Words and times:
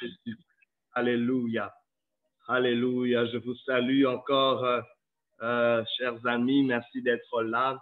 Jésus. 0.00 0.38
Alléluia. 0.92 1.72
Alléluia. 2.48 3.26
Je 3.26 3.38
vous 3.38 3.54
salue 3.66 4.06
encore, 4.06 4.64
euh, 4.64 4.80
euh, 5.42 5.84
chers 5.96 6.26
amis. 6.26 6.64
Merci 6.64 7.02
d'être 7.02 7.42
là 7.42 7.80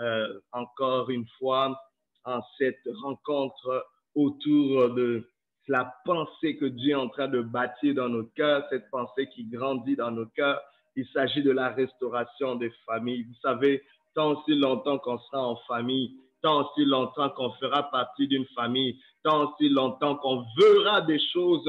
euh, 0.00 0.40
encore 0.52 1.10
une 1.10 1.26
fois 1.38 1.78
en 2.24 2.40
cette 2.58 2.88
rencontre 3.02 3.86
autour 4.14 4.94
de 4.94 5.28
la 5.68 5.94
pensée 6.04 6.56
que 6.56 6.66
Dieu 6.66 6.92
est 6.92 6.94
en 6.94 7.08
train 7.08 7.28
de 7.28 7.40
bâtir 7.40 7.94
dans 7.94 8.08
nos 8.08 8.24
cœurs, 8.24 8.66
cette 8.70 8.90
pensée 8.90 9.28
qui 9.28 9.44
grandit 9.44 9.96
dans 9.96 10.10
nos 10.10 10.26
cœurs. 10.26 10.60
Il 10.96 11.06
s'agit 11.08 11.42
de 11.42 11.50
la 11.50 11.70
restauration 11.70 12.56
des 12.56 12.70
familles. 12.84 13.24
Vous 13.24 13.40
savez, 13.42 13.82
tant 14.14 14.32
aussi 14.32 14.54
longtemps 14.54 14.98
qu'on 14.98 15.18
sera 15.18 15.46
en 15.46 15.56
famille, 15.68 16.16
tant 16.46 16.64
aussi 16.64 16.84
longtemps 16.84 17.30
qu'on 17.30 17.50
fera 17.54 17.90
partie 17.90 18.28
d'une 18.28 18.46
famille, 18.54 19.00
tant 19.24 19.50
aussi 19.50 19.68
longtemps 19.68 20.14
qu'on 20.14 20.44
verra 20.56 21.00
des 21.00 21.18
choses 21.32 21.68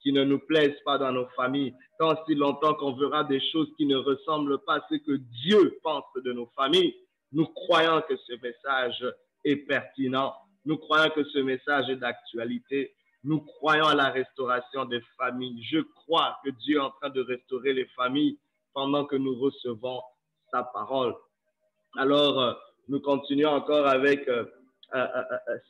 qui 0.00 0.10
ne 0.10 0.24
nous 0.24 0.38
plaisent 0.38 0.80
pas 0.86 0.96
dans 0.96 1.12
nos 1.12 1.26
familles, 1.36 1.74
tant 1.98 2.14
aussi 2.14 2.34
longtemps 2.34 2.72
qu'on 2.76 2.94
verra 2.94 3.24
des 3.24 3.42
choses 3.52 3.68
qui 3.76 3.84
ne 3.84 3.96
ressemblent 3.96 4.58
pas 4.64 4.76
à 4.76 4.86
ce 4.90 4.94
que 4.94 5.16
Dieu 5.44 5.78
pense 5.82 6.04
de 6.24 6.32
nos 6.32 6.46
familles, 6.56 6.94
nous 7.32 7.44
croyons 7.44 8.00
que 8.08 8.16
ce 8.16 8.32
message 8.40 9.04
est 9.44 9.56
pertinent. 9.56 10.32
Nous 10.64 10.78
croyons 10.78 11.10
que 11.10 11.24
ce 11.24 11.40
message 11.40 11.90
est 11.90 11.96
d'actualité. 11.96 12.94
Nous 13.22 13.40
croyons 13.40 13.84
à 13.84 13.94
la 13.94 14.08
restauration 14.08 14.86
des 14.86 15.02
familles. 15.18 15.62
Je 15.62 15.80
crois 15.80 16.38
que 16.42 16.48
Dieu 16.64 16.78
est 16.78 16.80
en 16.80 16.90
train 16.90 17.10
de 17.10 17.20
restaurer 17.20 17.74
les 17.74 17.86
familles 17.94 18.38
pendant 18.72 19.04
que 19.04 19.16
nous 19.16 19.38
recevons 19.38 20.00
sa 20.50 20.62
parole. 20.62 21.14
Alors, 21.98 22.58
nous 22.88 23.00
continuons 23.00 23.50
encore 23.50 23.86
avec 23.86 24.28
euh, 24.28 24.44
euh, 24.94 25.06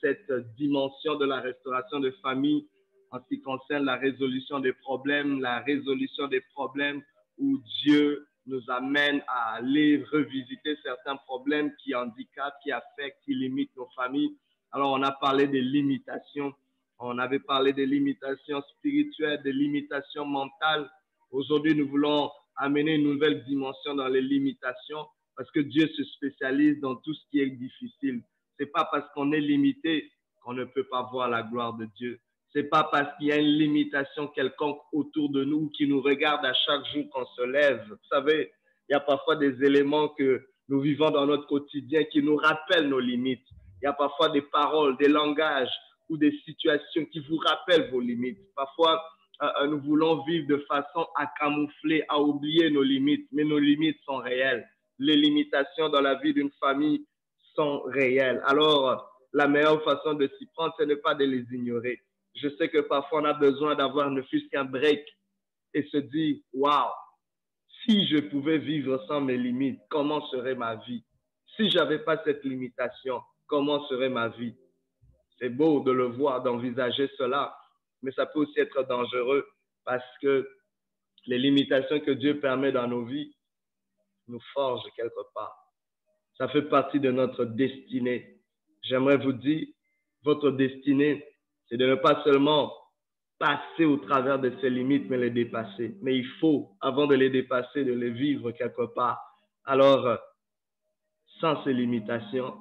cette 0.03 0.31
dimension 0.57 1.17
de 1.17 1.25
la 1.25 1.41
restauration 1.41 2.01
des 2.01 2.13
familles 2.23 2.69
en 3.11 3.19
ce 3.21 3.35
qui 3.35 3.41
concerne 3.41 3.85
la 3.85 3.97
résolution 3.97 4.61
des 4.61 4.73
problèmes, 4.73 5.41
la 5.41 5.61
résolution 5.61 6.29
des 6.29 6.43
problèmes 6.53 7.03
où 7.39 7.59
Dieu 7.83 8.27
nous 8.47 8.63
amène 8.69 9.23
à 9.29 9.55
aller 9.55 10.05
revisiter 10.13 10.77
certains 10.83 11.17
problèmes 11.17 11.73
qui 11.83 11.95
handicapent, 11.95 12.57
qui 12.63 12.73
affectent, 12.73 13.25
qui 13.25 13.35
limitent 13.35 13.75
nos 13.77 13.89
familles. 13.97 14.37
Alors, 14.73 14.93
on 14.93 15.03
a 15.03 15.13
parlé 15.13 15.47
des 15.47 15.61
limitations. 15.61 16.53
On 16.99 17.19
avait 17.19 17.41
parlé 17.41 17.73
des 17.73 17.87
limitations 17.87 18.63
spirituelles, 18.77 19.43
des 19.43 19.53
limitations 19.53 20.25
mentales. 20.25 20.91
Aujourd'hui, 21.31 21.75
nous 21.75 21.89
voulons 21.89 22.31
amener 22.57 22.95
une 22.95 23.05
nouvelle 23.05 23.45
dimension 23.45 23.95
dans 23.95 24.09
les 24.09 24.23
limitations 24.23 25.07
parce 25.37 25.51
que 25.51 25.61
Dieu 25.61 25.89
se 25.89 26.05
spécialise 26.05 26.81
dans 26.81 26.97
tout 26.97 27.15
ce 27.15 27.21
qui 27.31 27.41
est 27.41 27.51
difficile. 27.51 28.23
C'est 28.59 28.73
pas 28.73 28.89
parce 28.91 29.07
qu'on 29.15 29.33
est 29.33 29.41
limité 29.41 30.11
qu'on 30.43 30.55
ne 30.55 30.65
peut 30.65 30.85
pas 30.85 31.09
voir 31.11 31.29
la 31.29 31.43
gloire 31.43 31.75
de 31.75 31.87
Dieu. 31.97 32.21
C'est 32.53 32.71
pas 32.71 32.89
parce 32.91 33.15
qu'il 33.17 33.27
y 33.27 33.33
a 33.33 33.37
une 33.37 33.59
limitation 33.59 34.29
quelconque 34.29 34.81
autour 34.93 35.31
de 35.31 35.45
nous 35.45 35.69
qui 35.71 35.87
nous 35.87 36.01
regarde 36.01 36.45
à 36.47 36.55
chaque 36.55 36.87
jour 36.93 37.05
qu'on 37.11 37.27
se 37.27 37.43
lève. 37.43 37.85
Vous 37.89 38.09
savez, 38.09 38.51
il 38.89 38.93
y 38.93 38.95
a 38.95 39.01
parfois 39.01 39.37
des 39.37 39.63
éléments 39.63 40.09
que 40.09 40.47
nous 40.69 40.81
vivons 40.81 41.11
dans 41.11 41.27
notre 41.27 41.47
quotidien 41.47 42.05
qui 42.05 42.23
nous 42.23 42.37
rappellent 42.37 42.89
nos 42.89 43.01
limites. 43.01 43.47
Il 43.83 43.85
y 43.85 43.89
a 43.89 43.93
parfois 43.93 44.31
des 44.31 44.43
paroles, 44.43 44.97
des 44.97 45.09
langages 45.09 45.71
ou 46.09 46.17
des 46.17 46.33
situations 46.45 47.05
qui 47.07 47.21
vous 47.29 47.37
rappellent 47.37 47.91
vos 47.91 48.01
limites. 48.01 48.39
Parfois, 48.55 49.03
euh, 49.43 49.49
euh, 49.61 49.67
nous 49.67 49.81
voulons 49.81 50.25
vivre 50.25 50.47
de 50.47 50.65
façon 50.69 51.07
à 51.17 51.27
camoufler, 51.39 52.05
à 52.09 52.21
oublier 52.21 52.71
nos 52.71 52.83
limites, 52.83 53.29
mais 53.33 53.45
nos 53.45 53.59
limites 53.59 53.99
sont 54.05 54.17
réelles. 54.17 54.67
Les 54.99 55.17
limitations 55.17 55.89
dans 55.89 56.01
la 56.01 56.15
vie 56.17 56.33
d'une 56.33 56.51
famille 56.61 57.07
sont 57.55 57.83
réelles. 57.83 58.43
Alors, 58.47 59.11
la 59.33 59.49
meilleure 59.49 59.83
façon 59.85 60.15
de 60.15 60.31
s'y 60.39 60.47
prendre, 60.47 60.75
ce 60.79 60.85
n'est 60.85 60.97
pas 60.97 61.15
de 61.15 61.25
les 61.25 61.45
ignorer. 61.53 62.01
Je 62.35 62.49
sais 62.57 62.69
que 62.69 62.79
parfois 62.79 63.23
on 63.23 63.25
a 63.25 63.35
besoin 63.35 63.75
d'avoir 63.75 64.11
ne 64.11 64.23
fût-ce 64.23 64.49
qu'un 64.51 64.65
break 64.65 65.05
et 65.75 65.83
se 65.91 65.99
dire, 65.99 66.37
waouh, 66.53 66.91
si 67.85 68.07
je 68.09 68.19
pouvais 68.19 68.59
vivre 68.59 69.03
sans 69.07 69.21
mes 69.21 69.37
limites, 69.37 69.81
comment 69.91 70.27
serait 70.29 70.55
ma 70.55 70.77
vie? 70.77 71.05
Si 71.57 71.71
j'avais 71.71 71.99
pas 71.99 72.23
cette 72.25 72.45
limitation, 72.45 73.21
comment 73.47 73.87
serait 73.89 74.09
ma 74.09 74.29
vie? 74.29 74.55
C'est 75.39 75.51
beau 75.51 75.81
de 75.81 75.93
le 75.93 76.07
voir, 76.07 76.43
d'envisager 76.43 77.11
cela, 77.19 77.57
mais 78.03 78.13
ça 78.13 78.27
peut 78.27 78.41
aussi 78.41 78.59
être 78.59 78.83
dangereux 78.85 79.47
parce 79.85 80.05
que 80.23 80.49
les 81.27 81.39
limitations 81.39 82.01
que 82.01 82.13
Dieu 82.13 82.41
permet 82.41 82.73
dans 82.73 82.89
nos 82.89 83.05
vies 83.05 83.36
nous 84.29 84.41
forgent 84.53 84.91
quelque 84.97 85.33
part. 85.35 85.57
Ça 86.39 86.49
fait 86.49 86.63
partie 86.63 87.01
de 87.01 87.11
notre 87.11 87.45
destinée. 87.45 88.41
J'aimerais 88.83 89.17
vous 89.17 89.33
dire, 89.33 89.67
votre 90.25 90.51
destinée, 90.51 91.25
c'est 91.69 91.77
de 91.77 91.87
ne 91.87 91.95
pas 91.95 92.23
seulement 92.25 92.73
passer 93.39 93.85
au 93.85 93.97
travers 93.97 94.39
de 94.39 94.53
ces 94.61 94.71
limites, 94.71 95.09
mais 95.09 95.19
les 95.19 95.31
dépasser. 95.31 95.97
Mais 96.03 96.17
il 96.17 96.27
faut, 96.41 96.77
avant 96.81 97.07
de 97.07 97.15
les 97.15 97.31
dépasser, 97.31 97.85
de 97.85 97.93
les 97.93 98.11
vivre 98.11 98.51
quelque 98.53 98.87
part. 98.95 99.21
Alors, 99.65 100.19
sans 101.41 101.63
ces 101.65 101.73
limitations, 101.73 102.55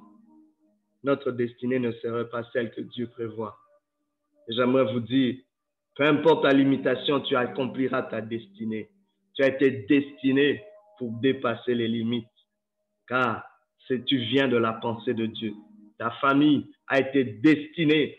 notre 1.02 1.30
destinée 1.30 1.78
ne 1.78 1.92
serait 1.92 2.28
pas 2.28 2.44
celle 2.52 2.70
que 2.72 2.80
Dieu 2.80 3.08
prévoit. 3.08 3.56
J'aimerais 4.48 4.92
vous 4.92 5.00
dire, 5.00 5.36
peu 5.94 6.04
importe 6.04 6.42
ta 6.42 6.52
limitation, 6.52 7.20
tu 7.20 7.36
accompliras 7.36 8.02
ta 8.02 8.20
destinée. 8.20 8.90
Tu 9.34 9.42
as 9.42 9.48
été 9.48 9.70
destiné 9.70 10.62
pour 10.98 11.12
dépasser 11.20 11.74
les 11.74 11.88
limites, 11.88 12.26
car 13.08 13.44
tu 13.88 14.18
viens 14.18 14.48
de 14.48 14.56
la 14.56 14.72
pensée 14.72 15.14
de 15.14 15.26
Dieu. 15.26 15.54
Ta 15.98 16.10
famille 16.12 16.66
a 16.88 17.00
été 17.00 17.24
destinée 17.24 18.18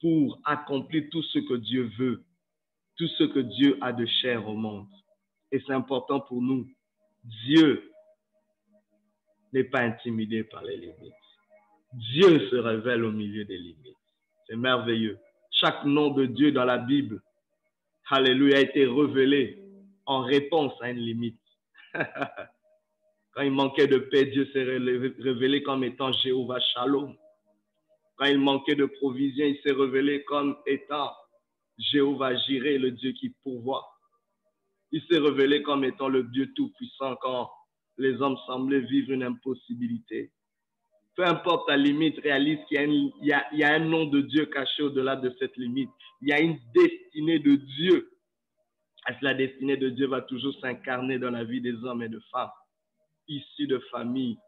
pour 0.00 0.40
accomplir 0.44 1.04
tout 1.10 1.22
ce 1.22 1.38
que 1.38 1.54
Dieu 1.54 1.90
veut, 1.98 2.24
tout 2.96 3.08
ce 3.18 3.24
que 3.24 3.40
Dieu 3.40 3.78
a 3.80 3.92
de 3.92 4.06
cher 4.06 4.48
au 4.48 4.54
monde. 4.54 4.88
Et 5.52 5.62
c'est 5.66 5.72
important 5.72 6.20
pour 6.20 6.40
nous. 6.42 6.66
Dieu 7.24 7.90
n'est 9.52 9.64
pas 9.64 9.80
intimidé 9.80 10.44
par 10.44 10.62
les 10.62 10.76
limites. 10.76 11.12
Dieu 11.92 12.48
se 12.48 12.56
révèle 12.56 13.04
au 13.04 13.12
milieu 13.12 13.44
des 13.44 13.58
limites. 13.58 13.96
C'est 14.46 14.56
merveilleux. 14.56 15.18
Chaque 15.50 15.84
nom 15.84 16.10
de 16.10 16.24
Dieu 16.24 16.52
dans 16.52 16.64
la 16.64 16.78
Bible, 16.78 17.22
Alléluia, 18.14 18.58
a 18.58 18.60
été 18.60 18.86
révélé 18.86 19.58
en 20.04 20.20
réponse 20.20 20.72
à 20.82 20.90
une 20.90 20.98
limite. 20.98 21.40
Quand 23.34 23.42
il 23.42 23.52
manquait 23.52 23.86
de 23.86 23.98
paix, 23.98 24.26
Dieu 24.26 24.48
s'est 24.52 24.62
révélé 24.62 25.62
comme 25.62 25.84
étant 25.84 26.12
Jéhovah 26.12 26.60
Shalom. 26.60 27.16
Quand 28.16 28.26
il 28.26 28.38
manquait 28.38 28.74
de 28.74 28.86
provisions, 28.86 29.46
il 29.46 29.58
s'est 29.62 29.72
révélé 29.72 30.22
comme 30.24 30.56
étant 30.66 31.10
Jéhovah 31.78 32.36
Jireh, 32.36 32.78
le 32.78 32.90
Dieu 32.92 33.12
qui 33.12 33.30
pourvoit. 33.42 33.86
Il 34.90 35.02
s'est 35.10 35.18
révélé 35.18 35.62
comme 35.62 35.84
étant 35.84 36.08
le 36.08 36.24
Dieu 36.24 36.52
tout-puissant 36.54 37.16
quand 37.16 37.50
les 37.96 38.20
hommes 38.20 38.36
semblaient 38.46 38.80
vivre 38.80 39.12
une 39.12 39.22
impossibilité. 39.22 40.30
Peu 41.14 41.24
importe 41.26 41.68
ta 41.68 41.76
limite, 41.76 42.18
réalise 42.20 42.58
qu'il 42.68 43.12
y, 43.22 43.32
a 43.32 43.74
un 43.74 43.78
nom 43.78 44.06
de 44.06 44.22
Dieu 44.22 44.46
caché 44.46 44.82
au-delà 44.82 45.16
de 45.16 45.34
cette 45.38 45.56
limite. 45.56 45.90
Il 46.22 46.28
y 46.28 46.32
a 46.32 46.40
une 46.40 46.58
destinée 46.74 47.38
de 47.38 47.56
Dieu. 47.56 48.11
Et 49.08 49.12
la 49.22 49.34
destinée 49.34 49.76
de 49.76 49.88
Dieu 49.88 50.06
va 50.06 50.22
toujours 50.22 50.54
s'incarner 50.60 51.18
dans 51.18 51.30
la 51.30 51.44
vie 51.44 51.60
des 51.60 51.74
hommes 51.84 52.02
et 52.02 52.08
de 52.08 52.20
femmes, 52.30 52.50
issus 53.26 53.66
de 53.66 53.78
familles 53.90 54.38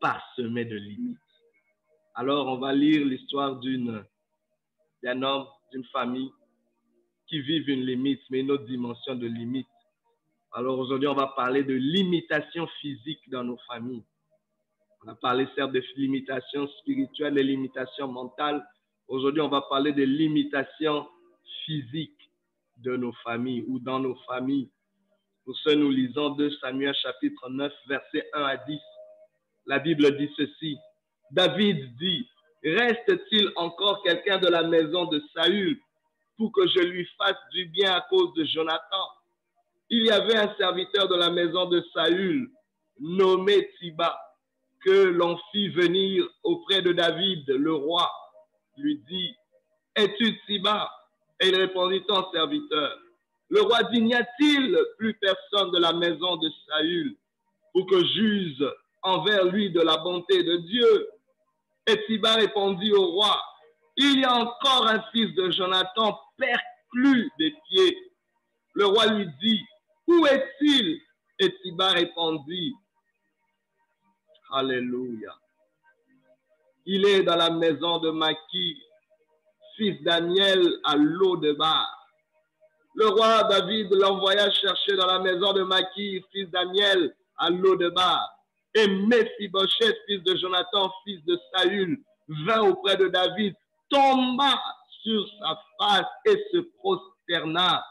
parsemées 0.00 0.64
de 0.64 0.76
limites. 0.76 1.18
Alors, 2.14 2.48
on 2.48 2.58
va 2.58 2.72
lire 2.72 3.04
l'histoire 3.06 3.60
d'un 3.60 5.22
homme, 5.22 5.46
d'une 5.72 5.84
famille 5.86 6.30
qui 7.28 7.40
vivent 7.40 7.68
une 7.68 7.84
limite, 7.84 8.20
mais 8.30 8.40
une 8.40 8.50
autre 8.50 8.64
dimension 8.64 9.14
de 9.14 9.26
limite. 9.26 9.66
Alors 10.54 10.78
aujourd'hui, 10.78 11.08
on 11.08 11.14
va 11.14 11.28
parler 11.28 11.64
de 11.64 11.72
limitations 11.72 12.66
physiques 12.80 13.28
dans 13.30 13.42
nos 13.42 13.56
familles. 13.66 14.04
On 15.02 15.08
a 15.08 15.14
parlé 15.14 15.48
certes 15.54 15.72
de 15.72 15.82
limitations 15.96 16.68
spirituelles 16.80 17.38
et 17.38 17.42
limitations 17.42 18.08
mentales. 18.08 18.62
Aujourd'hui, 19.08 19.40
on 19.40 19.48
va 19.48 19.62
parler 19.62 19.92
de 19.92 20.02
limitations 20.02 21.08
physiques 21.64 22.21
de 22.82 22.96
nos 22.96 23.12
familles 23.24 23.64
ou 23.68 23.78
dans 23.78 24.00
nos 24.00 24.16
familles. 24.26 24.70
Pour 25.44 25.56
ce, 25.56 25.70
nous 25.70 25.90
lisons 25.90 26.30
2 26.30 26.50
Samuel 26.60 26.94
chapitre 26.94 27.48
9, 27.50 27.72
versets 27.88 28.28
1 28.32 28.42
à 28.42 28.56
10. 28.56 28.78
La 29.66 29.78
Bible 29.78 30.16
dit 30.16 30.30
ceci. 30.36 30.76
David 31.30 31.96
dit, 31.96 32.28
reste-t-il 32.62 33.50
encore 33.56 34.02
quelqu'un 34.02 34.38
de 34.38 34.48
la 34.48 34.62
maison 34.62 35.06
de 35.06 35.22
Saül 35.34 35.80
pour 36.36 36.52
que 36.52 36.66
je 36.68 36.80
lui 36.80 37.08
fasse 37.18 37.38
du 37.52 37.66
bien 37.66 37.92
à 37.92 38.00
cause 38.02 38.32
de 38.34 38.44
Jonathan? 38.44 39.08
Il 39.90 40.06
y 40.06 40.10
avait 40.10 40.36
un 40.36 40.54
serviteur 40.56 41.08
de 41.08 41.16
la 41.16 41.30
maison 41.30 41.66
de 41.66 41.82
Saül 41.92 42.48
nommé 43.00 43.68
Tiba 43.78 44.16
que 44.84 45.04
l'on 45.04 45.38
fit 45.50 45.68
venir 45.68 46.28
auprès 46.42 46.82
de 46.82 46.92
David, 46.92 47.48
le 47.48 47.72
roi, 47.72 48.10
lui 48.76 48.98
dit, 49.08 49.34
es-tu 49.96 50.38
Tiba? 50.46 50.90
Et 51.42 51.48
il 51.48 51.56
répondit, 51.56 52.02
ton 52.06 52.30
serviteur. 52.32 52.98
Le 53.48 53.62
roi 53.62 53.82
dit, 53.84 54.00
n'y 54.00 54.14
a-t-il 54.14 54.78
plus 54.96 55.14
personne 55.14 55.72
de 55.72 55.78
la 55.78 55.92
maison 55.92 56.36
de 56.36 56.48
Saül 56.66 57.16
pour 57.72 57.86
que 57.86 58.02
j'use 58.06 58.64
envers 59.02 59.44
lui 59.46 59.70
de 59.70 59.80
la 59.80 59.98
bonté 59.98 60.44
de 60.44 60.56
Dieu? 60.58 61.08
Et 61.88 62.02
Tiba 62.06 62.34
répondit 62.36 62.92
au 62.92 63.06
roi, 63.06 63.42
il 63.96 64.20
y 64.20 64.24
a 64.24 64.34
encore 64.34 64.86
un 64.86 65.02
fils 65.10 65.34
de 65.34 65.50
Jonathan 65.50 66.18
perclus 66.38 67.30
des 67.38 67.52
pieds. 67.68 67.98
Le 68.74 68.86
roi 68.86 69.06
lui 69.08 69.26
dit, 69.42 69.60
où 70.06 70.24
est-il? 70.26 71.00
Et 71.40 71.52
Siba 71.62 71.88
répondit, 71.88 72.72
Alléluia. 74.52 75.34
Il 76.84 77.04
est 77.06 77.22
dans 77.22 77.36
la 77.36 77.50
maison 77.50 77.98
de 77.98 78.10
Maki, 78.10 78.82
fils 79.76 80.02
Daniel, 80.02 80.62
à 80.84 80.96
l'eau 80.96 81.36
de 81.36 81.52
bar. 81.52 81.88
Le 82.94 83.08
roi 83.08 83.44
David 83.44 83.92
l'envoya 83.92 84.50
chercher 84.50 84.96
dans 84.96 85.06
la 85.06 85.18
maison 85.18 85.52
de 85.52 85.62
Maki, 85.62 86.22
fils 86.32 86.50
Daniel, 86.50 87.14
à 87.38 87.50
l'eau 87.50 87.76
de 87.76 87.88
bar. 87.88 88.28
Et 88.74 88.86
Mephibosheth, 88.86 89.96
fils 90.06 90.22
de 90.24 90.36
Jonathan, 90.36 90.90
fils 91.04 91.24
de 91.24 91.38
Saül, 91.54 91.98
vint 92.46 92.62
auprès 92.62 92.96
de 92.96 93.08
David, 93.08 93.54
tomba 93.90 94.60
sur 95.02 95.26
sa 95.40 95.58
face 95.78 96.06
et 96.26 96.44
se 96.52 96.58
prosterna. 96.78 97.84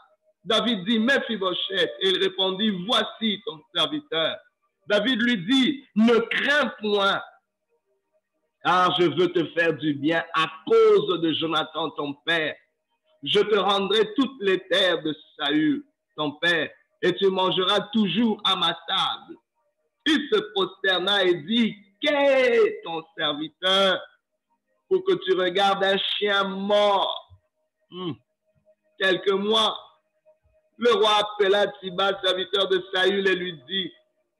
David 0.44 0.84
dit, 0.84 0.98
Mephibosheth, 0.98 1.90
et 2.00 2.08
il 2.08 2.22
répondit, 2.22 2.70
voici 2.86 3.40
ton 3.46 3.60
serviteur. 3.74 4.36
David 4.88 5.22
lui 5.22 5.46
dit, 5.46 5.84
ne 5.94 6.18
crains 6.18 6.72
point, 6.80 7.22
car 8.64 8.94
je 8.98 9.04
veux 9.04 9.32
te 9.32 9.44
faire 9.58 9.74
du 9.74 9.94
bien 9.94 10.22
à 10.34 10.50
cause 10.66 11.20
de 11.20 11.32
Jonathan, 11.34 11.90
ton 11.90 12.14
père. 12.26 12.54
Je 13.22 13.40
te 13.40 13.56
rendrai 13.56 14.12
toutes 14.14 14.40
les 14.40 14.58
terres 14.68 15.02
de 15.02 15.14
Saül, 15.36 15.84
ton 16.16 16.32
père, 16.32 16.70
et 17.00 17.14
tu 17.14 17.28
mangeras 17.28 17.80
toujours 17.92 18.40
à 18.44 18.56
ma 18.56 18.72
table. 18.86 19.36
Il 20.06 20.28
se 20.32 20.40
prosterna 20.54 21.24
et 21.24 21.34
dit, 21.42 21.76
qu'est 22.00 22.80
ton 22.84 23.02
serviteur 23.16 24.00
pour 24.88 25.04
que 25.04 25.14
tu 25.24 25.34
regardes 25.34 25.84
un 25.84 25.96
chien 25.96 26.44
mort? 26.44 27.40
Quelques 28.98 29.30
mois, 29.30 29.76
le 30.76 30.92
roi 30.94 31.10
appela 31.20 31.66
Tiba, 31.80 32.20
serviteur 32.24 32.68
de 32.68 32.82
Saül, 32.92 33.28
et 33.28 33.34
lui 33.34 33.60
dit, 33.68 33.92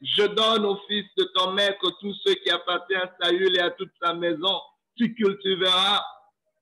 je 0.03 0.27
donne 0.27 0.65
au 0.67 0.77
fils 0.89 1.07
de 1.17 1.25
ton 1.35 1.53
maître 1.53 1.91
tout 2.01 2.13
ce 2.13 2.33
qui 2.33 2.51
appartient 2.51 2.95
à 2.95 3.15
Saül 3.21 3.57
et 3.57 3.61
à 3.61 3.71
toute 3.71 3.93
sa 4.03 4.13
maison. 4.15 4.61
Tu 4.97 5.15
cultiveras 5.15 6.03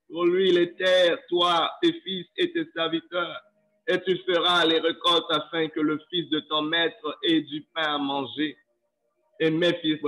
pour 0.09 0.27
lui 0.27 0.53
les 0.53 0.75
terres, 0.75 1.19
toi, 1.29 1.71
tes 1.81 1.93
fils 2.03 2.27
et 2.37 2.53
tes 2.53 2.67
serviteurs, 2.75 3.41
et 3.87 4.01
tu 4.03 4.19
feras 4.19 4.67
les 4.67 4.79
récoltes 4.79 5.31
afin 5.31 5.69
que 5.69 5.81
le 5.81 5.99
fils 6.11 6.29
de 6.29 6.41
ton 6.41 6.63
maître 6.63 7.19
ait 7.23 7.41
du 7.41 7.63
pain 7.75 7.95
à 7.95 7.99
manger. 7.99 8.57
Et 9.39 9.51
mes 9.51 9.75
fils, 9.79 9.99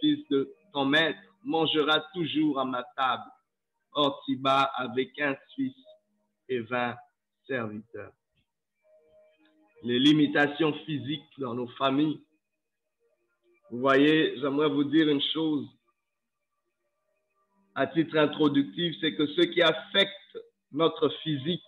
fils 0.00 0.28
de 0.28 0.52
ton 0.72 0.84
maître, 0.84 1.20
mangera 1.44 2.00
toujours 2.14 2.58
à 2.58 2.64
ma 2.64 2.82
table. 2.96 3.30
Or, 3.92 4.22
Tiba 4.24 4.62
avec 4.74 5.20
un 5.20 5.36
fils 5.54 5.76
et 6.48 6.60
vingt 6.60 6.96
serviteurs. 7.46 8.12
Les 9.84 9.98
limitations 9.98 10.72
physiques 10.84 11.28
dans 11.38 11.54
nos 11.54 11.68
familles 11.68 12.20
vous 13.72 13.78
voyez, 13.78 14.38
j'aimerais 14.38 14.68
vous 14.68 14.84
dire 14.84 15.08
une 15.08 15.22
chose 15.32 15.66
à 17.74 17.86
titre 17.86 18.18
introductif, 18.18 18.94
c'est 19.00 19.14
que 19.14 19.26
ce 19.26 19.40
qui 19.40 19.62
affecte 19.62 20.38
notre 20.72 21.08
physique 21.22 21.62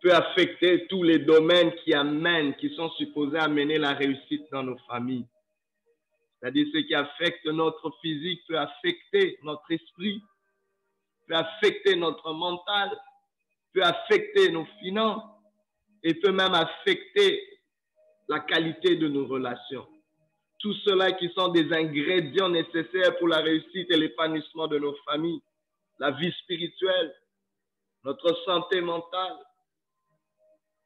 peut 0.00 0.14
affecter 0.14 0.86
tous 0.86 1.02
les 1.02 1.18
domaines 1.18 1.74
qui 1.84 1.92
amènent, 1.92 2.56
qui 2.56 2.74
sont 2.74 2.88
supposés 2.92 3.36
amener 3.36 3.76
la 3.76 3.92
réussite 3.92 4.50
dans 4.50 4.62
nos 4.62 4.78
familles. 4.88 5.26
C'est-à-dire 6.40 6.66
ce 6.72 6.78
qui 6.78 6.94
affecte 6.94 7.44
notre 7.48 7.92
physique 8.00 8.40
peut 8.48 8.58
affecter 8.58 9.38
notre 9.42 9.70
esprit, 9.70 10.22
peut 11.28 11.36
affecter 11.36 11.96
notre 11.96 12.32
mental, 12.32 12.90
peut 13.74 13.82
affecter 13.82 14.50
nos 14.50 14.64
finances 14.80 15.22
et 16.02 16.14
peut 16.14 16.32
même 16.32 16.54
affecter 16.54 17.46
la 18.26 18.40
qualité 18.40 18.96
de 18.96 19.08
nos 19.08 19.26
relations 19.26 19.86
tout 20.64 20.72
cela 20.86 21.12
qui 21.12 21.28
sont 21.36 21.48
des 21.48 21.70
ingrédients 21.74 22.48
nécessaires 22.48 23.18
pour 23.18 23.28
la 23.28 23.40
réussite 23.40 23.90
et 23.90 23.98
l'épanouissement 23.98 24.66
de 24.66 24.78
nos 24.78 24.94
familles, 25.04 25.42
la 25.98 26.10
vie 26.12 26.32
spirituelle, 26.40 27.14
notre 28.02 28.34
santé 28.46 28.80
mentale, 28.80 29.36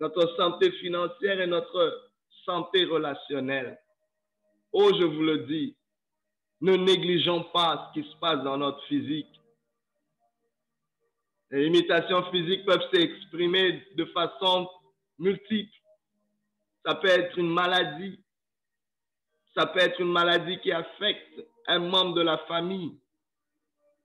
notre 0.00 0.34
santé 0.36 0.72
financière 0.72 1.40
et 1.40 1.46
notre 1.46 2.10
santé 2.44 2.86
relationnelle. 2.86 3.78
Oh, 4.72 4.90
je 4.98 5.04
vous 5.04 5.22
le 5.22 5.46
dis, 5.46 5.76
ne 6.60 6.74
négligeons 6.74 7.44
pas 7.44 7.88
ce 7.94 8.00
qui 8.00 8.10
se 8.10 8.16
passe 8.16 8.42
dans 8.42 8.56
notre 8.56 8.82
physique. 8.86 9.30
Les 11.52 11.62
limitations 11.66 12.28
physiques 12.32 12.66
peuvent 12.66 12.90
s'exprimer 12.92 13.86
de 13.94 14.04
façon 14.06 14.68
multiple. 15.20 15.72
Ça 16.84 16.96
peut 16.96 17.06
être 17.06 17.38
une 17.38 17.52
maladie, 17.52 18.18
ça 19.58 19.66
peut 19.66 19.80
être 19.80 20.00
une 20.00 20.12
maladie 20.12 20.58
qui 20.60 20.70
affecte 20.70 21.44
un 21.66 21.80
membre 21.80 22.14
de 22.14 22.22
la 22.22 22.38
famille. 22.46 22.96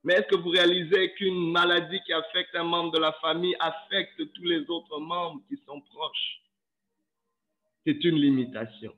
Mais 0.02 0.14
est-ce 0.14 0.26
que 0.26 0.36
vous 0.36 0.50
réalisez 0.50 1.12
qu'une 1.14 1.52
maladie 1.52 2.00
qui 2.04 2.12
affecte 2.12 2.54
un 2.56 2.64
membre 2.64 2.90
de 2.90 2.98
la 2.98 3.12
famille 3.14 3.54
affecte 3.60 4.16
tous 4.34 4.44
les 4.44 4.68
autres 4.68 4.98
membres 4.98 5.40
qui 5.48 5.56
sont 5.64 5.80
proches? 5.80 6.42
C'est 7.86 8.02
une 8.02 8.16
limitation 8.16 8.92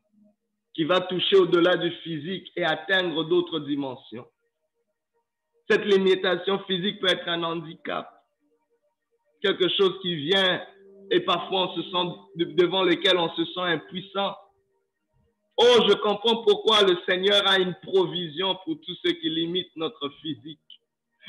qui 0.72 0.84
va 0.84 1.00
toucher 1.00 1.36
au-delà 1.36 1.76
du 1.76 1.90
physique 2.02 2.50
et 2.56 2.64
atteindre 2.64 3.24
d'autres 3.24 3.60
dimensions. 3.60 4.26
Cette 5.68 5.84
limitation 5.84 6.58
physique 6.60 7.00
peut 7.00 7.08
être 7.08 7.28
un 7.28 7.42
handicap, 7.42 8.10
quelque 9.42 9.68
chose 9.76 9.98
qui 10.00 10.14
vient 10.16 10.66
et 11.10 11.20
parfois 11.20 11.70
on 11.70 11.74
se 11.76 11.82
sent, 11.82 12.54
devant 12.54 12.82
lequel 12.82 13.18
on 13.18 13.28
se 13.34 13.44
sent 13.44 13.60
impuissant. 13.60 14.34
Oh, 15.58 15.78
je 15.88 15.94
comprends 15.94 16.42
pourquoi 16.42 16.82
le 16.82 16.96
Seigneur 17.08 17.46
a 17.46 17.58
une 17.58 17.74
provision 17.82 18.56
pour 18.64 18.78
tout 18.80 18.94
ce 19.04 19.10
qui 19.12 19.30
limite 19.30 19.70
notre 19.76 20.10
physique. 20.20 20.60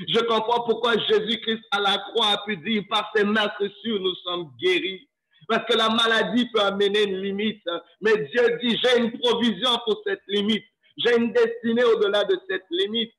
Je 0.05 0.19
comprends 0.19 0.63
pourquoi 0.63 0.97
Jésus-Christ 0.97 1.63
à 1.71 1.79
la 1.79 1.97
croix 1.97 2.27
a 2.27 2.43
pu 2.45 2.57
dire 2.57 2.83
par 2.89 3.11
ses 3.15 3.23
sûr 3.23 3.99
nous 3.99 4.15
sommes 4.15 4.51
guéris. 4.61 5.07
Parce 5.47 5.63
que 5.65 5.77
la 5.77 5.89
maladie 5.89 6.45
peut 6.53 6.59
amener 6.59 7.03
une 7.03 7.21
limite. 7.21 7.63
Mais 8.01 8.17
Dieu 8.17 8.59
dit, 8.61 8.77
j'ai 8.83 8.99
une 8.99 9.17
provision 9.17 9.69
pour 9.85 10.01
cette 10.05 10.21
limite. 10.27 10.65
J'ai 10.97 11.15
une 11.15 11.31
destinée 11.31 11.85
au-delà 11.85 12.25
de 12.25 12.37
cette 12.49 12.65
limite. 12.69 13.13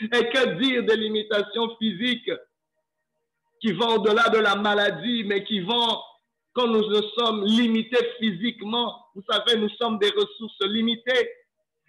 Et 0.00 0.08
que 0.08 0.60
dire 0.60 0.82
des 0.82 0.96
limitations 0.96 1.76
physiques 1.76 2.30
qui 3.60 3.72
vont 3.72 3.98
au-delà 3.98 4.28
de 4.30 4.38
la 4.38 4.56
maladie, 4.56 5.22
mais 5.24 5.44
qui 5.44 5.60
vont 5.60 5.96
quand 6.54 6.68
nous 6.68 6.84
sommes 7.18 7.44
limités 7.44 8.04
physiquement, 8.18 9.06
vous 9.14 9.22
savez, 9.28 9.58
nous 9.58 9.70
sommes 9.70 9.98
des 9.98 10.10
ressources 10.10 10.60
limitées. 10.62 11.30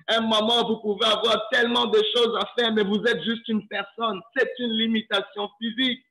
un 0.08 0.22
moment, 0.22 0.68
vous 0.68 0.80
pouvez 0.80 1.06
avoir 1.06 1.50
tellement 1.52 1.86
de 1.86 2.02
choses 2.16 2.36
à 2.38 2.46
faire, 2.58 2.74
mais 2.74 2.84
vous 2.84 3.02
êtes 3.06 3.22
juste 3.24 3.48
une 3.48 3.68
personne. 3.68 4.22
C'est 4.36 4.52
une 4.60 4.72
limitation 4.72 5.50
physique. 5.60 6.04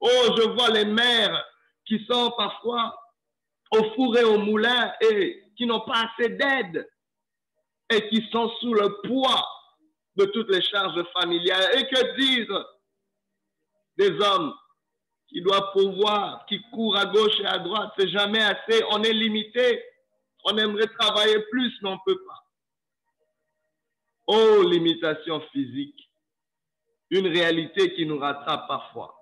Oh, 0.00 0.36
je 0.36 0.48
vois 0.50 0.70
les 0.70 0.84
mères 0.84 1.44
qui 1.86 2.04
sont 2.10 2.32
parfois 2.36 2.98
au 3.70 3.84
four 3.94 4.16
et 4.18 4.24
au 4.24 4.38
moulin 4.38 4.92
et 5.00 5.42
qui 5.56 5.66
n'ont 5.66 5.80
pas 5.80 6.08
assez 6.10 6.30
d'aide 6.30 6.88
et 7.90 8.08
qui 8.08 8.26
sont 8.30 8.50
sous 8.60 8.74
le 8.74 9.00
poids 9.06 9.46
de 10.16 10.24
toutes 10.26 10.50
les 10.50 10.62
charges 10.62 11.02
familiales. 11.12 11.78
Et 11.78 11.86
que 11.86 12.16
dire 12.16 12.66
des 13.96 14.10
hommes 14.20 14.54
qui 15.32 15.40
doit 15.40 15.72
pouvoir, 15.72 16.44
qui 16.46 16.60
court 16.70 16.96
à 16.96 17.06
gauche 17.06 17.40
et 17.40 17.46
à 17.46 17.58
droite. 17.58 17.92
C'est 17.98 18.08
jamais 18.08 18.42
assez. 18.42 18.84
On 18.90 19.02
est 19.02 19.12
limité. 19.12 19.82
On 20.44 20.56
aimerait 20.58 20.88
travailler 20.98 21.38
plus, 21.50 21.72
mais 21.82 21.88
on 21.88 21.94
ne 21.94 21.98
peut 22.04 22.22
pas. 22.26 22.44
Oh, 24.26 24.62
limitation 24.62 25.40
physique. 25.52 26.10
Une 27.10 27.28
réalité 27.28 27.94
qui 27.94 28.04
nous 28.06 28.18
rattrape 28.18 28.68
parfois. 28.68 29.14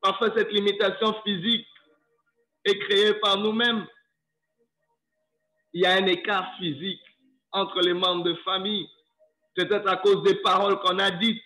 Parfois, 0.00 0.32
cette 0.36 0.52
limitation 0.52 1.14
physique 1.24 1.66
est 2.64 2.78
créée 2.78 3.14
par 3.14 3.38
nous-mêmes. 3.38 3.86
Il 5.72 5.82
y 5.82 5.86
a 5.86 5.94
un 5.94 6.06
écart 6.06 6.56
physique 6.58 7.02
entre 7.52 7.80
les 7.80 7.94
membres 7.94 8.24
de 8.24 8.34
famille, 8.44 8.88
peut-être 9.54 9.88
à 9.88 9.96
cause 9.96 10.22
des 10.22 10.36
paroles 10.36 10.78
qu'on 10.80 10.98
a 10.98 11.10
dites, 11.10 11.42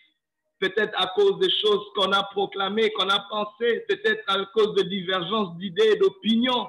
peut-être 0.60 0.92
à 1.00 1.06
cause 1.08 1.38
des 1.38 1.50
choses 1.50 1.84
qu'on 1.94 2.12
a 2.12 2.22
proclamées, 2.24 2.92
qu'on 2.92 3.08
a 3.08 3.20
pensées, 3.30 3.84
peut-être 3.88 4.22
à 4.28 4.44
cause 4.54 4.74
de 4.74 4.82
divergences 4.82 5.56
d'idées 5.56 5.92
et 5.94 5.96
d'opinions. 5.96 6.68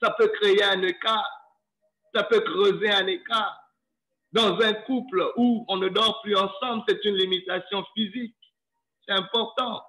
Ça 0.00 0.10
peut 0.12 0.28
créer 0.28 0.62
un 0.62 0.80
écart, 0.82 1.28
ça 2.14 2.22
peut 2.22 2.40
creuser 2.40 2.90
un 2.90 3.06
écart. 3.08 3.58
Dans 4.32 4.58
un 4.60 4.72
couple 4.72 5.30
où 5.36 5.64
on 5.68 5.76
ne 5.76 5.88
dort 5.88 6.22
plus 6.22 6.36
ensemble, 6.36 6.84
c'est 6.88 7.04
une 7.04 7.16
limitation 7.16 7.84
physique. 7.94 8.36
C'est 9.06 9.12
important. 9.12 9.82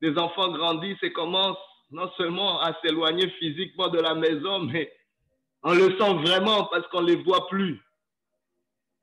Les 0.00 0.16
enfants 0.18 0.48
grandissent 0.48 1.02
et 1.02 1.12
commencent 1.12 1.56
non 1.90 2.10
seulement 2.16 2.60
à 2.60 2.74
s'éloigner 2.80 3.30
physiquement 3.38 3.88
de 3.88 4.00
la 4.00 4.14
maison, 4.14 4.60
mais 4.60 4.92
on 5.62 5.74
le 5.74 5.96
sent 5.98 6.14
vraiment 6.14 6.64
parce 6.66 6.86
qu'on 6.88 7.02
ne 7.02 7.08
les 7.08 7.22
voit 7.22 7.46
plus 7.48 7.80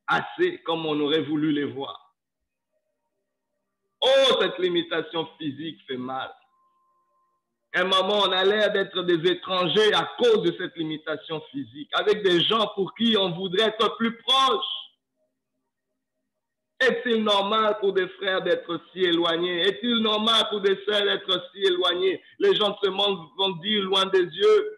assez 0.07 0.61
comme 0.63 0.85
on 0.85 0.99
aurait 0.99 1.23
voulu 1.23 1.51
les 1.51 1.65
voir. 1.65 2.01
Oh, 4.01 4.37
cette 4.41 4.59
limitation 4.59 5.27
physique 5.37 5.79
fait 5.87 5.97
mal. 5.97 6.31
À 7.73 7.81
un 7.81 7.89
on 7.91 8.31
a 8.31 8.43
l'air 8.45 8.71
d'être 8.71 9.03
des 9.03 9.29
étrangers 9.29 9.93
à 9.93 10.09
cause 10.17 10.43
de 10.43 10.55
cette 10.57 10.75
limitation 10.77 11.41
physique, 11.51 11.89
avec 11.93 12.23
des 12.23 12.41
gens 12.41 12.67
pour 12.73 12.93
qui 12.95 13.17
on 13.17 13.31
voudrait 13.31 13.67
être 13.67 13.97
plus 13.97 14.15
proche. 14.17 14.65
Est-il 16.79 17.23
normal 17.23 17.77
pour 17.79 17.93
des 17.93 18.07
frères 18.09 18.41
d'être 18.41 18.79
si 18.91 18.99
éloignés? 19.01 19.61
Est-il 19.61 19.97
normal 19.97 20.45
pour 20.49 20.61
des 20.61 20.77
sœurs 20.85 21.03
d'être 21.03 21.49
si 21.51 21.63
éloignés? 21.63 22.21
Les 22.39 22.55
gens 22.55 22.71
de 22.71 22.77
ce 22.83 22.89
monde 22.89 23.27
vont 23.37 23.51
dire 23.57 23.83
loin 23.83 24.05
des 24.05 24.23
yeux, 24.23 24.77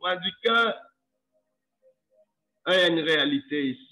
loin 0.00 0.16
du 0.16 0.30
cœur. 0.42 0.74
Il 2.66 2.74
y 2.74 2.76
a 2.76 2.88
une 2.88 3.00
réalité 3.00 3.70
ici. 3.70 3.91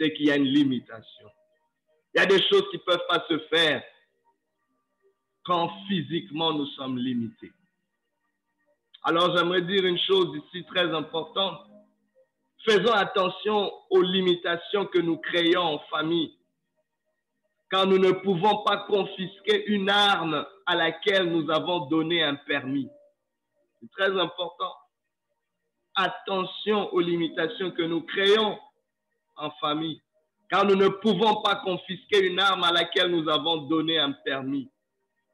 C'est 0.00 0.14
qu'il 0.14 0.26
y 0.26 0.30
a 0.30 0.36
une 0.36 0.44
limitation. 0.44 1.28
Il 2.14 2.20
y 2.20 2.24
a 2.24 2.26
des 2.26 2.42
choses 2.48 2.64
qui 2.70 2.78
ne 2.78 2.82
peuvent 2.82 3.06
pas 3.06 3.22
se 3.28 3.38
faire 3.50 3.82
quand 5.44 5.70
physiquement 5.88 6.54
nous 6.54 6.66
sommes 6.68 6.96
limités. 6.96 7.52
Alors 9.02 9.36
j'aimerais 9.36 9.62
dire 9.62 9.84
une 9.84 9.98
chose 9.98 10.34
ici 10.36 10.64
très 10.64 10.90
importante. 10.94 11.66
Faisons 12.64 12.92
attention 12.92 13.72
aux 13.90 14.02
limitations 14.02 14.86
que 14.86 14.98
nous 14.98 15.18
créons 15.18 15.62
en 15.62 15.78
famille, 15.90 16.34
quand 17.70 17.86
nous 17.86 17.98
ne 17.98 18.12
pouvons 18.12 18.62
pas 18.64 18.78
confisquer 18.86 19.66
une 19.66 19.88
arme 19.88 20.46
à 20.66 20.76
laquelle 20.76 21.30
nous 21.30 21.50
avons 21.50 21.86
donné 21.86 22.22
un 22.22 22.34
permis. 22.34 22.88
C'est 23.80 23.90
très 23.90 24.18
important. 24.18 24.74
Attention 25.94 26.92
aux 26.92 27.00
limitations 27.00 27.70
que 27.70 27.82
nous 27.82 28.02
créons 28.02 28.58
en 29.40 29.50
famille, 29.60 30.00
car 30.50 30.64
nous 30.64 30.76
ne 30.76 30.88
pouvons 30.88 31.42
pas 31.42 31.56
confisquer 31.56 32.26
une 32.26 32.40
arme 32.40 32.64
à 32.64 32.72
laquelle 32.72 33.10
nous 33.10 33.28
avons 33.28 33.58
donné 33.58 33.98
un 33.98 34.12
permis. 34.12 34.70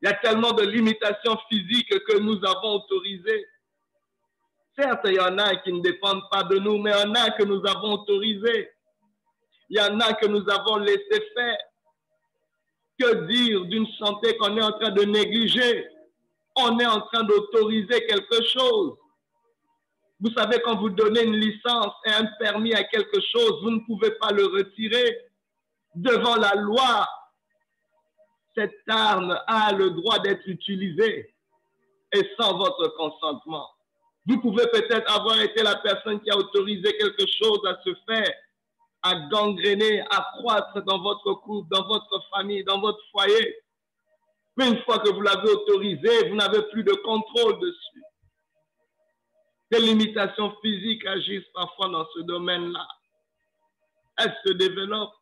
Il 0.01 0.09
y 0.09 0.13
a 0.13 0.15
tellement 0.15 0.53
de 0.53 0.63
limitations 0.65 1.39
physiques 1.49 1.99
que 2.05 2.19
nous 2.19 2.39
avons 2.45 2.75
autorisées. 2.75 3.47
Certes, 4.79 5.01
il 5.07 5.15
y 5.15 5.21
en 5.21 5.39
a 5.39 5.57
qui 5.57 5.73
ne 5.73 5.81
dépendent 5.81 6.29
pas 6.31 6.43
de 6.45 6.59
nous, 6.59 6.79
mais 6.79 6.91
il 6.91 7.01
y 7.01 7.09
en 7.09 7.15
a 7.15 7.31
que 7.31 7.45
nous 7.45 7.67
avons 7.67 7.95
autorisées. 7.95 8.71
Il 9.71 9.79
y 9.79 9.81
en 9.81 9.99
a 10.01 10.13
que 10.13 10.27
nous 10.27 10.45
avons 10.51 10.77
laissé 10.77 11.23
faire. 11.35 11.59
Que 12.99 13.27
dire 13.27 13.65
d'une 13.65 13.87
santé 13.99 14.37
qu'on 14.37 14.57
est 14.57 14.63
en 14.63 14.73
train 14.73 14.91
de 14.91 15.03
négliger? 15.03 15.89
On 16.57 16.79
est 16.79 16.87
en 16.87 17.01
train 17.01 17.25
d'autoriser 17.25 18.07
quelque 18.07 18.43
chose. 18.53 18.97
Vous 20.21 20.31
savez, 20.31 20.61
quand 20.65 20.77
vous 20.77 20.91
donnez 20.91 21.25
une 21.25 21.37
licence 21.37 21.93
et 22.07 22.11
un 22.11 22.27
permis 22.39 22.73
à 22.75 22.85
quelque 22.85 23.21
chose, 23.21 23.61
vous 23.63 23.71
ne 23.71 23.81
pouvez 23.81 24.13
pas 24.13 24.33
le 24.33 24.47
retirer. 24.47 25.19
Devant 25.95 26.37
la 26.37 26.55
loi, 26.55 27.07
cette 28.55 28.83
arme 28.89 29.39
a 29.47 29.73
le 29.73 29.91
droit 29.91 30.19
d'être 30.21 30.47
utilisée 30.47 31.35
et 32.13 32.31
sans 32.39 32.57
votre 32.57 32.89
consentement. 32.97 33.69
Vous 34.27 34.41
pouvez 34.41 34.67
peut-être 34.69 35.15
avoir 35.15 35.41
été 35.41 35.63
la 35.63 35.77
personne 35.77 36.21
qui 36.21 36.31
a 36.31 36.37
autorisé 36.37 36.97
quelque 36.97 37.27
chose 37.27 37.61
à 37.67 37.79
se 37.85 37.95
faire, 38.09 38.33
à 39.03 39.15
gangréner, 39.29 40.01
à 40.11 40.27
croître 40.39 40.83
dans 40.85 41.01
votre 41.01 41.35
couple, 41.35 41.69
dans 41.71 41.87
votre 41.87 42.23
famille, 42.35 42.65
dans 42.65 42.81
votre 42.81 43.01
foyer. 43.13 43.57
Mais 44.57 44.69
une 44.69 44.83
fois 44.83 44.99
que 44.99 45.11
vous 45.11 45.21
l'avez 45.21 45.51
autorisé, 45.51 46.29
vous 46.29 46.35
n'avez 46.35 46.63
plus 46.73 46.83
de 46.83 46.95
contrôle 47.05 47.61
dessus. 47.61 48.03
Des 49.71 49.81
limitations 49.81 50.55
physiques 50.63 51.05
agissent 51.07 51.49
parfois 51.53 51.89
dans 51.89 52.07
ce 52.15 52.21
domaine-là. 52.21 52.87
Elles 54.19 54.37
se 54.45 54.53
développent. 54.53 55.15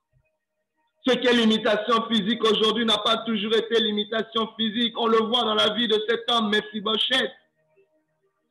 Ce 1.06 1.14
qui 1.14 1.26
est 1.26 1.32
limitation 1.34 2.06
physique 2.08 2.42
aujourd'hui 2.44 2.84
n'a 2.84 2.98
pas 2.98 3.18
toujours 3.18 3.54
été 3.54 3.80
limitation 3.80 4.48
physique. 4.58 4.98
On 4.98 5.06
le 5.06 5.18
voit 5.18 5.44
dans 5.44 5.54
la 5.54 5.74
vie 5.74 5.88
de 5.88 6.02
cet 6.08 6.30
homme, 6.30 6.50
Mephibosheth. 6.50 7.32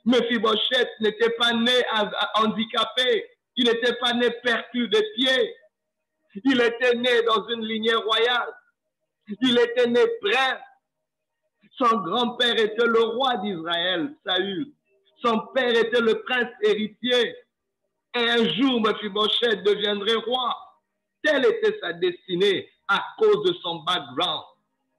Mephibosheth 0.06 0.90
n'était 1.00 1.32
pas 1.32 1.54
né 1.54 1.72
handicapé. 2.36 3.30
Il 3.56 3.66
n'était 3.66 3.94
pas 3.96 4.14
né 4.14 4.30
perclus 4.44 4.88
de 4.88 5.02
pieds. 5.16 5.56
Il 6.44 6.62
était 6.62 6.96
né 6.96 7.22
dans 7.24 7.48
une 7.48 7.66
lignée 7.66 7.96
royale. 7.96 8.54
Il 9.42 9.58
était 9.60 9.88
né 9.88 10.02
prince. 10.22 10.60
Son 11.78 11.98
grand-père 12.02 12.60
était 12.60 12.86
le 12.86 13.02
roi 13.02 13.38
d'Israël, 13.38 14.14
Saül. 14.26 14.74
Son 15.24 15.40
père 15.54 15.76
était 15.76 16.02
le 16.02 16.22
prince 16.24 16.52
héritier. 16.62 17.36
Et 18.16 18.30
un 18.30 18.48
jour, 18.54 18.82
Mephibosheth 18.82 19.64
deviendrait 19.64 20.16
roi. 20.16 20.56
Telle 21.24 21.46
était 21.46 21.80
sa 21.82 21.94
destinée 21.94 22.70
à 22.88 23.04
cause 23.18 23.44
de 23.46 23.54
son 23.62 23.84
background. 23.84 24.44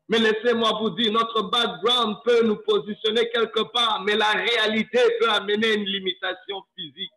Mais 0.09 0.19
laissez-moi 0.19 0.71
vous 0.81 0.91
dire, 0.91 1.13
notre 1.13 1.43
background 1.43 2.17
peut 2.25 2.43
nous 2.45 2.57
positionner 2.57 3.29
quelque 3.31 3.63
part, 3.73 4.03
mais 4.05 4.17
la 4.17 4.33
réalité 4.33 4.99
peut 5.21 5.31
amener 5.31 5.75
une 5.75 5.85
limitation 5.85 6.63
physique. 6.77 7.11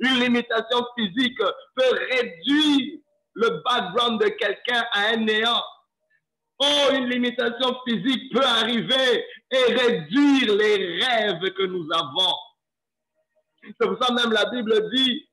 Une 0.00 0.20
limitation 0.20 0.84
physique 0.96 1.38
peut 1.74 1.98
réduire 2.10 2.98
le 3.34 3.62
background 3.64 4.20
de 4.20 4.28
quelqu'un 4.30 4.84
à 4.92 5.10
un 5.12 5.16
néant. 5.16 5.62
Oh, 6.60 6.88
une 6.92 7.08
limitation 7.08 7.76
physique 7.86 8.32
peut 8.32 8.44
arriver 8.44 9.24
et 9.50 9.72
réduire 9.72 10.54
les 10.56 11.04
rêves 11.04 11.52
que 11.52 11.62
nous 11.64 11.86
avons. 11.92 12.34
C'est 13.62 13.86
pour 13.86 14.02
ça 14.02 14.12
même 14.12 14.32
la 14.32 14.46
Bible 14.50 14.90
dit, 14.92 15.28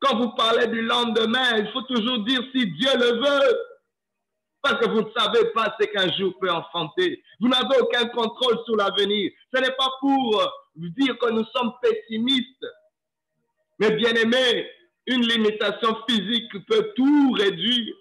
quand 0.00 0.16
vous 0.16 0.30
parlez 0.36 0.68
du 0.68 0.82
lendemain, 0.82 1.56
il 1.58 1.68
faut 1.72 1.82
toujours 1.82 2.20
dire 2.20 2.42
si 2.54 2.66
Dieu 2.66 2.90
le 2.94 3.20
veut. 3.20 3.58
Parce 4.62 4.84
que 4.84 4.90
vous 4.90 5.02
ne 5.02 5.10
savez 5.16 5.50
pas 5.54 5.74
ce 5.80 5.86
qu'un 5.86 6.12
jour 6.16 6.34
peut 6.40 6.50
enfanter. 6.50 7.22
Vous 7.40 7.48
n'avez 7.48 7.80
aucun 7.80 8.06
contrôle 8.08 8.58
sur 8.64 8.76
l'avenir. 8.76 9.30
Ce 9.54 9.60
n'est 9.60 9.74
pas 9.76 9.90
pour 10.00 10.52
dire 10.76 11.16
que 11.18 11.30
nous 11.30 11.44
sommes 11.54 11.72
pessimistes. 11.80 12.66
Mais 13.78 13.92
bien 13.92 14.12
aimé, 14.14 14.68
une 15.06 15.26
limitation 15.26 15.96
physique 16.08 16.66
peut 16.66 16.92
tout 16.96 17.32
réduire. 17.32 17.94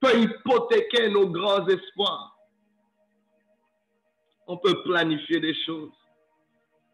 Peut 0.00 0.18
hypothéquer 0.18 1.08
nos 1.10 1.28
grands 1.28 1.66
espoirs. 1.66 2.36
On 4.46 4.56
peut 4.58 4.82
planifier 4.82 5.40
des 5.40 5.54
choses. 5.64 5.92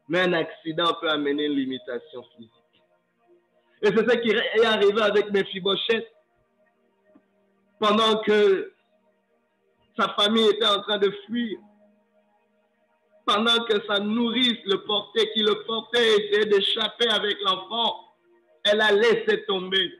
Mais 0.08 0.20
un 0.20 0.32
accident 0.32 0.94
peut 1.00 1.08
amener 1.08 1.46
une 1.46 1.56
limitation 1.56 2.22
physique. 2.36 2.50
Et 3.82 3.88
c'est 3.88 4.10
ce 4.10 4.16
qui 4.18 4.30
est 4.30 4.64
arrivé 4.64 5.02
avec 5.02 5.30
Mephibosheth 5.32 6.06
pendant 7.80 8.22
que 8.22 8.72
sa 9.98 10.08
famille 10.10 10.48
était 10.48 10.66
en 10.66 10.80
train 10.82 10.98
de 10.98 11.10
fuir, 11.26 11.58
pendant 13.26 13.64
que 13.64 13.84
sa 13.86 13.98
nourrice 13.98 14.58
le 14.66 14.84
portait, 14.84 15.30
qui 15.32 15.40
le 15.42 15.64
portait, 15.64 16.16
essayait 16.16 16.46
d'échapper 16.46 17.08
avec 17.08 17.36
l'enfant, 17.44 18.14
elle 18.64 18.80
a 18.80 18.92
laissé 18.92 19.44
tomber. 19.46 19.92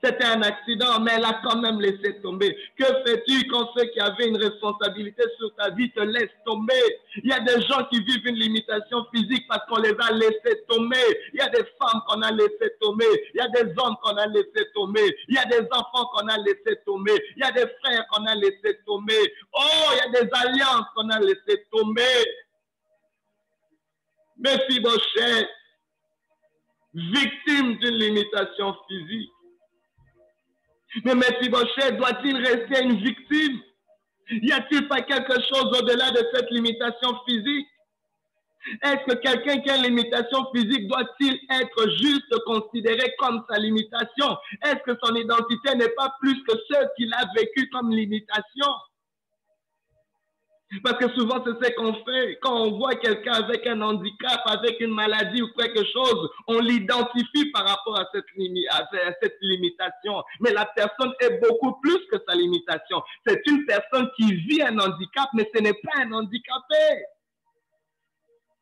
C'était 0.00 0.26
un 0.26 0.42
accident, 0.42 1.00
mais 1.00 1.12
elle 1.16 1.24
a 1.24 1.40
quand 1.42 1.56
même 1.56 1.80
laissé 1.80 2.20
tomber. 2.22 2.56
Que 2.78 2.84
fais-tu? 3.04 3.48
Quand 3.48 3.68
ceux 3.76 3.86
qui 3.86 3.98
avaient 3.98 4.28
une 4.28 4.36
responsabilité 4.36 5.24
sur 5.38 5.52
ta 5.56 5.70
vie 5.70 5.90
te 5.90 6.00
laissent 6.00 6.38
tomber? 6.44 6.72
Il 7.16 7.28
y 7.28 7.32
a 7.32 7.40
des 7.40 7.60
gens 7.62 7.84
qui 7.90 8.00
vivent 8.04 8.26
une 8.26 8.36
limitation 8.36 9.04
physique 9.12 9.46
parce 9.48 9.66
qu'on 9.66 9.80
les 9.80 9.96
a 9.98 10.12
laissés 10.12 10.62
tomber. 10.68 11.02
Il 11.32 11.40
y 11.40 11.42
a 11.42 11.48
des 11.48 11.64
femmes 11.80 12.00
qu'on 12.06 12.22
a 12.22 12.30
laissées 12.30 12.72
tomber. 12.80 13.06
Il 13.34 13.38
y 13.38 13.40
a 13.40 13.48
des 13.48 13.72
hommes 13.76 13.96
qu'on 14.00 14.16
a 14.16 14.26
laissés 14.28 14.70
tomber. 14.72 15.16
Il 15.26 15.34
y 15.34 15.38
a 15.38 15.46
des 15.46 15.66
enfants 15.72 16.06
qu'on 16.14 16.28
a 16.28 16.38
laissés 16.38 16.78
tomber. 16.86 17.20
Il 17.36 17.40
y 17.40 17.44
a 17.44 17.50
des 17.50 17.66
frères 17.82 18.06
qu'on 18.12 18.24
a 18.24 18.36
laissés 18.36 18.78
tomber. 18.86 19.32
Oh, 19.52 19.90
il 19.94 19.96
y 19.96 20.16
a 20.16 20.22
des 20.22 20.30
alliances 20.32 20.86
qu'on 20.94 21.10
a 21.10 21.18
laissées 21.18 21.66
tomber. 21.72 22.02
Mephibosheth, 24.36 25.48
victime 26.94 27.78
d'une 27.78 27.96
limitation 27.96 28.76
physique. 28.88 29.32
Mais 31.04 31.14
Mephibosheth 31.14 31.96
doit-il 31.96 32.36
rester 32.36 32.82
une 32.82 32.96
victime? 32.96 33.60
Y 34.30 34.52
a-t-il 34.52 34.88
pas 34.88 35.02
quelque 35.02 35.34
chose 35.34 35.78
au-delà 35.78 36.10
de 36.10 36.22
cette 36.32 36.50
limitation 36.50 37.18
physique? 37.26 37.66
Est-ce 38.82 39.04
que 39.06 39.14
quelqu'un 39.20 39.60
qui 39.60 39.70
a 39.70 39.76
une 39.76 39.84
limitation 39.84 40.46
physique 40.54 40.88
doit-il 40.88 41.38
être 41.50 41.90
juste 42.02 42.34
considéré 42.44 43.14
comme 43.18 43.42
sa 43.48 43.58
limitation? 43.58 44.36
Est-ce 44.64 44.82
que 44.84 44.98
son 45.02 45.14
identité 45.14 45.74
n'est 45.76 45.88
pas 45.90 46.14
plus 46.20 46.42
que 46.44 46.54
ce 46.68 46.76
qu'il 46.96 47.12
a 47.14 47.24
vécu 47.34 47.68
comme 47.70 47.90
limitation? 47.90 48.66
Parce 50.82 50.98
que 50.98 51.10
souvent, 51.14 51.42
c'est 51.44 51.64
ce 51.64 51.72
qu'on 51.74 51.94
fait. 52.04 52.38
Quand 52.42 52.66
on 52.66 52.78
voit 52.78 52.94
quelqu'un 52.96 53.32
avec 53.32 53.66
un 53.66 53.80
handicap, 53.80 54.42
avec 54.44 54.78
une 54.80 54.92
maladie 54.92 55.40
ou 55.40 55.48
quelque 55.56 55.84
chose, 55.84 56.28
on 56.46 56.60
l'identifie 56.60 57.50
par 57.52 57.66
rapport 57.66 57.98
à 57.98 58.06
cette, 58.12 58.26
à 58.70 59.12
cette 59.22 59.36
limitation. 59.40 60.22
Mais 60.40 60.52
la 60.52 60.66
personne 60.66 61.12
est 61.20 61.40
beaucoup 61.40 61.80
plus 61.80 61.98
que 62.10 62.18
sa 62.28 62.34
limitation. 62.34 63.02
C'est 63.26 63.40
une 63.46 63.64
personne 63.64 64.10
qui 64.16 64.34
vit 64.34 64.62
un 64.62 64.78
handicap, 64.78 65.28
mais 65.32 65.50
ce 65.54 65.62
n'est 65.62 65.72
pas 65.72 66.02
un 66.02 66.12
handicapé. 66.12 67.04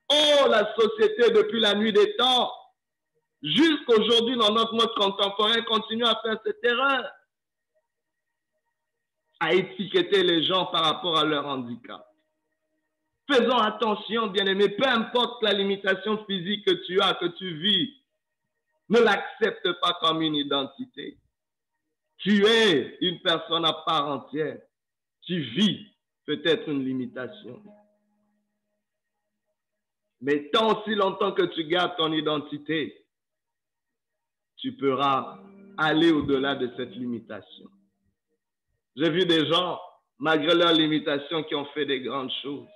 Oh, 0.09 0.49
la 0.49 0.73
société, 0.79 1.33
depuis 1.33 1.59
la 1.59 1.75
nuit 1.75 1.93
des 1.93 2.15
temps, 2.17 2.53
jusqu'aujourd'hui, 3.43 4.37
dans 4.37 4.53
notre 4.53 4.75
mode 4.75 4.95
contemporain, 4.97 5.61
continue 5.63 6.05
à 6.05 6.21
faire 6.23 6.39
cette 6.45 6.65
erreur. 6.65 7.05
À 9.41 9.53
étiqueter 9.53 10.23
les 10.23 10.45
gens 10.45 10.67
par 10.67 10.85
rapport 10.85 11.19
à 11.19 11.25
leur 11.25 11.47
handicap. 11.47 12.07
Faisons 13.31 13.59
attention, 13.59 14.29
bien-aimés, 14.29 14.69
peu 14.69 14.87
importe 14.87 15.43
la 15.43 15.53
limitation 15.53 16.25
physique 16.27 16.65
que 16.65 16.87
tu 16.87 17.01
as, 17.01 17.15
que 17.15 17.27
tu 17.27 17.57
vis, 17.57 17.93
ne 18.89 19.01
l'accepte 19.01 19.73
pas 19.81 19.99
comme 20.01 20.23
une 20.23 20.37
identité. 20.37 21.19
Tu 22.19 22.47
es 22.47 22.99
une 23.01 23.21
personne 23.21 23.65
à 23.65 23.73
part 23.73 24.09
entière. 24.09 24.59
Tu 25.23 25.41
vis 25.41 25.87
peut-être 26.25 26.69
une 26.69 26.85
limitation. 26.85 27.63
Mais 30.21 30.49
tant 30.51 30.83
si 30.85 30.95
longtemps 30.95 31.33
que 31.33 31.43
tu 31.43 31.65
gardes 31.65 31.97
ton 31.97 32.13
identité, 32.13 33.07
tu 34.57 34.73
pourras 34.77 35.39
aller 35.77 36.11
au-delà 36.11 36.55
de 36.55 36.71
cette 36.77 36.95
limitation. 36.95 37.69
J'ai 38.97 39.11
vu 39.11 39.27
des 39.27 39.45
gens, 39.47 39.79
malgré 40.19 40.55
leurs 40.55 40.73
limitations, 40.73 41.45
qui 41.45 41.55
ont 41.55 41.67
fait 41.67 41.85
des 41.85 42.01
grandes 42.01 42.33
choses. 42.43 42.67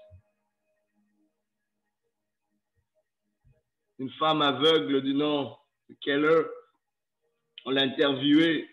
Une 3.99 4.11
femme 4.13 4.43
aveugle 4.43 5.01
du 5.01 5.15
nom 5.15 5.57
de 5.89 5.95
Keller, 6.03 6.43
on 7.65 7.71
l'a 7.71 7.83
interviewée 7.83 8.69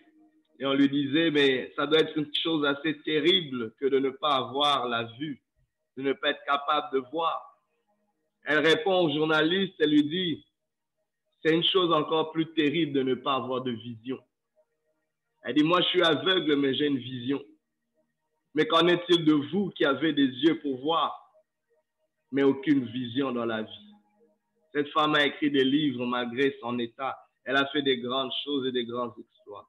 et 0.58 0.66
on 0.66 0.74
lui 0.74 0.90
disait, 0.90 1.30
mais 1.30 1.72
ça 1.74 1.86
doit 1.86 2.00
être 2.00 2.18
une 2.18 2.30
chose 2.34 2.66
assez 2.66 3.00
terrible 3.00 3.72
que 3.80 3.86
de 3.86 3.98
ne 3.98 4.10
pas 4.10 4.36
avoir 4.36 4.86
la 4.86 5.04
vue, 5.18 5.40
de 5.96 6.02
ne 6.02 6.12
pas 6.12 6.30
être 6.30 6.44
capable 6.44 6.92
de 6.92 6.98
voir. 7.10 7.62
Elle 8.44 8.58
répond 8.58 9.06
au 9.06 9.10
journaliste, 9.10 9.74
elle 9.78 9.90
lui 9.90 10.04
dit, 10.04 10.44
c'est 11.42 11.54
une 11.54 11.64
chose 11.64 11.92
encore 11.94 12.30
plus 12.30 12.52
terrible 12.52 12.92
de 12.92 13.02
ne 13.02 13.14
pas 13.14 13.36
avoir 13.36 13.62
de 13.62 13.70
vision. 13.70 14.18
Elle 15.48 15.54
dit, 15.54 15.62
moi 15.62 15.80
je 15.80 15.86
suis 15.86 16.02
aveugle, 16.02 16.56
mais 16.56 16.74
j'ai 16.74 16.88
une 16.88 16.98
vision. 16.98 17.42
Mais 18.52 18.66
qu'en 18.66 18.86
est-il 18.86 19.24
de 19.24 19.32
vous 19.32 19.70
qui 19.70 19.86
avez 19.86 20.12
des 20.12 20.26
yeux 20.26 20.60
pour 20.60 20.78
voir, 20.82 21.10
mais 22.30 22.42
aucune 22.42 22.84
vision 22.84 23.32
dans 23.32 23.46
la 23.46 23.62
vie? 23.62 23.94
Cette 24.74 24.90
femme 24.90 25.14
a 25.14 25.24
écrit 25.24 25.50
des 25.50 25.64
livres 25.64 26.04
malgré 26.04 26.54
son 26.60 26.78
état. 26.78 27.18
Elle 27.44 27.56
a 27.56 27.64
fait 27.68 27.80
des 27.80 27.96
grandes 27.96 28.30
choses 28.44 28.66
et 28.66 28.72
des 28.72 28.84
grands 28.84 29.10
exploits. 29.18 29.66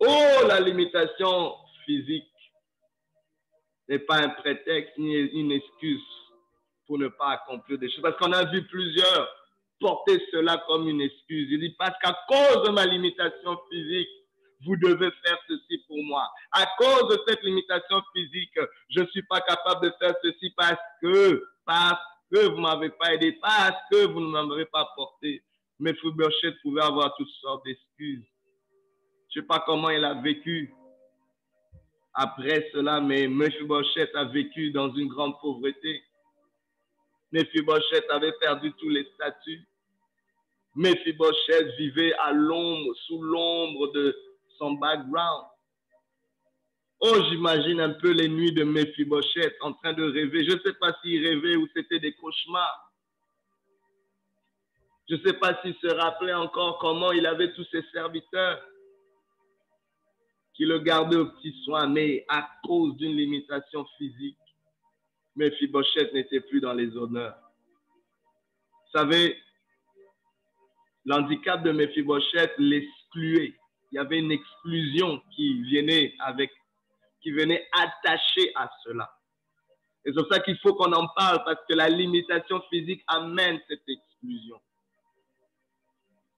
Oh, 0.00 0.48
la 0.48 0.58
limitation 0.58 1.54
physique 1.86 2.24
n'est 3.88 4.00
pas 4.00 4.16
un 4.16 4.30
prétexte 4.30 4.98
ni 4.98 5.14
une 5.14 5.52
excuse 5.52 6.02
pour 6.88 6.98
ne 6.98 7.06
pas 7.06 7.34
accomplir 7.34 7.78
des 7.78 7.88
choses. 7.88 8.02
Parce 8.02 8.16
qu'on 8.16 8.32
a 8.32 8.50
vu 8.50 8.66
plusieurs 8.66 9.28
porter 9.78 10.20
cela 10.32 10.60
comme 10.66 10.88
une 10.88 11.02
excuse. 11.02 11.48
Il 11.52 11.60
dit, 11.60 11.76
parce 11.78 11.96
qu'à 12.02 12.18
cause 12.26 12.64
de 12.66 12.72
ma 12.72 12.84
limitation 12.84 13.56
physique, 13.70 14.08
vous 14.64 14.76
devez 14.76 15.10
faire 15.24 15.38
ceci 15.48 15.78
pour 15.86 16.02
moi. 16.04 16.28
À 16.52 16.66
cause 16.78 17.08
de 17.08 17.18
cette 17.26 17.42
limitation 17.42 18.02
physique, 18.14 18.58
je 18.90 19.00
ne 19.00 19.06
suis 19.06 19.22
pas 19.24 19.40
capable 19.40 19.86
de 19.86 19.94
faire 19.98 20.14
ceci 20.22 20.52
parce 20.56 20.80
que, 21.00 21.42
parce 21.64 22.00
que 22.32 22.46
vous 22.46 22.56
ne 22.56 22.62
m'avez 22.62 22.90
pas 22.90 23.14
aidé, 23.14 23.32
parce 23.40 23.76
que 23.90 24.06
vous 24.06 24.20
ne 24.20 24.28
m'avez 24.28 24.66
pas 24.66 24.88
porté. 24.96 25.42
Mais 25.78 25.94
Fouberchet 25.94 26.52
pouvait 26.62 26.82
avoir 26.82 27.14
toutes 27.16 27.32
sortes 27.40 27.64
d'excuses. 27.64 28.24
Je 29.30 29.40
ne 29.40 29.42
sais 29.42 29.46
pas 29.46 29.62
comment 29.66 29.90
il 29.90 30.04
a 30.04 30.14
vécu 30.14 30.74
après 32.14 32.68
cela, 32.72 33.00
mais 33.00 33.26
Mephibosheth 33.26 34.14
a 34.14 34.24
vécu 34.26 34.70
dans 34.70 34.94
une 34.94 35.08
grande 35.08 35.38
pauvreté. 35.40 36.02
Mephibosheth 37.32 38.04
avait 38.10 38.32
perdu 38.32 38.72
tous 38.74 38.90
les 38.90 39.04
statuts. 39.14 39.66
Mephibosheth 40.74 41.74
vivait 41.78 42.12
à 42.14 42.32
l'ombre, 42.32 42.94
sous 43.06 43.22
l'ombre 43.22 43.92
de 43.92 44.14
son 44.62 44.74
background. 44.74 45.46
Oh, 47.00 47.16
j'imagine 47.28 47.80
un 47.80 47.94
peu 47.94 48.12
les 48.12 48.28
nuits 48.28 48.52
de 48.52 48.62
Mephibosheth 48.62 49.56
en 49.60 49.72
train 49.72 49.92
de 49.92 50.04
rêver. 50.04 50.44
Je 50.48 50.54
ne 50.54 50.60
sais 50.60 50.74
pas 50.74 50.96
s'il 51.02 51.26
rêvait 51.26 51.56
ou 51.56 51.66
c'était 51.74 51.98
des 51.98 52.14
cauchemars. 52.14 52.92
Je 55.08 55.16
ne 55.16 55.22
sais 55.22 55.32
pas 55.32 55.60
s'il 55.60 55.74
se 55.74 55.88
rappelait 55.88 56.34
encore 56.34 56.78
comment 56.78 57.10
il 57.10 57.26
avait 57.26 57.52
tous 57.54 57.66
ses 57.72 57.82
serviteurs 57.92 58.64
qui 60.54 60.64
le 60.64 60.78
gardaient 60.78 61.16
au 61.16 61.26
petit 61.26 61.60
soin, 61.64 61.88
mais 61.88 62.24
à 62.28 62.48
cause 62.64 62.94
d'une 62.96 63.16
limitation 63.16 63.84
physique, 63.98 64.38
Mephibosheth 65.34 66.12
n'était 66.12 66.40
plus 66.40 66.60
dans 66.60 66.74
les 66.74 66.96
honneurs. 66.96 67.36
Vous 68.70 68.98
savez, 69.00 69.42
l'handicap 71.04 71.64
de 71.64 71.72
Mephibosheth 71.72 72.52
l'excluait. 72.58 73.56
Il 73.92 73.96
y 73.96 73.98
avait 73.98 74.18
une 74.18 74.32
exclusion 74.32 75.22
qui 75.34 75.62
venait 75.70 76.14
avec, 76.20 76.50
qui 77.22 77.30
venait 77.30 77.68
attacher 77.72 78.50
à 78.54 78.70
cela. 78.82 79.10
Et 80.04 80.10
c'est 80.10 80.22
pour 80.22 80.32
ça 80.32 80.40
qu'il 80.40 80.58
faut 80.58 80.74
qu'on 80.74 80.92
en 80.92 81.06
parle 81.08 81.44
parce 81.44 81.60
que 81.68 81.74
la 81.74 81.88
limitation 81.88 82.62
physique 82.70 83.04
amène 83.06 83.60
cette 83.68 83.86
exclusion. 83.86 84.60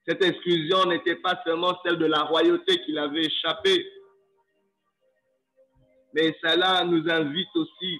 Cette 0.07 0.23
exclusion 0.23 0.85
n'était 0.87 1.17
pas 1.17 1.41
seulement 1.47 1.79
celle 1.85 1.97
de 1.97 2.07
la 2.07 2.25
royauté 2.25 2.79
qu'il 2.85 2.99
avait 2.99 3.25
échappé, 3.25 3.87
mais 6.13 6.37
cela 6.43 6.85
nous 6.85 7.09
invite 7.09 7.57
aussi 7.57 7.99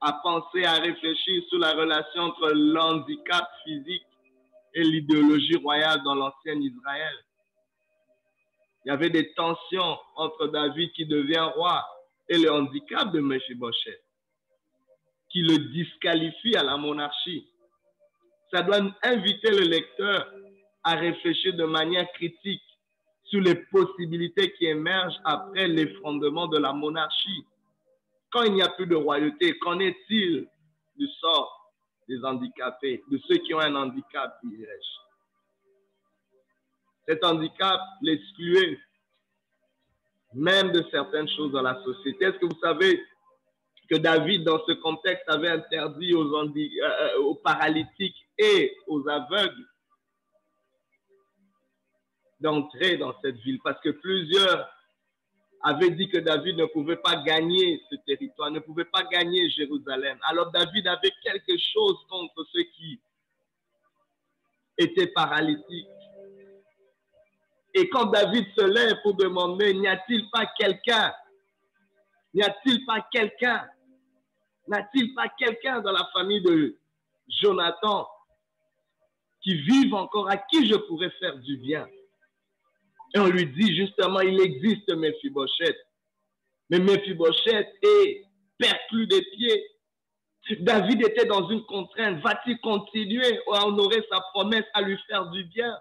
à 0.00 0.12
penser, 0.22 0.64
à 0.64 0.74
réfléchir 0.74 1.42
sur 1.48 1.58
la 1.58 1.72
relation 1.72 2.22
entre 2.22 2.52
l'handicap 2.54 3.48
physique 3.64 4.06
et 4.74 4.84
l'idéologie 4.84 5.56
royale 5.56 6.02
dans 6.04 6.14
l'ancien 6.14 6.54
Israël. 6.54 7.16
Il 8.88 8.92
y 8.92 8.94
avait 8.94 9.10
des 9.10 9.34
tensions 9.34 9.98
entre 10.16 10.46
David 10.46 10.92
qui 10.92 11.04
devient 11.04 11.46
roi 11.54 11.84
et 12.26 12.38
le 12.38 12.50
handicap 12.50 13.12
de 13.12 13.20
Mephibosheth 13.20 14.02
qui 15.28 15.42
le 15.42 15.58
disqualifie 15.74 16.56
à 16.56 16.62
la 16.62 16.78
monarchie. 16.78 17.46
Ça 18.50 18.62
doit 18.62 18.80
inviter 19.02 19.50
le 19.50 19.66
lecteur 19.66 20.32
à 20.84 20.94
réfléchir 20.94 21.54
de 21.54 21.64
manière 21.64 22.10
critique 22.12 22.62
sur 23.24 23.42
les 23.42 23.56
possibilités 23.56 24.54
qui 24.54 24.64
émergent 24.64 25.20
après 25.22 25.68
l'effondrement 25.68 26.46
de 26.46 26.56
la 26.56 26.72
monarchie. 26.72 27.44
Quand 28.30 28.44
il 28.44 28.54
n'y 28.54 28.62
a 28.62 28.70
plus 28.70 28.86
de 28.86 28.96
royauté, 28.96 29.58
qu'en 29.58 29.80
est-il 29.80 30.48
du 30.96 31.06
sort 31.20 31.74
des 32.08 32.24
handicapés, 32.24 33.04
de 33.10 33.18
ceux 33.28 33.36
qui 33.36 33.52
ont 33.52 33.60
un 33.60 33.74
handicap, 33.74 34.38
dirais-je? 34.44 35.07
Cet 37.08 37.24
handicap 37.24 37.80
l'excluait 38.02 38.78
même 40.34 40.72
de 40.72 40.84
certaines 40.90 41.28
choses 41.28 41.52
dans 41.52 41.62
la 41.62 41.82
société. 41.82 42.26
Est-ce 42.26 42.38
que 42.38 42.46
vous 42.46 42.60
savez 42.62 43.02
que 43.90 43.96
David, 43.96 44.44
dans 44.44 44.62
ce 44.66 44.72
contexte, 44.72 45.24
avait 45.28 45.48
interdit 45.48 46.12
aux, 46.12 46.34
euh, 46.34 46.44
euh, 46.82 47.18
aux 47.20 47.36
paralytiques 47.36 48.28
et 48.36 48.76
aux 48.86 49.08
aveugles 49.08 49.66
d'entrer 52.40 52.98
dans 52.98 53.14
cette 53.22 53.36
ville? 53.36 53.58
Parce 53.64 53.80
que 53.80 53.88
plusieurs 53.88 54.68
avaient 55.62 55.90
dit 55.90 56.08
que 56.08 56.18
David 56.18 56.56
ne 56.58 56.66
pouvait 56.66 56.96
pas 56.96 57.16
gagner 57.22 57.80
ce 57.90 57.96
territoire, 58.06 58.50
ne 58.50 58.60
pouvait 58.60 58.84
pas 58.84 59.02
gagner 59.04 59.48
Jérusalem. 59.50 60.18
Alors 60.24 60.50
David 60.50 60.86
avait 60.86 61.12
quelque 61.22 61.56
chose 61.56 61.96
contre 62.10 62.46
ceux 62.52 62.64
qui 62.76 63.00
étaient 64.76 65.08
paralytiques. 65.08 65.88
Et 67.74 67.88
quand 67.90 68.06
David 68.06 68.46
se 68.56 68.64
lève 68.64 68.96
pour 69.02 69.14
demander, 69.14 69.74
n'y 69.74 69.86
a-t-il 69.86 70.28
pas 70.30 70.46
quelqu'un? 70.58 71.12
N'y 72.34 72.42
a-t-il 72.42 72.84
pas 72.86 73.06
quelqu'un? 73.12 73.68
N'a-t-il 74.66 75.14
pas 75.14 75.28
quelqu'un 75.38 75.80
dans 75.80 75.92
la 75.92 76.08
famille 76.12 76.42
de 76.42 76.76
Jonathan 77.40 78.08
qui 79.40 79.54
vive 79.54 79.94
encore, 79.94 80.28
à 80.30 80.36
qui 80.36 80.66
je 80.66 80.74
pourrais 80.74 81.10
faire 81.20 81.36
du 81.38 81.56
bien? 81.58 81.86
Et 83.14 83.18
on 83.18 83.26
lui 83.26 83.46
dit 83.46 83.74
justement, 83.76 84.20
il 84.20 84.40
existe 84.40 84.94
Mephibosheth. 84.94 85.78
Mais 86.70 86.78
Mephibosheth 86.78 87.68
est 87.82 88.24
perclus 88.58 89.06
des 89.06 89.22
pieds. 89.22 89.64
David 90.60 91.06
était 91.06 91.26
dans 91.26 91.48
une 91.48 91.64
contrainte. 91.64 92.20
Va-t-il 92.20 92.58
continuer 92.60 93.40
à 93.52 93.66
honorer 93.66 94.04
sa 94.10 94.20
promesse, 94.32 94.64
à 94.74 94.82
lui 94.82 94.98
faire 95.08 95.26
du 95.30 95.44
bien? 95.44 95.78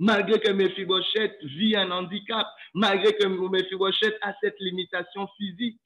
Malgré 0.00 0.40
que 0.40 0.50
Mephibosheth 0.50 1.36
vit 1.42 1.76
un 1.76 1.90
handicap, 1.90 2.46
malgré 2.72 3.12
que 3.12 3.26
Mephibosheth 3.26 4.16
a 4.22 4.32
cette 4.42 4.58
limitation 4.58 5.28
physique. 5.36 5.78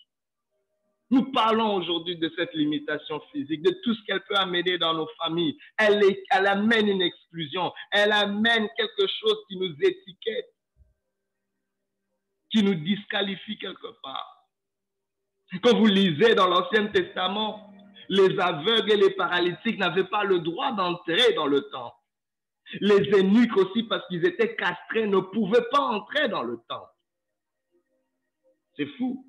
Nous 1.10 1.32
parlons 1.32 1.74
aujourd'hui 1.74 2.16
de 2.16 2.32
cette 2.36 2.54
limitation 2.54 3.20
physique, 3.32 3.62
de 3.62 3.74
tout 3.82 3.92
ce 3.92 4.00
qu'elle 4.06 4.22
peut 4.28 4.36
amener 4.36 4.78
dans 4.78 4.94
nos 4.94 5.08
familles. 5.20 5.58
Elle, 5.76 6.00
amène 6.46 6.88
une 6.88 7.02
exclusion, 7.02 7.72
elle 7.90 8.12
amène 8.12 8.68
quelque 8.76 9.06
chose 9.20 9.36
qui 9.48 9.56
nous 9.56 9.74
étiquette, 9.82 10.54
qui 12.52 12.62
nous 12.62 12.74
disqualifie 12.76 13.58
quelque 13.58 14.00
part. 14.00 14.48
Quand 15.60 15.76
vous 15.76 15.86
lisez 15.86 16.36
dans 16.36 16.46
l'Ancien 16.46 16.86
Testament, 16.86 17.68
les 18.08 18.38
aveugles 18.38 18.92
et 18.92 18.96
les 18.96 19.10
paralytiques 19.10 19.78
n'avaient 19.78 20.08
pas 20.08 20.22
le 20.22 20.38
droit 20.38 20.70
d'entrer 20.70 21.32
dans 21.34 21.46
le 21.46 21.62
temple. 21.62 21.96
Les 22.80 23.10
eunuques 23.10 23.56
aussi, 23.56 23.84
parce 23.84 24.06
qu'ils 24.08 24.26
étaient 24.26 24.56
castrés, 24.56 25.06
ne 25.06 25.18
pouvaient 25.18 25.66
pas 25.70 25.80
entrer 25.80 26.28
dans 26.28 26.42
le 26.42 26.58
temple. 26.68 26.90
C'est 28.76 28.88
fou. 28.98 29.24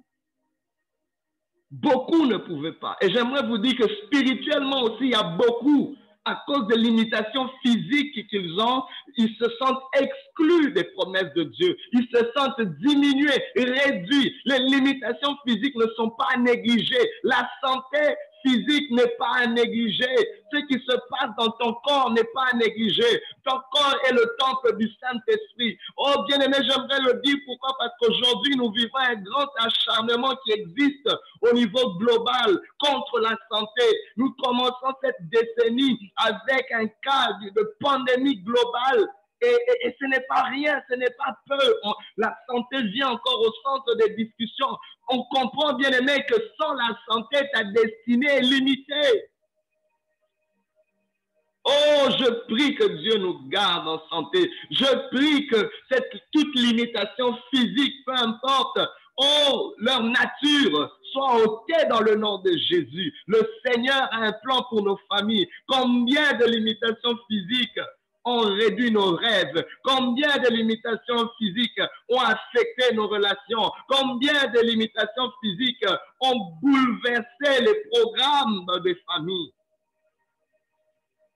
Beaucoup 1.71 2.25
ne 2.25 2.37
pouvaient 2.37 2.73
pas. 2.73 2.95
Et 3.01 3.09
j'aimerais 3.11 3.45
vous 3.47 3.57
dire 3.57 3.75
que 3.75 3.87
spirituellement 4.05 4.83
aussi, 4.83 5.05
il 5.05 5.11
y 5.11 5.15
a 5.15 5.23
beaucoup 5.23 5.95
à 6.25 6.43
cause 6.47 6.67
des 6.67 6.77
limitations 6.77 7.49
physiques 7.61 8.27
qu'ils 8.29 8.59
ont, 8.59 8.83
ils 9.15 9.35
se 9.39 9.45
sentent 9.59 9.83
exclus 9.93 10.71
des 10.73 10.83
promesses 10.95 11.31
de 11.35 11.43
Dieu. 11.43 11.77
Ils 11.93 12.07
se 12.11 12.31
sentent 12.35 12.61
diminués, 12.79 13.43
réduits. 13.55 14.35
Les 14.45 14.59
limitations 14.59 15.37
physiques 15.47 15.75
ne 15.75 15.85
sont 15.95 16.09
pas 16.09 16.35
négligées. 16.37 17.09
La 17.23 17.47
santé 17.63 18.15
physique 18.45 18.91
n'est 18.91 19.15
pas 19.17 19.43
à 19.43 19.47
négliger. 19.47 20.15
Ce 20.51 20.57
qui 20.67 20.73
se 20.85 20.95
passe 21.09 21.31
dans 21.37 21.51
ton 21.51 21.73
corps 21.85 22.11
n'est 22.11 22.29
pas 22.33 22.45
à 22.53 22.55
négliger. 22.55 23.21
Ton 23.43 23.59
corps 23.71 23.95
est 24.07 24.13
le 24.13 24.35
temple 24.39 24.77
du 24.77 24.87
Saint-Esprit. 25.01 25.77
Oh, 25.97 26.23
bien-aimé, 26.27 26.57
j'aimerais 26.61 27.01
le 27.01 27.21
dire. 27.21 27.35
Pourquoi? 27.45 27.75
Parce 27.79 27.91
qu'aujourd'hui, 27.99 28.55
nous 28.55 28.71
vivons 28.71 28.97
un 28.99 29.15
grand 29.15 29.49
acharnement 29.59 30.35
qui 30.45 30.53
existe 30.53 31.09
au 31.41 31.53
niveau 31.53 31.95
global 31.97 32.59
contre 32.79 33.19
la 33.19 33.35
santé. 33.51 33.83
Nous 34.17 34.33
commençons 34.43 34.93
cette 35.03 35.17
décennie 35.29 35.99
avec 36.17 36.71
un 36.71 36.87
cas 37.03 37.29
de 37.55 37.75
pandémie 37.79 38.37
globale 38.37 39.07
et, 39.41 39.95
ce 39.99 40.05
n'est 40.05 40.25
pas 40.27 40.43
rien, 40.43 40.81
ce 40.89 40.95
n'est 40.95 41.13
pas 41.17 41.37
peu. 41.47 41.75
la 42.17 42.35
santé 42.49 42.81
vient 42.83 43.09
encore 43.09 43.41
au 43.41 43.51
centre 43.63 43.95
des 43.95 44.15
discussions. 44.15 44.77
On 45.09 45.23
comprend 45.25 45.73
bien 45.73 45.91
aimé 45.91 46.23
que 46.27 46.35
sans 46.59 46.73
la 46.73 46.97
santé, 47.09 47.37
ta 47.53 47.63
destinée 47.63 48.27
est 48.27 48.41
limitée. 48.41 49.29
Oh, 51.67 52.09
je 52.11 52.29
prie 52.53 52.75
que 52.75 52.85
Dieu 53.01 53.17
nous 53.17 53.47
garde 53.49 53.87
en 53.87 54.01
santé. 54.09 54.49
Je 54.69 55.09
prie 55.09 55.47
que 55.47 55.69
cette 55.91 56.11
toute 56.31 56.55
limitation 56.55 57.35
physique, 57.51 58.05
peu 58.05 58.13
importe, 58.13 58.79
oh, 59.17 59.73
leur 59.79 60.03
nature 60.03 60.95
soit 61.11 61.43
ôtée 61.43 61.85
dans 61.89 62.01
le 62.01 62.15
nom 62.15 62.37
de 62.39 62.51
Jésus. 62.51 63.13
Le 63.25 63.49
Seigneur 63.65 64.07
a 64.11 64.17
un 64.17 64.33
plan 64.43 64.63
pour 64.69 64.83
nos 64.83 64.99
familles. 65.09 65.47
Combien 65.67 66.33
de 66.33 66.45
limitations 66.45 67.17
physiques 67.27 67.79
ont 68.25 68.41
réduit 68.55 68.91
nos 68.91 69.15
rêves, 69.15 69.65
combien 69.83 70.37
de 70.39 70.49
limitations 70.49 71.29
physiques 71.37 71.81
ont 72.09 72.19
affecté 72.19 72.93
nos 72.95 73.07
relations, 73.07 73.71
combien 73.87 74.47
de 74.47 74.61
limitations 74.61 75.31
physiques 75.41 75.85
ont 76.21 76.53
bouleversé 76.61 77.61
les 77.63 77.83
programmes 77.91 78.65
des 78.83 78.97
familles? 79.07 79.53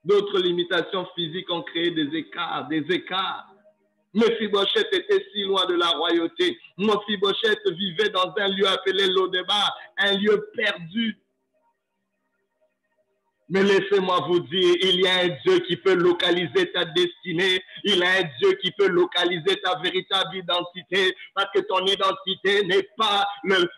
D'autres 0.04 0.40
limitations 0.40 1.06
physiques 1.14 1.50
ont 1.50 1.62
créé 1.62 1.90
des 1.90 2.16
écarts, 2.16 2.66
des 2.68 2.84
écarts. 2.90 3.46
Mephibosheth 4.12 4.88
était 4.92 5.24
si 5.32 5.44
loin 5.44 5.66
de 5.66 5.74
la 5.74 5.88
royauté. 5.88 6.58
Mephibosheth 6.78 7.60
vivait 7.70 8.08
dans 8.08 8.34
un 8.36 8.48
lieu 8.48 8.66
appelé 8.66 9.06
Lodeba, 9.06 9.74
un 9.98 10.16
lieu 10.16 10.50
perdu. 10.56 11.16
Mais 13.50 13.64
laissez-moi 13.64 14.20
vous 14.28 14.38
dire, 14.40 14.76
il 14.80 15.00
y 15.00 15.08
a 15.08 15.24
un 15.24 15.28
Dieu 15.44 15.58
qui 15.66 15.76
peut 15.76 15.94
localiser 15.94 16.70
ta 16.72 16.84
destinée. 16.84 17.60
Il 17.82 17.98
y 17.98 18.02
a 18.02 18.10
un 18.20 18.28
Dieu 18.38 18.52
qui 18.62 18.70
peut 18.70 18.86
localiser 18.86 19.60
ta 19.60 19.76
véritable 19.80 20.36
identité. 20.36 21.16
Parce 21.34 21.48
que 21.52 21.60
ton 21.62 21.84
identité 21.84 22.64
n'est 22.66 22.88
pas 22.96 23.26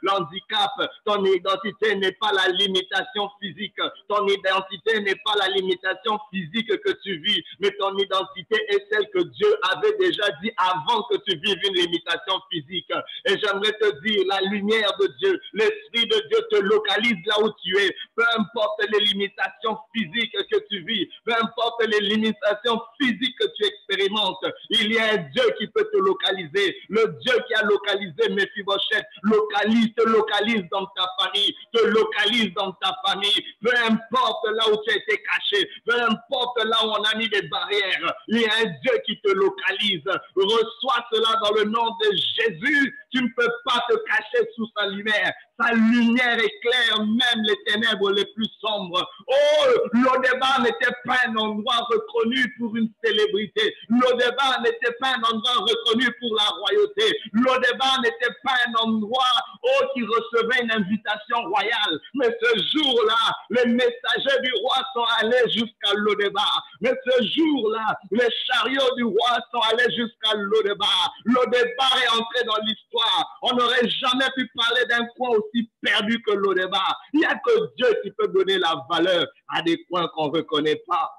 l'handicap. 0.03 0.71
Ton 1.07 1.25
identité 1.25 1.95
n'est 1.97 2.13
pas 2.21 2.33
la 2.33 2.53
limitation 2.53 3.31
physique. 3.41 3.77
Ton 4.09 4.27
identité 4.27 5.01
n'est 5.01 5.21
pas 5.25 5.37
la 5.39 5.49
limitation 5.49 6.19
physique 6.31 6.69
que 6.69 6.93
tu 7.03 7.17
vis. 7.23 7.43
Mais 7.61 7.71
ton 7.79 7.97
identité 7.97 8.57
est 8.69 8.87
celle 8.91 9.09
que 9.15 9.23
Dieu 9.23 9.57
avait 9.73 9.97
déjà 9.99 10.29
dit 10.43 10.53
avant 10.59 11.03
que 11.05 11.17
tu 11.27 11.39
vives 11.39 11.59
une 11.65 11.77
limitation 11.77 12.35
physique. 12.53 12.93
Et 13.27 13.39
j'aimerais 13.39 13.73
te 13.81 14.03
dire, 14.03 14.23
la 14.29 14.43
lumière 14.51 14.91
de 15.01 15.07
Dieu, 15.19 15.41
l'Esprit 15.55 16.07
de 16.09 16.29
Dieu 16.29 16.39
te 16.51 16.57
localise 16.57 17.17
là 17.25 17.41
où 17.43 17.49
tu 17.65 17.79
es. 17.79 17.97
Peu 18.15 18.25
importe 18.37 18.83
les 18.93 19.01
limitations 19.01 19.62
physiques 19.95 20.33
que 20.51 20.59
tu 20.71 20.85
vis, 20.85 21.09
peu 21.25 21.33
importe 21.41 21.87
les 21.87 22.01
limitations 22.01 22.81
physiques 23.01 23.37
que 23.39 23.47
tu 23.57 23.65
expérimentes, 23.65 24.45
il 24.71 24.93
y 24.93 24.99
a 24.99 25.15
un 25.15 25.17
Dieu 25.17 25.45
qui 25.59 25.67
peut 25.69 25.89
te 25.93 25.99
localiser. 25.99 26.77
Le 26.89 27.17
Dieu 27.21 27.35
qui 27.47 27.55
a 27.55 27.63
localisé 27.65 28.29
Mephibosheth 28.31 29.05
localise, 29.23 29.95
te 29.97 30.03
localise 30.09 30.65
dans 30.71 30.87
ta 30.97 31.07
famille, 31.21 31.55
te 31.73 31.85
localise 31.87 32.53
dans 32.55 32.73
ta 32.73 32.95
famille. 33.07 33.45
Peu 33.63 33.73
importe 33.89 34.47
là 34.55 34.69
où 34.71 34.77
tu 34.85 34.93
as 34.93 34.97
été 34.97 35.23
caché, 35.23 35.69
peu 35.87 35.95
importe 36.01 36.65
là 36.65 36.77
où 36.85 36.91
on 36.91 37.03
a 37.05 37.17
mis 37.17 37.29
des 37.29 37.43
barrières, 37.43 38.15
il 38.29 38.41
y 38.41 38.47
a 38.47 38.55
un 38.63 38.71
Dieu 38.83 38.93
qui 39.07 39.21
te 39.21 39.31
localise. 39.31 40.05
Reçois 40.37 41.05
cela 41.13 41.39
dans 41.43 41.55
le 41.55 41.65
nom 41.65 41.87
de 42.01 42.17
Jésus. 42.17 42.99
Tu 43.13 43.23
ne 43.23 43.29
peux 43.37 43.51
pas 43.65 43.85
te 43.89 43.95
cacher 44.09 44.49
sous 44.57 44.67
sa 44.77 44.87
lumière. 44.87 45.33
Sa 45.61 45.73
lumière 45.75 46.39
éclaire 46.39 46.99
même 46.99 47.45
les 47.45 47.73
ténèbres 47.73 48.11
les 48.13 48.25
plus 48.35 48.49
sombres. 48.61 49.09
Oh, 49.27 49.52
l'Odeba 49.93 50.59
n'était 50.63 50.95
pas 51.05 51.17
un 51.27 51.37
endroit 51.37 51.87
reconnu 51.91 52.55
pour 52.59 52.77
une 52.77 52.91
célébrité. 53.03 53.75
L'Odeba 53.89 54.59
n'était 54.63 54.93
pas 55.01 55.15
un 55.17 55.23
endroit 55.23 55.67
reconnu 55.67 56.07
pour 56.21 56.35
la 56.37 56.45
royauté. 56.45 57.19
L'Odeba 57.33 57.99
n'était 58.03 58.35
pas 58.45 58.55
un 58.69 58.75
endroit 58.87 59.35
oh, 59.63 59.85
qui 59.95 60.03
recevait 60.03 60.63
une 60.63 60.73
invitation 60.73 61.43
royale. 61.49 62.01
Mais 62.15 62.29
ce 62.41 62.79
jour-là, 62.79 63.35
les 63.51 63.67
messagers 63.73 64.41
du 64.43 64.53
roi 64.63 64.77
sont 64.95 65.07
allés 65.21 65.51
jusqu'à 65.51 65.95
l'Odeba. 65.95 66.47
Mais 66.81 66.93
ce 67.05 67.25
jour-là, 67.37 67.99
les 68.11 68.29
chariots 68.47 68.95
du 68.97 69.05
roi 69.05 69.39
sont 69.53 69.61
allés 69.73 69.95
jusqu'à 69.95 70.35
l'Odeba. 70.37 70.87
L'Odeba 71.25 71.89
est 72.05 72.19
entré 72.19 72.45
dans 72.47 72.59
l'histoire. 72.65 73.39
On 73.43 73.55
n'aurait 73.55 73.89
jamais 73.89 74.31
pu 74.37 74.51
parler 74.55 74.85
d'un 74.87 75.07
coin 75.17 75.31
aussi 75.31 75.71
perdu 75.83 76.23
que 76.23 76.33
l'Odeba. 76.33 76.83
Il 77.13 77.21
n'y 77.21 77.27
a 77.27 77.35
que 77.35 77.75
Dieu 77.77 77.89
qui 78.03 78.11
peut 78.13 78.29
donner 78.29 78.59
la 78.59 78.75
valeur 78.91 79.27
à 79.49 79.63
des 79.63 79.83
coins 79.85 80.09
qu'on 80.15 80.27
ne 80.27 80.37
reconnaît 80.39 80.83
pas. 80.87 81.11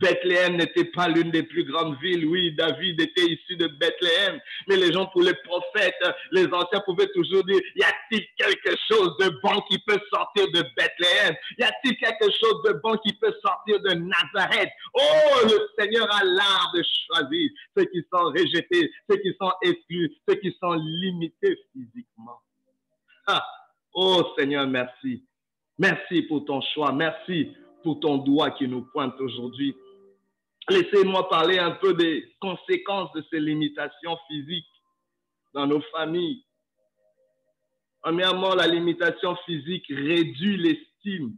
Bethléem 0.00 0.56
n'était 0.56 0.86
pas 0.86 1.08
l'une 1.08 1.30
des 1.30 1.42
plus 1.42 1.64
grandes 1.64 1.98
villes. 2.00 2.26
Oui, 2.26 2.54
David 2.56 3.00
était 3.00 3.26
issu 3.26 3.56
de 3.56 3.66
Bethléem. 3.66 4.40
Mais 4.68 4.76
les 4.76 4.92
gens, 4.92 5.06
pour 5.06 5.22
les 5.22 5.34
prophètes, 5.44 5.94
les 6.30 6.46
anciens 6.46 6.80
pouvaient 6.86 7.10
toujours 7.14 7.44
dire, 7.44 7.60
y 7.76 7.82
a-t-il 7.82 8.24
quelque 8.36 8.76
chose 8.90 9.16
de 9.18 9.28
bon 9.42 9.60
qui 9.68 9.78
peut 9.86 10.00
sortir 10.12 10.46
de 10.52 10.62
Bethléem? 10.76 11.36
Y 11.58 11.64
a-t-il 11.64 11.96
quelque 11.98 12.30
chose 12.42 12.62
de 12.64 12.80
bon 12.82 12.96
qui 12.98 13.12
peut 13.18 13.34
sortir 13.44 13.80
de 13.80 13.94
Nazareth? 13.94 14.70
Oh, 14.94 15.44
le 15.44 15.68
Seigneur 15.78 16.10
a 16.10 16.24
l'art 16.24 16.72
de 16.74 16.82
choisir 16.82 17.50
ceux 17.76 17.84
qui 17.84 18.02
sont 18.10 18.24
rejetés, 18.24 18.90
ceux 19.10 19.16
qui 19.18 19.34
sont 19.40 19.52
exclus, 19.62 20.10
ceux 20.26 20.36
qui 20.36 20.56
sont 20.60 20.72
limités 20.72 21.58
physiquement. 21.72 22.40
Ah, 23.26 23.44
oh 23.94 24.34
Seigneur, 24.36 24.66
merci. 24.66 25.24
Merci 25.78 26.22
pour 26.22 26.44
ton 26.44 26.60
choix. 26.60 26.92
Merci 26.92 27.52
pour 27.82 28.00
ton 28.00 28.18
doigt 28.18 28.50
qui 28.52 28.68
nous 28.68 28.82
pointe 28.92 29.20
aujourd'hui. 29.20 29.74
Laissez-moi 30.68 31.28
parler 31.28 31.58
un 31.58 31.72
peu 31.72 31.94
des 31.94 32.34
conséquences 32.40 33.12
de 33.12 33.24
ces 33.30 33.40
limitations 33.40 34.16
physiques 34.28 34.66
dans 35.54 35.66
nos 35.66 35.82
familles. 35.92 36.44
Premièrement, 38.00 38.54
la 38.54 38.66
limitation 38.66 39.36
physique 39.44 39.86
réduit 39.88 40.56
l'estime 40.56 41.36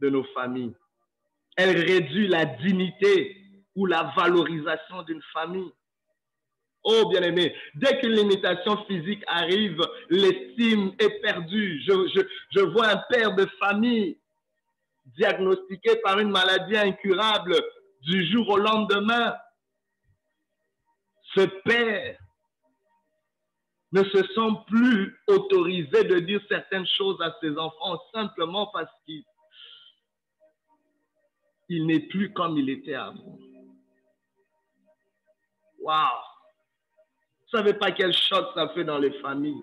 de 0.00 0.10
nos 0.10 0.24
familles. 0.34 0.74
Elle 1.56 1.76
réduit 1.76 2.28
la 2.28 2.44
dignité 2.44 3.36
ou 3.74 3.86
la 3.86 4.12
valorisation 4.16 5.02
d'une 5.02 5.22
famille. 5.32 5.72
Oh 6.82 7.08
bien-aimé, 7.10 7.54
dès 7.74 7.98
qu'une 7.98 8.12
limitation 8.12 8.84
physique 8.86 9.22
arrive, 9.26 9.80
l'estime 10.08 10.92
est 10.98 11.20
perdue. 11.20 11.82
Je, 11.86 12.24
je, 12.54 12.60
vois 12.60 12.88
un 12.88 12.96
père 13.10 13.34
de 13.34 13.44
famille 13.58 14.18
diagnostiqué 15.04 15.96
par 16.02 16.18
une 16.18 16.30
maladie 16.30 16.76
incurable 16.76 17.54
du 18.02 18.26
jour 18.32 18.48
au 18.48 18.56
lendemain. 18.56 19.36
Ce 21.34 21.42
père 21.64 22.16
ne 23.92 24.02
se 24.04 24.22
sent 24.34 24.52
plus 24.68 25.20
autorisé 25.26 26.04
de 26.04 26.20
dire 26.20 26.40
certaines 26.48 26.86
choses 26.86 27.20
à 27.20 27.36
ses 27.42 27.58
enfants 27.58 28.00
simplement 28.14 28.68
parce 28.68 28.90
qu'il 29.04 29.22
n'est 31.86 32.08
plus 32.08 32.32
comme 32.32 32.56
il 32.56 32.70
était 32.70 32.94
avant. 32.94 33.38
Waouh! 35.80 36.29
Vous 37.50 37.58
savez 37.58 37.74
pas 37.74 37.90
quel 37.90 38.12
choc 38.12 38.48
ça 38.54 38.68
fait 38.68 38.84
dans 38.84 38.98
les 38.98 39.10
familles. 39.20 39.62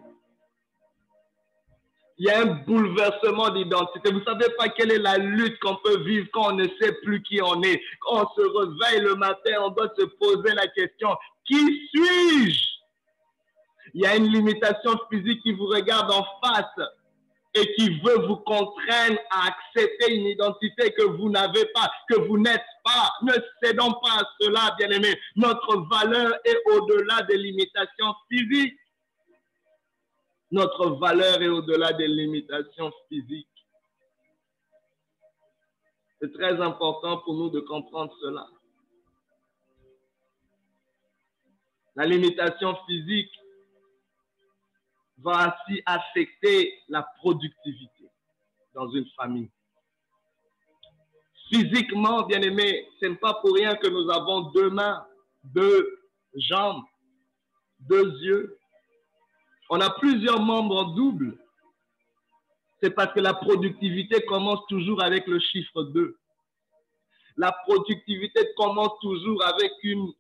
Il 2.18 2.26
y 2.26 2.30
a 2.32 2.42
un 2.42 2.46
bouleversement 2.46 3.50
d'identité. 3.50 4.12
Vous 4.12 4.24
savez 4.24 4.50
pas 4.58 4.70
quelle 4.70 4.92
est 4.92 5.00
la 5.00 5.18
lutte 5.18 5.58
qu'on 5.60 5.76
peut 5.76 6.04
vivre 6.04 6.28
quand 6.34 6.52
on 6.52 6.56
ne 6.56 6.68
sait 6.82 6.94
plus 7.04 7.22
qui 7.22 7.40
on 7.42 7.62
est. 7.62 7.82
Quand 8.02 8.24
on 8.24 8.36
se 8.36 8.42
réveille 8.42 9.02
le 9.02 9.16
matin, 9.16 9.52
on 9.62 9.70
doit 9.70 9.92
se 9.98 10.04
poser 10.04 10.54
la 10.56 10.68
question, 10.68 11.16
qui 11.46 11.56
suis-je? 11.94 12.60
Il 13.94 14.02
y 14.02 14.06
a 14.06 14.16
une 14.16 14.34
limitation 14.34 15.00
physique 15.12 15.42
qui 15.44 15.54
vous 15.54 15.68
regarde 15.68 16.12
en 16.12 16.26
face 16.44 16.88
et 17.54 17.74
qui 17.76 18.00
veut 18.02 18.26
vous 18.28 18.38
contraindre 18.38 19.20
à 19.32 19.48
accepter 19.48 20.14
une 20.14 20.26
identité 20.26 20.92
que 20.92 21.04
vous 21.04 21.30
n'avez 21.30 21.66
pas, 21.74 21.90
que 22.10 22.20
vous 22.28 22.38
n'êtes 22.38 22.66
Ne 23.22 23.34
cédons 23.62 23.94
pas 23.94 24.20
à 24.20 24.30
cela, 24.40 24.76
bien-aimés. 24.78 25.20
Notre 25.36 25.88
valeur 25.90 26.40
est 26.46 26.58
au-delà 26.72 27.24
des 27.24 27.38
limitations 27.38 28.14
physiques. 28.30 28.80
Notre 30.52 30.92
valeur 30.92 31.42
est 31.42 31.50
au-delà 31.50 31.94
des 31.94 32.08
limitations 32.08 32.92
physiques. 33.10 33.48
C'est 36.22 36.34
très 36.34 36.60
important 36.62 37.20
pour 37.20 37.36
nous 37.36 37.50
de 37.50 37.60
comprendre 37.60 38.16
cela. 38.22 38.48
La 41.96 42.06
limitation 42.06 42.76
physique 42.88 43.34
va 45.18 45.48
ainsi 45.48 45.82
affecter 45.86 46.80
la 46.88 47.04
productivité 47.18 48.10
dans 48.74 48.90
une 48.92 49.08
famille. 49.16 49.50
Physiquement, 51.50 52.24
bien 52.24 52.42
aimé, 52.42 52.88
ce 53.00 53.08
n'est 53.08 53.16
pas 53.16 53.36
pour 53.36 53.54
rien 53.54 53.76
que 53.76 53.88
nous 53.88 54.10
avons 54.12 54.52
deux 54.52 54.70
mains, 54.70 55.06
deux 55.44 56.00
jambes, 56.36 56.84
deux 57.80 58.12
yeux. 58.22 58.58
On 59.70 59.80
a 59.80 59.90
plusieurs 59.92 60.40
membres 60.40 60.96
doubles. 60.96 61.38
C'est 62.82 62.92
parce 62.92 63.14
que 63.14 63.20
la 63.20 63.34
productivité 63.34 64.24
commence 64.26 64.60
toujours 64.68 65.02
avec 65.02 65.26
le 65.28 65.40
chiffre 65.40 65.84
2. 65.84 66.18
La 67.38 67.52
productivité 67.52 68.48
commence 68.56 69.00
toujours 69.02 69.44
avec 69.46 69.72
une 69.84 70.12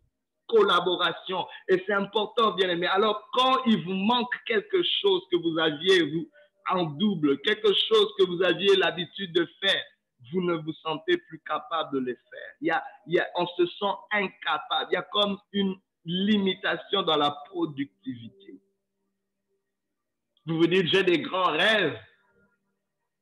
collaboration. 0.47 1.45
Et 1.67 1.83
c'est 1.85 1.93
important, 1.93 2.51
bien 2.51 2.69
aimé. 2.69 2.87
Alors, 2.87 3.29
quand 3.33 3.63
il 3.65 3.83
vous 3.83 3.93
manque 3.93 4.33
quelque 4.45 4.81
chose 5.01 5.21
que 5.31 5.37
vous 5.37 5.59
aviez 5.59 6.03
vous, 6.03 6.29
en 6.69 6.83
double, 6.83 7.39
quelque 7.41 7.73
chose 7.73 8.13
que 8.17 8.25
vous 8.25 8.43
aviez 8.43 8.75
l'habitude 8.75 9.33
de 9.33 9.47
faire, 9.61 9.83
vous 10.31 10.41
ne 10.41 10.55
vous 10.55 10.73
sentez 10.73 11.17
plus 11.17 11.39
capable 11.39 11.93
de 11.93 11.99
le 11.99 12.13
faire. 12.13 12.51
Il 12.61 12.67
y 12.67 12.71
a, 12.71 12.83
il 13.05 13.13
y 13.15 13.19
a, 13.19 13.27
on 13.35 13.47
se 13.47 13.65
sent 13.65 13.93
incapable. 14.11 14.89
Il 14.91 14.93
y 14.93 14.97
a 14.97 15.03
comme 15.03 15.37
une 15.53 15.75
limitation 16.05 17.01
dans 17.03 17.17
la 17.17 17.31
productivité. 17.49 18.61
Vous 20.45 20.57
vous 20.57 20.67
dites, 20.67 20.87
j'ai 20.87 21.03
des 21.03 21.19
grands 21.19 21.51
rêves, 21.51 21.99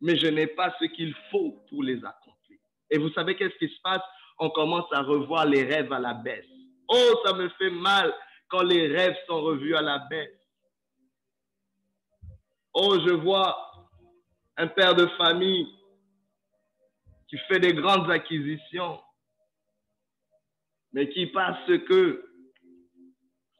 mais 0.01 0.15
je 0.17 0.27
n'ai 0.27 0.47
pas 0.47 0.75
ce 0.79 0.85
qu'il 0.85 1.15
faut 1.31 1.63
pour 1.69 1.83
les 1.83 1.97
accomplir. 1.97 2.59
Et 2.91 2.97
vous 2.97 3.09
savez 3.13 3.35
qu'est-ce 3.35 3.57
qui 3.57 3.73
se 3.73 3.81
passe? 3.81 4.03
On 4.37 4.49
commence 4.49 4.85
à 4.91 5.01
revoir 5.01 5.45
les 5.45 5.63
rêves 5.63 5.91
à 5.91 5.99
la 5.99 6.13
baisse. 6.13 6.45
Oh, 6.87 7.21
ça 7.25 7.33
me 7.33 7.49
fait 7.49 7.71
mal 7.71 8.13
quand 8.49 8.61
les 8.61 8.87
rêves 8.87 9.15
sont 9.27 9.41
revus 9.41 9.75
à 9.75 9.81
la 9.81 9.99
baisse. 10.09 10.37
Oh, 12.73 12.99
je 13.07 13.13
vois 13.13 13.71
un 14.57 14.67
père 14.67 14.93
de 14.93 15.07
famille 15.17 15.67
fait 17.39 17.60
des 17.60 17.74
grandes 17.74 18.10
acquisitions, 18.10 19.00
mais 20.93 21.10
qui, 21.10 21.28
parce 21.28 21.65
que 21.88 22.26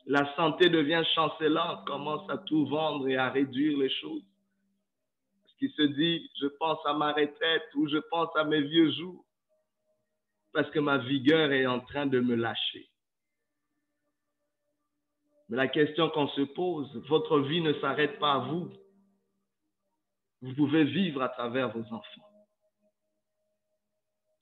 la 0.06 0.34
santé 0.36 0.70
devient 0.70 1.04
chancelante, 1.14 1.86
commence 1.88 2.30
à 2.30 2.38
tout 2.38 2.66
vendre 2.68 3.08
et 3.08 3.18
à 3.18 3.30
réduire 3.30 3.78
les 3.78 3.90
choses. 3.90 4.24
Parce 5.42 5.56
qu'il 5.58 5.72
se 5.72 5.82
dit, 5.82 6.30
je 6.40 6.48
pense 6.48 6.80
à 6.86 6.94
ma 6.94 7.12
retraite 7.12 7.64
ou 7.76 7.88
je 7.88 7.98
pense 8.10 8.30
à 8.36 8.44
mes 8.44 8.62
vieux 8.62 8.92
jours, 8.92 9.26
parce 10.54 10.70
que 10.70 10.80
ma 10.80 10.98
vigueur 11.00 11.52
est 11.52 11.66
en 11.66 11.80
train 11.80 12.06
de 12.06 12.20
me 12.20 12.36
lâcher. 12.36 12.90
Mais 15.50 15.58
la 15.58 15.68
question 15.68 16.10
qu'on 16.10 16.28
se 16.30 16.42
pose, 16.42 16.96
votre 17.08 17.40
vie 17.40 17.62
ne 17.62 17.74
s'arrête 17.80 18.20
pas 18.20 18.34
à 18.34 18.40
vous. 18.40 18.72
Vous 20.42 20.54
pouvez 20.54 20.84
vivre 20.84 21.22
à 21.22 21.30
travers 21.30 21.70
vos 21.70 21.86
enfants. 21.94 22.35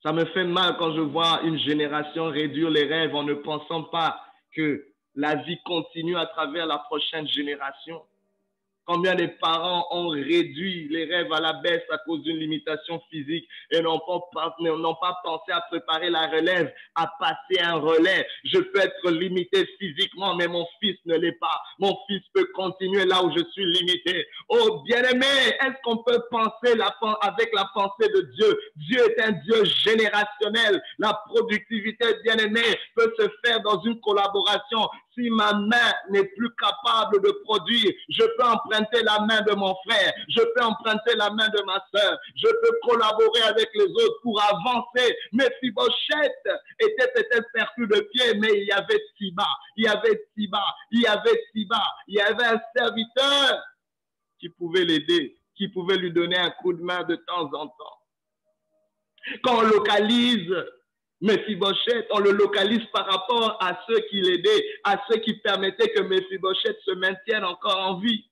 Ça 0.04 0.12
me 0.12 0.26
fait 0.26 0.44
mal 0.44 0.76
quand 0.78 0.94
je 0.94 1.00
vois 1.00 1.40
une 1.44 1.58
génération 1.58 2.26
réduire 2.26 2.68
les 2.68 2.84
rêves 2.84 3.14
en 3.14 3.22
ne 3.22 3.32
pensant 3.32 3.84
pas 3.84 4.20
que 4.54 4.84
la 5.14 5.36
vie 5.36 5.58
continue 5.64 6.18
à 6.18 6.26
travers 6.26 6.66
la 6.66 6.76
prochaine 6.76 7.26
génération. 7.26 8.02
Combien 8.86 9.14
de 9.14 9.26
parents 9.40 9.86
ont 9.92 10.08
réduit 10.08 10.88
les 10.90 11.06
rêves 11.06 11.32
à 11.32 11.40
la 11.40 11.54
baisse 11.54 11.84
à 11.90 11.98
cause 11.98 12.22
d'une 12.22 12.36
limitation 12.36 13.00
physique 13.10 13.48
et 13.70 13.80
n'ont 13.80 13.98
pas, 13.98 15.20
pensé 15.24 15.52
à 15.52 15.62
préparer 15.70 16.10
la 16.10 16.26
relève, 16.26 16.72
à 16.94 17.10
passer 17.18 17.62
un 17.62 17.76
relais? 17.76 18.26
Je 18.44 18.58
peux 18.58 18.80
être 18.80 19.10
limité 19.10 19.66
physiquement, 19.78 20.34
mais 20.36 20.48
mon 20.48 20.66
fils 20.80 20.96
ne 21.06 21.16
l'est 21.16 21.38
pas. 21.40 21.62
Mon 21.78 21.96
fils 22.06 22.22
peut 22.34 22.46
continuer 22.54 23.06
là 23.06 23.22
où 23.24 23.30
je 23.34 23.42
suis 23.52 23.64
limité. 23.64 24.26
Oh, 24.50 24.82
bien-aimé, 24.86 25.26
est-ce 25.60 25.80
qu'on 25.82 25.98
peut 25.98 26.22
penser 26.30 26.76
la, 26.76 26.94
avec 27.22 27.54
la 27.54 27.70
pensée 27.72 28.08
de 28.12 28.20
Dieu? 28.36 28.60
Dieu 28.76 29.00
est 29.00 29.22
un 29.22 29.32
Dieu 29.32 29.64
générationnel. 29.64 30.82
La 30.98 31.18
productivité, 31.26 32.06
bien-aimé, 32.22 32.62
peut 32.94 33.12
se 33.18 33.28
faire 33.44 33.62
dans 33.62 33.80
une 33.82 33.98
collaboration. 34.00 34.88
Si 35.14 35.30
ma 35.30 35.52
main 35.52 35.92
n'est 36.10 36.24
plus 36.24 36.50
capable 36.56 37.22
de 37.22 37.30
produire, 37.44 37.92
je 38.08 38.22
peux 38.36 38.44
emprunter 38.44 39.02
la 39.02 39.20
main 39.20 39.42
de 39.42 39.54
mon 39.54 39.74
frère, 39.86 40.12
je 40.28 40.40
peux 40.40 40.62
emprunter 40.62 41.14
la 41.16 41.30
main 41.30 41.48
de 41.48 41.62
ma 41.64 41.84
soeur, 41.94 42.18
je 42.36 42.48
peux 42.48 42.78
collaborer 42.88 43.42
avec 43.42 43.68
les 43.74 43.84
autres 43.84 44.20
pour 44.22 44.42
avancer. 44.42 45.16
Mais 45.32 45.48
Fibochette 45.60 46.48
était 46.80 47.12
peut-être 47.14 47.46
perdu 47.52 47.86
de 47.86 48.00
pied, 48.12 48.34
mais 48.38 48.48
il 48.52 48.66
y 48.66 48.72
avait 48.72 49.02
Siba, 49.16 49.46
il 49.76 49.84
y 49.84 49.88
avait 49.88 50.24
Siba, 50.36 50.64
il 50.90 51.02
y 51.02 51.06
avait 51.06 51.44
Siba, 51.52 51.82
il 52.08 52.14
y 52.14 52.20
avait 52.20 52.46
un 52.46 52.60
serviteur 52.76 53.62
qui 54.38 54.48
pouvait 54.48 54.84
l'aider, 54.84 55.36
qui 55.54 55.68
pouvait 55.68 55.96
lui 55.96 56.12
donner 56.12 56.36
un 56.36 56.50
coup 56.50 56.72
de 56.72 56.82
main 56.82 57.04
de 57.04 57.16
temps 57.16 57.50
en 57.54 57.68
temps. 57.68 57.98
Quand 59.42 59.58
on 59.58 59.62
localise 59.62 60.54
Mephibosheth, 61.24 62.06
on 62.10 62.18
le 62.18 62.32
localise 62.32 62.84
par 62.92 63.06
rapport 63.06 63.56
à 63.58 63.82
ceux 63.88 63.98
qui 64.10 64.20
l'aidaient, 64.20 64.62
à 64.84 65.02
ceux 65.08 65.20
qui 65.20 65.32
permettaient 65.38 65.90
que 65.90 66.02
Mephibosheth 66.02 66.78
se 66.84 66.90
maintienne 66.90 67.44
encore 67.44 67.78
en 67.78 67.98
vie. 67.98 68.28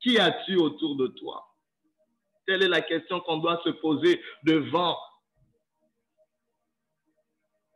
Qui 0.00 0.18
as-tu 0.18 0.56
autour 0.56 0.96
de 0.96 1.06
toi? 1.06 1.46
Telle 2.48 2.64
est 2.64 2.68
la 2.68 2.80
question 2.80 3.20
qu'on 3.20 3.36
doit 3.36 3.60
se 3.62 3.70
poser 3.70 4.20
devant 4.42 4.98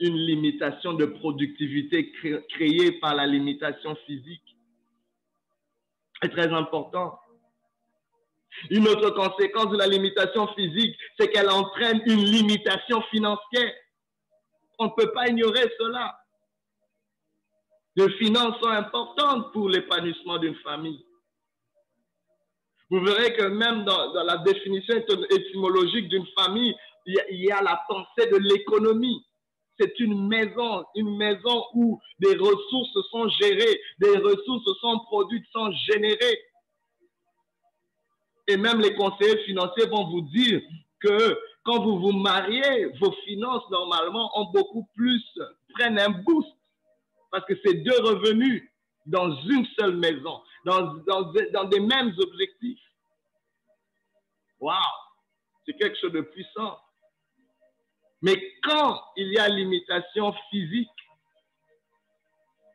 une 0.00 0.16
limitation 0.16 0.92
de 0.94 1.06
productivité 1.06 2.10
créée 2.48 2.90
par 2.98 3.14
la 3.14 3.28
limitation 3.28 3.94
physique. 4.04 4.56
C'est 6.20 6.30
très 6.30 6.48
important. 6.48 7.20
Une 8.70 8.88
autre 8.88 9.10
conséquence 9.10 9.70
de 9.70 9.76
la 9.76 9.86
limitation 9.86 10.48
physique, 10.54 10.96
c'est 11.18 11.28
qu'elle 11.30 11.50
entraîne 11.50 12.02
une 12.06 12.24
limitation 12.24 13.02
financière. 13.10 13.72
On 14.78 14.86
ne 14.86 14.90
peut 14.96 15.12
pas 15.12 15.28
ignorer 15.28 15.70
cela. 15.78 16.18
Les 17.96 18.10
finances 18.18 18.58
sont 18.60 18.68
importantes 18.68 19.52
pour 19.52 19.68
l'épanouissement 19.68 20.38
d'une 20.38 20.56
famille. 20.56 21.04
Vous 22.90 23.00
verrez 23.00 23.34
que 23.34 23.44
même 23.44 23.84
dans, 23.84 24.12
la 24.12 24.38
définition 24.38 24.96
étymologique 25.30 26.08
d'une 26.08 26.26
famille, 26.38 26.74
il 27.06 27.44
y 27.44 27.50
a 27.50 27.62
la 27.62 27.80
pensée 27.88 28.28
de 28.30 28.36
l'économie. 28.36 29.24
C'est 29.78 29.98
une 29.98 30.28
maison, 30.28 30.84
une 30.94 31.16
maison 31.16 31.64
où 31.74 32.00
des 32.20 32.36
ressources 32.36 33.08
sont 33.10 33.28
gérées, 33.40 33.80
des 33.98 34.16
ressources 34.18 34.78
sont 34.80 35.00
produites, 35.00 35.44
sont 35.52 35.70
générées. 35.90 36.38
Et 38.48 38.56
même 38.56 38.80
les 38.80 38.94
conseillers 38.94 39.44
financiers 39.44 39.86
vont 39.86 40.08
vous 40.08 40.22
dire 40.22 40.60
que 41.00 41.38
quand 41.64 41.82
vous 41.82 41.98
vous 41.98 42.12
mariez, 42.12 42.86
vos 43.00 43.12
finances 43.24 43.68
normalement 43.70 44.30
ont 44.38 44.50
beaucoup 44.52 44.88
plus, 44.94 45.24
prennent 45.74 45.98
un 45.98 46.10
boost 46.10 46.48
parce 47.30 47.44
que 47.46 47.54
c'est 47.64 47.74
deux 47.74 48.00
revenus 48.00 48.70
dans 49.04 49.30
une 49.42 49.66
seule 49.78 49.96
maison, 49.96 50.42
dans, 50.64 50.94
dans, 51.06 51.32
dans 51.52 51.64
des 51.64 51.80
mêmes 51.80 52.14
objectifs. 52.18 52.80
Waouh, 54.60 54.76
c'est 55.64 55.74
quelque 55.74 55.98
chose 55.98 56.12
de 56.12 56.22
puissant. 56.22 56.78
Mais 58.22 58.54
quand 58.62 59.02
il 59.16 59.32
y 59.32 59.38
a 59.38 59.48
limitation 59.48 60.34
physique, 60.50 60.88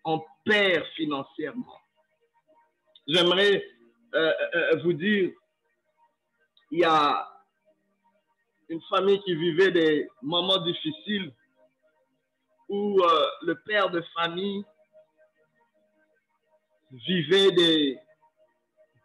on 0.05 0.23
perd 0.45 0.85
financièrement. 0.95 1.79
J'aimerais 3.07 3.63
euh, 4.13 4.33
euh, 4.55 4.75
vous 4.83 4.93
dire 4.93 5.31
il 6.71 6.79
y 6.79 6.85
a 6.85 7.27
une 8.69 8.81
famille 8.89 9.21
qui 9.23 9.35
vivait 9.35 9.71
des 9.71 10.09
moments 10.21 10.59
difficiles 10.59 11.33
où 12.69 13.01
euh, 13.03 13.27
le 13.41 13.55
père 13.65 13.89
de 13.89 14.01
famille 14.15 14.63
vivait 16.91 17.51
des, 17.51 17.99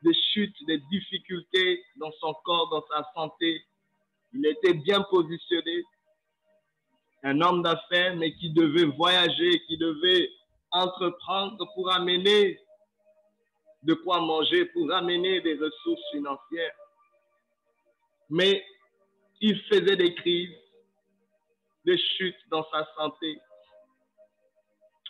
des 0.02 0.14
chutes, 0.32 0.56
des 0.68 0.78
difficultés 0.92 1.84
dans 1.96 2.12
son 2.20 2.32
corps, 2.44 2.68
dans 2.68 2.84
sa 2.86 3.04
santé. 3.12 3.60
Il 4.32 4.46
était 4.46 4.74
bien 4.74 5.02
positionné, 5.02 5.82
un 7.24 7.40
homme 7.40 7.62
d'affaires, 7.62 8.14
mais 8.14 8.32
qui 8.34 8.50
devait 8.50 8.84
voyager, 8.84 9.60
qui 9.66 9.76
devait 9.76 10.30
entreprendre 10.70 11.68
pour 11.74 11.90
amener 11.92 12.60
de 13.82 13.94
quoi 13.94 14.20
manger, 14.20 14.66
pour 14.66 14.92
amener 14.92 15.40
des 15.40 15.54
ressources 15.54 16.10
financières 16.12 16.72
mais 18.28 18.64
il 19.40 19.60
faisait 19.64 19.96
des 19.96 20.14
crises, 20.14 20.56
des 21.84 21.98
chutes 21.98 22.48
dans 22.50 22.64
sa 22.72 22.86
santé. 22.96 23.38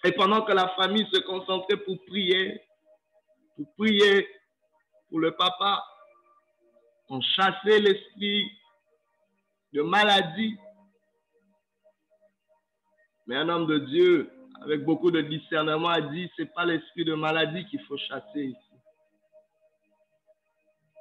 Et 0.04 0.12
pendant 0.12 0.42
que 0.42 0.52
la 0.52 0.68
famille 0.70 1.06
se 1.12 1.20
concentrait 1.20 1.78
pour 1.78 1.96
prier, 2.06 2.60
pour 3.56 3.72
prier 3.74 4.28
pour 5.08 5.20
le 5.20 5.32
papa. 5.32 5.84
On 7.08 7.20
chassait 7.20 7.80
l'esprit 7.80 8.50
de 9.72 9.82
maladie. 9.82 10.56
Mais 13.26 13.36
un 13.36 13.48
homme 13.48 13.66
de 13.66 13.78
Dieu, 13.78 14.30
avec 14.62 14.84
beaucoup 14.84 15.10
de 15.10 15.20
discernement, 15.20 15.88
a 15.88 16.00
dit, 16.00 16.30
c'est 16.36 16.52
pas 16.54 16.64
l'esprit 16.64 17.04
de 17.04 17.14
maladie 17.14 17.66
qu'il 17.66 17.82
faut 17.84 17.98
chasser 17.98 18.44
ici. 18.44 18.58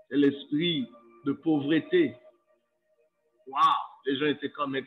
C'est 0.10 0.17
l'esprit 0.17 0.88
de 1.26 1.34
pauvreté. 1.34 2.16
Waouh! 3.48 3.64
Les 4.06 4.18
gens 4.18 4.28
étaient 4.28 4.52
comme, 4.52 4.78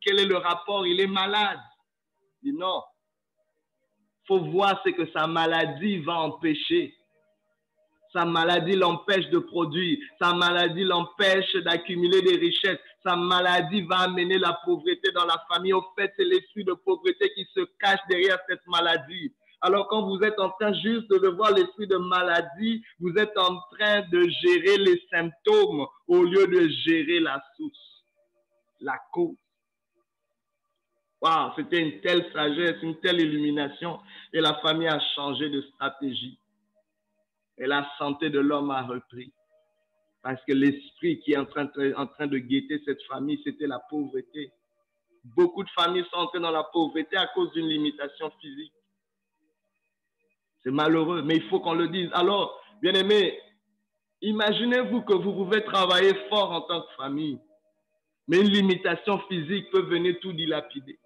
quel 0.00 0.20
est 0.20 0.26
le 0.26 0.36
rapport? 0.36 0.86
Il 0.86 1.00
est 1.00 1.06
malade. 1.06 1.60
Il 2.42 2.52
dit 2.52 2.58
non. 2.58 2.82
faut 4.26 4.40
voir 4.50 4.80
ce 4.84 4.90
que 4.90 5.10
sa 5.12 5.26
maladie 5.26 5.98
va 5.98 6.18
empêcher. 6.20 6.94
Sa 8.12 8.24
maladie 8.24 8.74
l'empêche 8.74 9.28
de 9.30 9.38
produire. 9.38 9.98
Sa 10.20 10.34
maladie 10.34 10.82
l'empêche 10.82 11.54
d'accumuler 11.64 12.22
des 12.22 12.36
richesses. 12.38 12.80
Sa 13.04 13.14
maladie 13.14 13.82
va 13.82 14.00
amener 14.00 14.38
la 14.38 14.58
pauvreté 14.64 15.12
dans 15.12 15.26
la 15.26 15.40
famille. 15.48 15.72
Au 15.72 15.84
fait, 15.96 16.12
c'est 16.16 16.24
l'esprit 16.24 16.64
de 16.64 16.72
pauvreté 16.72 17.32
qui 17.34 17.46
se 17.54 17.60
cache 17.78 18.00
derrière 18.08 18.38
cette 18.48 18.66
maladie. 18.66 19.32
Alors 19.62 19.88
quand 19.88 20.06
vous 20.06 20.22
êtes 20.22 20.38
en 20.38 20.50
train 20.50 20.72
juste 20.72 21.10
de 21.10 21.28
voir 21.28 21.52
l'esprit 21.52 21.86
de 21.86 21.96
maladie, 21.96 22.82
vous 22.98 23.14
êtes 23.16 23.36
en 23.36 23.60
train 23.72 24.02
de 24.08 24.26
gérer 24.42 24.78
les 24.78 25.02
symptômes 25.10 25.86
au 26.08 26.22
lieu 26.22 26.46
de 26.46 26.68
gérer 26.86 27.20
la 27.20 27.42
source, 27.56 28.04
la 28.80 28.98
cause. 29.12 29.36
Waouh, 31.20 31.52
c'était 31.56 31.80
une 31.80 32.00
telle 32.00 32.24
sagesse, 32.32 32.82
une 32.82 32.98
telle 33.00 33.20
illumination. 33.20 34.00
Et 34.32 34.40
la 34.40 34.54
famille 34.60 34.88
a 34.88 34.98
changé 35.14 35.50
de 35.50 35.60
stratégie. 35.60 36.38
Et 37.58 37.66
la 37.66 37.86
santé 37.98 38.30
de 38.30 38.38
l'homme 38.40 38.70
a 38.70 38.82
repris. 38.82 39.30
Parce 40.22 40.42
que 40.46 40.52
l'esprit 40.52 41.20
qui 41.20 41.32
est 41.32 41.36
en 41.36 41.44
train, 41.44 41.64
de 41.64 42.38
guetter 42.38 42.80
cette 42.86 43.02
famille, 43.02 43.40
c'était 43.44 43.66
la 43.66 43.80
pauvreté. 43.90 44.50
Beaucoup 45.24 45.62
de 45.62 45.70
familles 45.70 46.06
sont 46.10 46.20
entrées 46.20 46.40
dans 46.40 46.50
la 46.50 46.64
pauvreté 46.64 47.18
à 47.18 47.26
cause 47.28 47.52
d'une 47.52 47.68
limitation 47.68 48.30
physique. 48.40 48.72
C'est 50.62 50.70
malheureux, 50.70 51.22
mais 51.22 51.36
il 51.36 51.48
faut 51.48 51.60
qu'on 51.60 51.74
le 51.74 51.88
dise. 51.88 52.10
Alors, 52.12 52.60
bien 52.82 52.92
aimé, 52.92 53.38
imaginez-vous 54.20 55.02
que 55.02 55.14
vous 55.14 55.32
pouvez 55.32 55.64
travailler 55.64 56.14
fort 56.28 56.52
en 56.52 56.60
tant 56.62 56.82
que 56.82 56.94
famille, 56.96 57.38
mais 58.28 58.38
une 58.38 58.50
limitation 58.50 59.18
physique 59.28 59.70
peut 59.70 59.82
venir 59.82 60.16
tout 60.20 60.32
dilapider. 60.32 60.98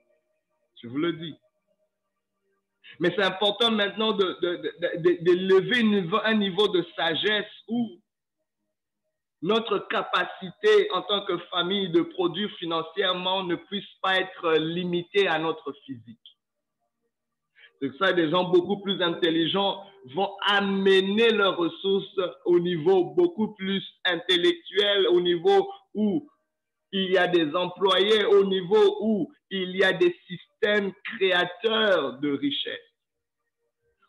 Je 0.83 0.89
vous 0.89 0.99
le 0.99 1.13
dis. 1.13 1.37
Mais 3.01 3.13
c'est 3.17 3.25
important 3.25 3.71
maintenant 3.71 4.13
de, 4.13 4.39
de, 4.41 5.33
lever 5.33 5.81
un 6.25 6.35
niveau 6.35 6.69
de 6.69 6.85
sagesse 6.97 7.51
où 7.69 7.99
notre 9.43 9.79
capacité 9.89 10.91
en 10.93 11.03
tant 11.03 11.25
que 11.25 11.39
famille 11.51 11.91
de 11.91 12.03
produire 12.03 12.51
financièrement 12.59 13.43
ne 13.45 13.57
puisse 13.57 13.89
pas 14.01 14.19
être 14.19 14.55
limitée 14.59 15.27
à 15.29 15.39
notre 15.39 15.73
physique. 15.85 16.34
C'est 17.81 17.97
ça 17.99 18.13
des 18.13 18.31
gens 18.31 18.45
beaucoup 18.51 18.81
plus 18.81 19.01
intelligents 19.03 19.85
vont 20.15 20.31
amener 20.47 21.31
leurs 21.31 21.57
ressources 21.57 22.21
au 22.45 22.59
niveau 22.59 23.15
beaucoup 23.15 23.55
plus 23.55 23.83
intellectuel, 24.05 25.09
au 25.09 25.21
niveau 25.21 25.71
où 25.95 26.29
il 26.93 27.11
y 27.11 27.19
a 27.19 27.27
des 27.27 27.55
employés, 27.55 28.25
au 28.25 28.45
niveau 28.45 28.99
où 29.01 29.33
il 29.51 29.77
y 29.77 29.83
a 29.83 29.93
des 29.93 30.17
systèmes 30.27 30.93
créateurs 31.05 32.19
de 32.21 32.33
richesse. 32.33 32.79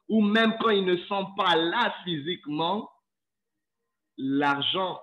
Ou 0.07 0.21
même 0.21 0.55
quand 0.59 0.69
ils 0.69 0.85
ne 0.85 0.97
sont 1.05 1.33
pas 1.35 1.55
là 1.55 1.95
physiquement, 2.03 2.89
l'argent 4.17 4.99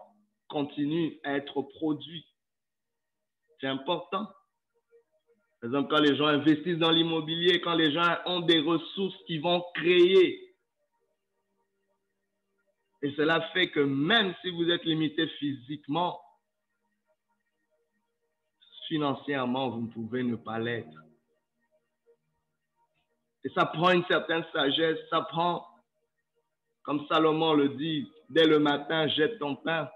continue 0.48 1.18
à 1.24 1.36
être 1.36 1.62
produit. 1.62 2.24
C'est 3.60 3.66
important. 3.66 4.28
Par 5.62 5.68
exemple, 5.68 5.90
quand 5.94 6.02
les 6.02 6.16
gens 6.16 6.26
investissent 6.26 6.78
dans 6.78 6.90
l'immobilier, 6.90 7.60
quand 7.60 7.76
les 7.76 7.92
gens 7.92 8.16
ont 8.26 8.40
des 8.40 8.58
ressources 8.58 9.16
qui 9.28 9.38
vont 9.38 9.64
créer. 9.76 10.56
Et 13.00 13.14
cela 13.14 13.40
fait 13.52 13.70
que 13.70 13.78
même 13.78 14.34
si 14.42 14.50
vous 14.50 14.68
êtes 14.70 14.82
limité 14.84 15.28
physiquement, 15.38 16.20
financièrement, 18.88 19.70
vous 19.70 19.82
ne 19.82 19.92
pouvez 19.92 20.24
ne 20.24 20.34
pas 20.34 20.58
l'être. 20.58 20.98
Et 23.44 23.50
ça 23.50 23.64
prend 23.64 23.92
une 23.92 24.04
certaine 24.06 24.44
sagesse, 24.52 24.98
ça 25.10 25.20
prend, 25.20 25.64
comme 26.82 27.06
Salomon 27.06 27.54
le 27.54 27.68
dit, 27.68 28.10
dès 28.30 28.48
le 28.48 28.58
matin, 28.58 29.06
jette 29.06 29.38
ton 29.38 29.54
pain. 29.54 29.88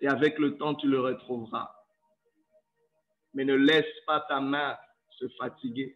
Et 0.00 0.06
avec 0.06 0.38
le 0.38 0.56
temps, 0.56 0.76
tu 0.76 0.86
le 0.86 1.00
retrouveras 1.00 1.77
mais 3.38 3.44
ne 3.44 3.54
laisse 3.54 4.00
pas 4.04 4.18
ta 4.28 4.40
main 4.40 4.76
se 5.10 5.28
fatiguer. 5.38 5.94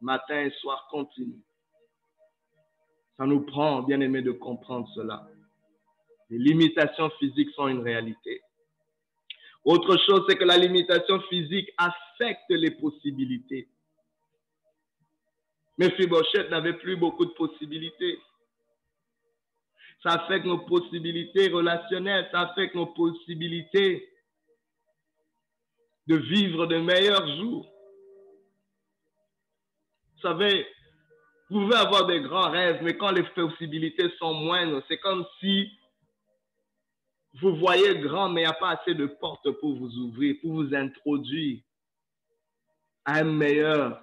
Matin 0.00 0.42
et 0.42 0.50
soir, 0.60 0.86
continue. 0.92 1.42
Ça 3.16 3.26
nous 3.26 3.40
prend, 3.40 3.82
bien 3.82 4.00
aimé, 4.00 4.22
de 4.22 4.30
comprendre 4.30 4.88
cela. 4.94 5.28
Les 6.30 6.38
limitations 6.38 7.10
physiques 7.18 7.50
sont 7.56 7.66
une 7.66 7.80
réalité. 7.80 8.42
Autre 9.64 9.96
chose, 10.06 10.24
c'est 10.28 10.36
que 10.36 10.44
la 10.44 10.56
limitation 10.56 11.20
physique 11.22 11.68
affecte 11.76 12.50
les 12.50 12.70
possibilités. 12.70 13.68
Mais 15.78 15.90
Fibochette 15.96 16.50
n'avait 16.50 16.74
plus 16.74 16.94
beaucoup 16.94 17.24
de 17.24 17.32
possibilités. 17.32 18.20
Ça 20.04 20.10
affecte 20.10 20.46
nos 20.46 20.58
possibilités 20.58 21.48
relationnelles, 21.48 22.28
ça 22.30 22.42
affecte 22.42 22.76
nos 22.76 22.86
possibilités 22.86 24.11
de 26.06 26.16
vivre 26.16 26.66
de 26.66 26.78
meilleurs 26.78 27.26
jours. 27.36 27.66
Vous 30.14 30.22
savez, 30.22 30.66
vous 31.50 31.60
pouvez 31.60 31.76
avoir 31.76 32.06
des 32.06 32.20
grands 32.20 32.50
rêves, 32.50 32.80
mais 32.82 32.96
quand 32.96 33.10
les 33.10 33.24
possibilités 33.24 34.10
sont 34.18 34.34
moindres, 34.34 34.82
c'est 34.88 34.98
comme 34.98 35.24
si 35.40 35.70
vous 37.40 37.56
voyez 37.56 37.98
grand, 38.00 38.28
mais 38.28 38.42
il 38.42 38.44
n'y 38.44 38.50
a 38.50 38.54
pas 38.54 38.70
assez 38.70 38.94
de 38.94 39.06
portes 39.06 39.50
pour 39.52 39.76
vous 39.76 39.90
ouvrir, 39.98 40.36
pour 40.40 40.52
vous 40.52 40.74
introduire 40.74 41.62
à 43.04 43.18
un 43.18 43.24
meilleur 43.24 44.02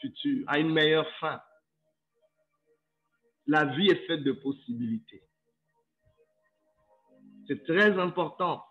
futur, 0.00 0.44
à 0.46 0.58
une 0.58 0.72
meilleure 0.72 1.10
fin. 1.18 1.40
La 3.46 3.64
vie 3.64 3.88
est 3.88 4.06
faite 4.06 4.22
de 4.22 4.32
possibilités. 4.32 5.22
C'est 7.48 7.64
très 7.64 7.98
important 7.98 8.64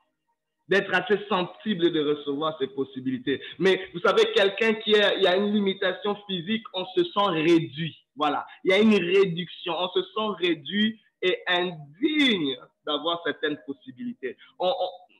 d'être 0.70 0.94
assez 0.94 1.20
sensible 1.28 1.92
de 1.92 2.16
recevoir 2.16 2.56
ces 2.60 2.68
possibilités. 2.68 3.42
Mais 3.58 3.90
vous 3.94 4.00
savez, 4.02 4.32
quelqu'un 4.34 4.76
qui 4.76 4.96
a, 4.96 5.36
une 5.36 5.52
limitation 5.52 6.16
physique, 6.28 6.64
on 6.74 6.86
se 6.86 7.04
sent 7.04 7.30
réduit. 7.30 7.98
Voilà. 8.16 8.46
Il 8.64 8.72
y 8.72 8.74
a 8.74 8.80
une 8.80 8.94
réduction. 8.94 9.74
On 9.78 9.90
se 9.90 10.04
sent 10.04 10.48
réduit 10.48 11.02
et 11.24 11.40
indigne 11.48 12.56
d'avoir 12.86 13.20
certaines 13.26 13.58
possibilités. 13.66 14.38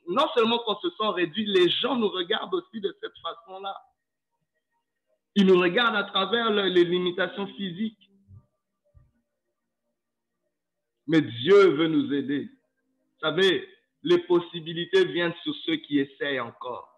non 0.08 0.26
seulement 0.34 0.58
qu'on 0.60 0.76
se 0.76 0.88
sent 0.90 1.08
réduit, 1.14 1.44
les 1.46 1.68
gens 1.68 1.96
nous 1.96 2.08
regardent 2.08 2.54
aussi 2.54 2.80
de 2.80 2.96
cette 3.02 3.18
façon-là. 3.18 3.76
Ils 5.34 5.46
nous 5.46 5.58
regardent 5.58 5.96
à 5.96 6.04
travers 6.04 6.50
les 6.50 6.84
limitations 6.84 7.48
physiques. 7.48 8.08
Mais 11.08 11.20
Dieu 11.20 11.70
veut 11.70 11.88
nous 11.88 12.12
aider. 12.14 12.44
Vous 12.44 13.28
savez, 13.28 13.68
les 14.02 14.18
possibilités 14.18 15.04
viennent 15.06 15.34
sur 15.42 15.54
ceux 15.66 15.76
qui 15.76 15.98
essayent 15.98 16.40
encore. 16.40 16.88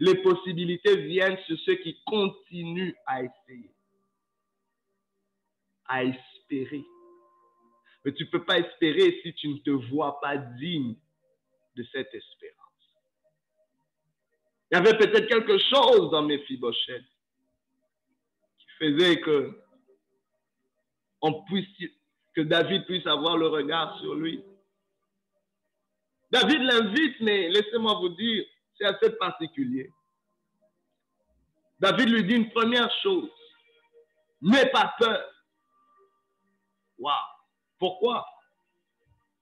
Les 0.00 0.14
possibilités 0.22 0.96
viennent 0.96 1.38
sur 1.46 1.58
ceux 1.60 1.74
qui 1.76 2.00
continuent 2.06 2.94
à 3.06 3.22
essayer, 3.22 3.74
à 5.86 6.04
espérer. 6.04 6.84
Mais 8.04 8.12
tu 8.12 8.24
ne 8.24 8.30
peux 8.30 8.44
pas 8.44 8.58
espérer 8.58 9.20
si 9.22 9.34
tu 9.34 9.48
ne 9.48 9.58
te 9.58 9.70
vois 9.70 10.20
pas 10.20 10.36
digne 10.36 10.94
de 11.76 11.84
cette 11.92 12.14
espérance. 12.14 12.64
Il 14.70 14.76
y 14.76 14.78
avait 14.78 14.96
peut-être 14.96 15.26
quelque 15.26 15.58
chose 15.58 16.10
dans 16.10 16.22
mes 16.22 16.38
fibochettes 16.40 17.04
qui 18.58 18.66
faisait 18.78 19.20
que, 19.20 19.60
on 21.20 21.44
puisse, 21.44 21.68
que 22.34 22.40
David 22.42 22.84
puisse 22.86 23.06
avoir 23.06 23.36
le 23.36 23.48
regard 23.48 23.98
sur 24.00 24.14
lui. 24.14 24.42
David 26.34 26.62
l'invite, 26.62 27.20
mais 27.20 27.48
laissez-moi 27.48 27.94
vous 28.00 28.08
dire, 28.08 28.44
c'est 28.76 28.86
assez 28.86 29.10
particulier. 29.10 29.88
David 31.78 32.08
lui 32.08 32.24
dit 32.24 32.34
une 32.34 32.50
première 32.50 32.90
chose. 33.04 33.30
N'aie 34.42 34.68
pas 34.70 34.92
peur. 34.98 35.30
Waouh. 36.98 37.14
Pourquoi? 37.78 38.26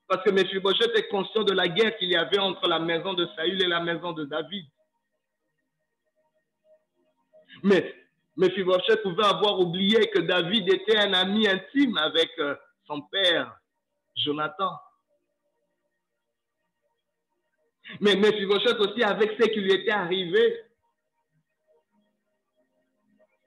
Parce 0.07 0.23
que 0.23 0.31
Mephibosheth 0.33 0.95
est 0.95 1.09
conscient 1.09 1.45
de 1.45 1.55
la 1.55 1.67
guerre 1.67 1.97
qu'il 1.97 2.11
y 2.11 2.17
avait 2.17 2.39
entre 2.39 2.69
la 2.69 2.79
maison 2.79 3.15
de 3.15 3.27
Saül 3.37 3.63
et 3.63 3.69
la 3.69 3.81
maison 3.81 4.13
de 4.13 4.27
David. 4.27 4.67
Mais 7.63 7.95
Mephibosheth 8.37 9.03
pouvait 9.03 9.25
avoir 9.25 9.59
oublié 9.61 10.11
que 10.11 10.19
David 10.19 10.71
était 10.71 10.99
un 10.99 11.15
ami 11.15 11.49
intime 11.49 11.97
avec 11.97 12.31
euh, 12.39 12.55
son 12.87 13.01
père, 13.01 13.59
Jonathan. 14.15 14.79
Mais 18.01 18.17
Mephibosheth 18.17 18.79
aussi, 18.79 19.03
avec 19.03 19.33
ce 19.39 19.49
qui 19.49 19.61
lui 19.61 19.73
était 19.73 19.91
arrivé, 19.91 20.61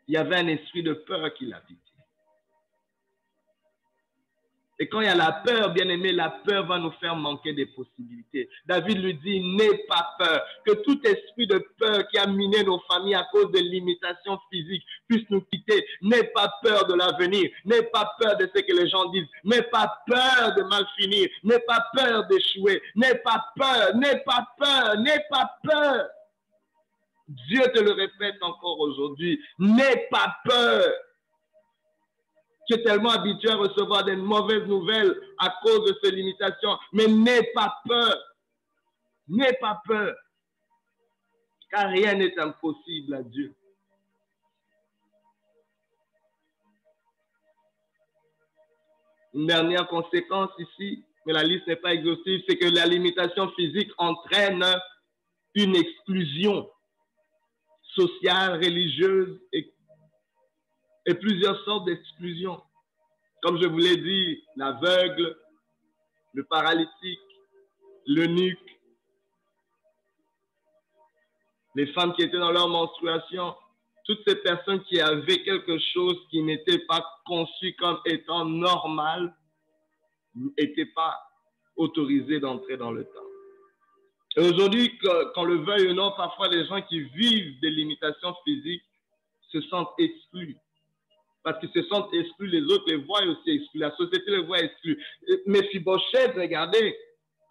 il 0.07 0.13
y 0.13 0.17
avait 0.17 0.37
un 0.37 0.47
esprit 0.47 0.83
de 0.83 0.93
peur 0.93 1.33
qui 1.33 1.45
l'habitait. 1.45 1.94
Et 4.77 4.89
quand 4.89 4.99
il 4.99 5.05
y 5.05 5.09
a 5.09 5.15
la 5.15 5.31
peur, 5.31 5.71
bien 5.71 5.87
aimé, 5.87 6.11
la 6.11 6.29
peur 6.29 6.65
va 6.65 6.77
nous 6.77 6.91
faire 6.99 7.15
manquer 7.15 7.53
des 7.53 7.65
possibilités. 7.65 8.49
David 8.65 8.97
lui 8.97 9.13
dit, 9.15 9.39
n'aie 9.55 9.85
pas 9.87 10.15
peur. 10.19 10.41
Que 10.65 10.73
tout 10.83 10.99
esprit 11.07 11.47
de 11.47 11.65
peur 11.79 12.05
qui 12.09 12.17
a 12.17 12.27
miné 12.27 12.63
nos 12.63 12.79
familles 12.91 13.15
à 13.15 13.25
cause 13.31 13.51
de 13.51 13.59
limitations 13.59 14.37
physiques 14.51 14.83
puisse 15.07 15.29
nous 15.29 15.41
quitter. 15.41 15.85
N'aie 16.01 16.25
pas 16.25 16.53
peur 16.61 16.85
de 16.87 16.93
l'avenir. 16.93 17.49
N'aie 17.63 17.83
pas 17.83 18.15
peur 18.19 18.35
de 18.37 18.49
ce 18.53 18.61
que 18.61 18.73
les 18.73 18.89
gens 18.89 19.09
disent. 19.11 19.27
N'aie 19.45 19.63
pas 19.63 19.97
peur 20.07 20.55
de 20.55 20.63
mal 20.63 20.85
finir. 20.97 21.29
N'aie 21.43 21.63
pas 21.65 21.85
peur 21.95 22.27
d'échouer. 22.27 22.81
N'aie 22.95 23.15
pas 23.15 23.45
peur. 23.55 23.95
N'aie 23.95 24.23
pas 24.25 24.45
peur. 24.57 24.97
N'aie 24.97 25.23
pas 25.29 25.57
peur. 25.63 26.07
Dieu 27.27 27.63
te 27.73 27.79
le 27.79 27.91
répète 27.91 28.41
encore 28.41 28.79
aujourd'hui. 28.79 29.39
N'aie 29.57 30.07
pas 30.11 30.35
peur. 30.43 30.83
Tu 32.67 32.73
es 32.73 32.83
tellement 32.83 33.11
habitué 33.11 33.49
à 33.49 33.55
recevoir 33.55 34.03
des 34.05 34.15
mauvaises 34.15 34.67
nouvelles 34.67 35.15
à 35.37 35.53
cause 35.61 35.85
de 35.85 35.97
ces 36.03 36.11
limitations. 36.11 36.77
Mais 36.93 37.07
n'aie 37.07 37.51
pas 37.53 37.75
peur. 37.87 38.17
N'aie 39.27 39.57
pas 39.59 39.81
peur. 39.85 40.15
Car 41.69 41.89
rien 41.89 42.15
n'est 42.15 42.37
impossible 42.39 43.15
à 43.15 43.23
Dieu. 43.23 43.55
Une 49.33 49.47
dernière 49.47 49.87
conséquence 49.87 50.51
ici, 50.57 51.03
mais 51.25 51.33
la 51.33 51.43
liste 51.43 51.67
n'est 51.67 51.75
pas 51.75 51.93
exhaustive, 51.93 52.41
c'est 52.47 52.57
que 52.57 52.73
la 52.73 52.85
limitation 52.85 53.51
physique 53.51 53.91
entraîne 53.97 54.63
une 55.55 55.75
exclusion 55.75 56.69
sociale, 57.95 58.63
religieuse 58.63 59.41
et 59.51 59.73
et 61.05 61.13
plusieurs 61.13 61.63
sortes 61.63 61.85
d'exclusions. 61.85 62.61
Comme 63.41 63.61
je 63.61 63.67
vous 63.67 63.77
l'ai 63.77 63.97
dit, 63.97 64.43
l'aveugle, 64.55 65.37
le 66.33 66.43
paralytique, 66.45 67.19
le 68.07 68.25
nuque, 68.25 68.79
les 71.75 71.87
femmes 71.93 72.13
qui 72.13 72.23
étaient 72.23 72.39
dans 72.39 72.51
leur 72.51 72.69
menstruation, 72.69 73.55
toutes 74.05 74.21
ces 74.27 74.35
personnes 74.37 74.83
qui 74.83 74.99
avaient 74.99 75.43
quelque 75.43 75.77
chose 75.93 76.17
qui 76.29 76.41
n'était 76.41 76.79
pas 76.79 77.05
conçu 77.25 77.75
comme 77.77 77.99
étant 78.05 78.45
normal 78.45 79.35
n'étaient 80.35 80.91
pas 80.95 81.19
autorisées 81.75 82.39
d'entrer 82.39 82.77
dans 82.77 82.91
le 82.91 83.03
temps. 83.03 83.21
Et 84.37 84.41
aujourd'hui, 84.41 84.97
qu'on 85.33 85.43
le 85.43 85.57
veuille 85.57 85.91
ou 85.91 85.93
non, 85.93 86.11
parfois 86.15 86.47
les 86.49 86.65
gens 86.65 86.81
qui 86.81 87.01
vivent 87.01 87.59
des 87.61 87.69
limitations 87.69 88.35
physiques 88.43 88.83
se 89.51 89.61
sentent 89.61 89.93
exclus 89.97 90.57
parce 91.45 91.59
qu'ils 91.59 91.71
se 91.71 91.87
sentent 91.89 92.11
exclus, 92.11 92.47
les 92.47 92.63
autres 92.63 92.85
les 92.87 92.95
voient 92.95 93.21
aussi 93.21 93.51
exclus, 93.51 93.79
la 93.79 93.95
société 93.95 94.31
les 94.31 94.41
voit 94.41 94.59
exclus. 94.59 94.99
Mais 95.45 95.61
Fibochette, 95.67 96.35
regardez, 96.35 96.97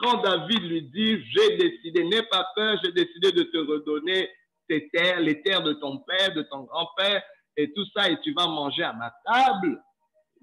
quand 0.01 0.21
David 0.21 0.63
lui 0.65 0.83
dit, 0.83 1.25
j'ai 1.31 1.57
décidé, 1.57 2.03
n'aie 2.03 2.25
pas 2.25 2.45
peur, 2.57 2.77
j'ai 2.83 2.91
décidé 2.91 3.31
de 3.31 3.45
te 3.45 3.57
redonner 3.57 4.29
tes 4.69 4.89
terres, 4.89 5.21
les 5.21 5.41
terres 5.43 5.63
de 5.63 5.75
ton 5.75 5.99
père, 5.99 6.35
de 6.35 6.43
ton 6.43 6.65
grand-père, 6.65 7.23
et 7.57 7.73
tout 7.73 7.87
ça, 7.95 8.11
et 8.11 8.21
tu 8.23 8.35
vas 8.35 8.49
manger 8.49 8.83
à 8.83 8.93
ma 8.95 9.15
table. 9.25 9.81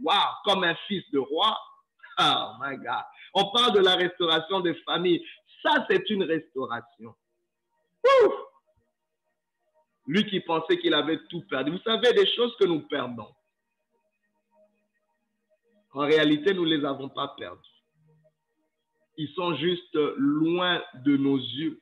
Waouh, 0.02 0.18
comme 0.46 0.64
un 0.64 0.76
fils 0.88 1.04
de 1.12 1.20
roi. 1.20 1.58
Oh 2.22 2.54
my 2.62 2.78
God. 2.78 3.04
On 3.34 3.52
parle 3.52 3.74
de 3.74 3.80
la 3.80 3.96
restauration 3.96 4.62
des 4.62 4.76
familles. 4.86 5.22
Ça, 5.62 5.86
c'est 5.90 6.10
une 6.10 6.24
restauration. 6.24 7.14
Ouf! 8.06 8.34
Lui 10.08 10.26
qui 10.26 10.40
pensait 10.40 10.78
qu'il 10.78 10.94
avait 10.94 11.20
tout 11.30 11.44
perdu. 11.50 11.72
Vous 11.72 11.84
savez, 11.84 12.14
des 12.14 12.34
choses 12.34 12.56
que 12.58 12.66
nous 12.66 12.88
perdons. 12.88 13.28
En 15.94 16.02
réalité, 16.02 16.54
nous 16.54 16.66
ne 16.66 16.76
les 16.76 16.86
avons 16.86 17.10
pas 17.10 17.34
perdus. 17.38 17.70
Ils 19.18 19.30
sont 19.30 19.56
juste 19.56 19.96
loin 20.18 20.82
de 21.04 21.18
nos 21.18 21.38
yeux. 21.38 21.82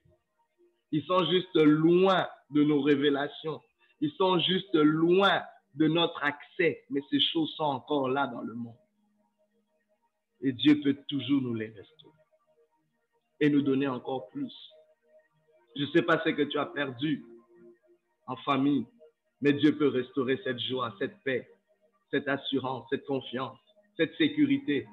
Ils 0.91 1.03
sont 1.05 1.25
juste 1.29 1.55
loin 1.55 2.27
de 2.49 2.63
nos 2.63 2.81
révélations. 2.81 3.61
Ils 4.01 4.11
sont 4.13 4.39
juste 4.39 4.73
loin 4.75 5.43
de 5.75 5.87
notre 5.87 6.23
accès. 6.23 6.83
Mais 6.89 7.01
ces 7.11 7.19
choses 7.19 7.53
sont 7.55 7.63
encore 7.63 8.09
là 8.09 8.25
dans 8.27 8.41
le 8.41 8.55
monde. 8.55 8.75
Et 10.41 10.53
Dieu 10.53 10.81
peut 10.81 10.97
toujours 11.07 11.41
nous 11.41 11.53
les 11.53 11.67
restaurer. 11.67 12.17
Et 13.39 13.49
nous 13.49 13.61
donner 13.61 13.87
encore 13.87 14.29
plus. 14.29 14.53
Je 15.75 15.83
ne 15.83 15.91
sais 15.91 16.01
pas 16.01 16.19
ce 16.23 16.29
que 16.29 16.41
tu 16.41 16.57
as 16.57 16.65
perdu 16.65 17.23
en 18.25 18.35
famille, 18.37 18.85
mais 19.41 19.53
Dieu 19.53 19.77
peut 19.77 19.87
restaurer 19.87 20.39
cette 20.43 20.59
joie, 20.59 20.93
cette 20.99 21.21
paix, 21.23 21.47
cette 22.11 22.27
assurance, 22.27 22.87
cette 22.89 23.05
confiance 23.05 23.59
cette 23.99 24.15
sécurité, 24.17 24.87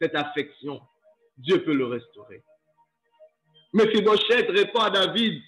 cette 0.00 0.16
affection. 0.16 0.80
Dieu 1.36 1.62
peut 1.62 1.74
le 1.74 1.86
restaurer. 1.86 2.42
Mais 3.74 3.86
Fibochette 3.90 4.48
répond 4.48 4.80
à 4.80 4.90
David, 4.90 5.42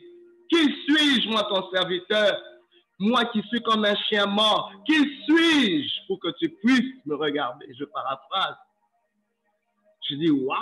Qui 0.50 0.58
suis-je, 0.58 1.28
moi, 1.28 1.44
ton 1.44 1.70
serviteur? 1.70 2.42
Moi 2.98 3.24
qui 3.26 3.40
suis 3.42 3.62
comme 3.62 3.84
un 3.84 3.94
chien 4.08 4.26
mort, 4.26 4.72
qui 4.84 4.96
suis-je 5.24 6.06
pour 6.06 6.18
que 6.20 6.28
tu 6.38 6.48
puisses 6.48 7.06
me 7.06 7.14
regarder? 7.14 7.66
Je 7.78 7.84
paraphrase. 7.84 8.56
Je 10.08 10.16
dis, 10.16 10.30
waouh 10.30 10.58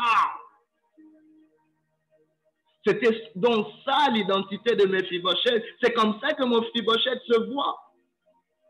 C'était 2.86 3.30
donc 3.36 3.68
ça 3.84 4.10
l'identité 4.10 4.76
de 4.76 4.84
Mephibosheth. 4.86 5.64
C'est 5.82 5.94
comme 5.94 6.20
ça 6.20 6.34
que 6.34 6.44
Mephibosheth 6.44 7.22
se 7.26 7.52
voit. 7.52 7.80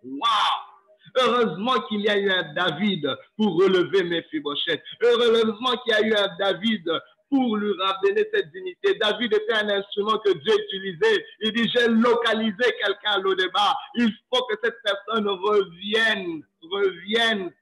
Waouh 0.04 0.75
Heureusement 1.18 1.80
qu'il 1.88 2.00
y 2.02 2.08
a 2.08 2.18
eu 2.18 2.30
un 2.30 2.52
David 2.52 3.08
pour 3.36 3.56
relever 3.56 4.04
Mephibosheth. 4.04 4.82
Heureusement 5.02 5.76
qu'il 5.82 5.92
y 5.92 5.94
a 5.94 6.06
eu 6.06 6.14
un 6.14 6.36
David 6.38 6.90
pour 7.30 7.56
lui 7.56 7.72
ramener 7.78 8.24
cette 8.32 8.52
dignité. 8.52 8.94
David 8.94 9.34
était 9.34 9.54
un 9.54 9.68
instrument 9.68 10.18
que 10.18 10.32
Dieu 10.32 10.54
utilisait. 10.54 11.24
Il 11.40 11.52
dit, 11.52 11.70
j'ai 11.74 11.88
localisé 11.88 12.64
quelqu'un 12.80 13.12
à 13.12 13.18
l'Odébar. 13.18 13.76
Il 13.94 14.12
faut 14.32 14.44
que 14.44 14.54
cette 14.62 14.76
personne 14.82 15.28
revienne, 15.28 16.42
revienne 16.62 17.52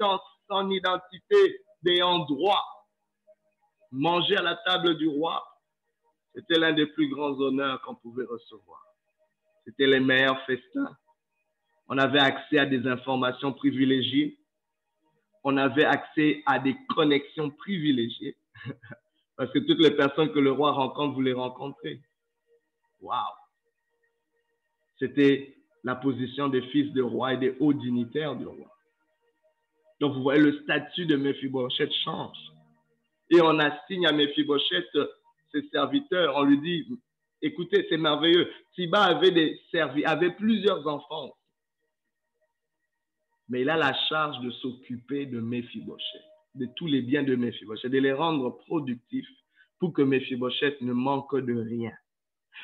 dans 0.00 0.20
son 0.50 0.70
identité 0.70 1.60
d'ayant 1.82 2.20
droit. 2.20 2.62
Manger 3.92 4.36
à 4.38 4.42
la 4.42 4.56
table 4.56 4.96
du 4.96 5.06
roi, 5.06 5.44
c'était 6.34 6.58
l'un 6.58 6.72
des 6.72 6.86
plus 6.86 7.08
grands 7.08 7.38
honneurs 7.38 7.80
qu'on 7.82 7.94
pouvait 7.94 8.24
recevoir. 8.24 8.82
C'était 9.64 9.86
les 9.86 10.00
meilleurs 10.00 10.44
festins. 10.46 10.96
On 11.88 11.98
avait 11.98 12.20
accès 12.20 12.58
à 12.58 12.66
des 12.66 12.86
informations 12.86 13.52
privilégiées. 13.52 14.38
On 15.42 15.56
avait 15.56 15.84
accès 15.84 16.42
à 16.46 16.58
des 16.58 16.76
connexions 16.94 17.50
privilégiées. 17.50 18.36
Parce 19.36 19.52
que 19.52 19.58
toutes 19.58 19.80
les 19.80 19.90
personnes 19.90 20.32
que 20.32 20.38
le 20.38 20.52
roi 20.52 20.72
rencontre, 20.72 21.14
vous 21.14 21.20
les 21.20 21.32
rencontrez. 21.32 22.00
Waouh! 23.00 23.18
C'était 24.98 25.56
la 25.82 25.94
position 25.96 26.48
des 26.48 26.62
fils 26.68 26.92
de 26.92 27.02
roi 27.02 27.34
et 27.34 27.36
des 27.36 27.56
hauts 27.60 27.74
dignitaires 27.74 28.36
du 28.36 28.46
roi. 28.46 28.70
Donc, 30.00 30.14
vous 30.14 30.22
voyez, 30.22 30.40
le 30.40 30.60
statut 30.62 31.06
de 31.06 31.16
Mephibosheth 31.16 31.92
change. 32.04 32.36
Et 33.30 33.40
on 33.40 33.58
assigne 33.58 34.06
à 34.06 34.12
Mephibosheth 34.12 34.98
ses 35.52 35.68
serviteurs. 35.68 36.34
On 36.36 36.44
lui 36.44 36.60
dit, 36.60 36.86
écoutez, 37.42 37.86
c'est 37.90 37.98
merveilleux. 37.98 38.50
Siba 38.74 39.02
avait, 39.02 39.30
des 39.30 39.60
servi, 39.70 40.04
avait 40.04 40.30
plusieurs 40.30 40.86
enfants 40.86 41.34
mais 43.54 43.60
il 43.60 43.70
a 43.70 43.76
la 43.76 43.94
charge 44.08 44.40
de 44.40 44.50
s'occuper 44.50 45.26
de 45.26 45.38
Mephibosheth, 45.38 46.24
de 46.56 46.66
tous 46.74 46.88
les 46.88 47.02
biens 47.02 47.22
de 47.22 47.36
Mephibosheth, 47.36 47.92
de 47.92 48.00
les 48.00 48.12
rendre 48.12 48.50
productifs 48.66 49.28
pour 49.78 49.92
que 49.92 50.02
Mephibosheth 50.02 50.80
ne 50.80 50.92
manque 50.92 51.36
de 51.36 51.54
rien. 51.60 51.92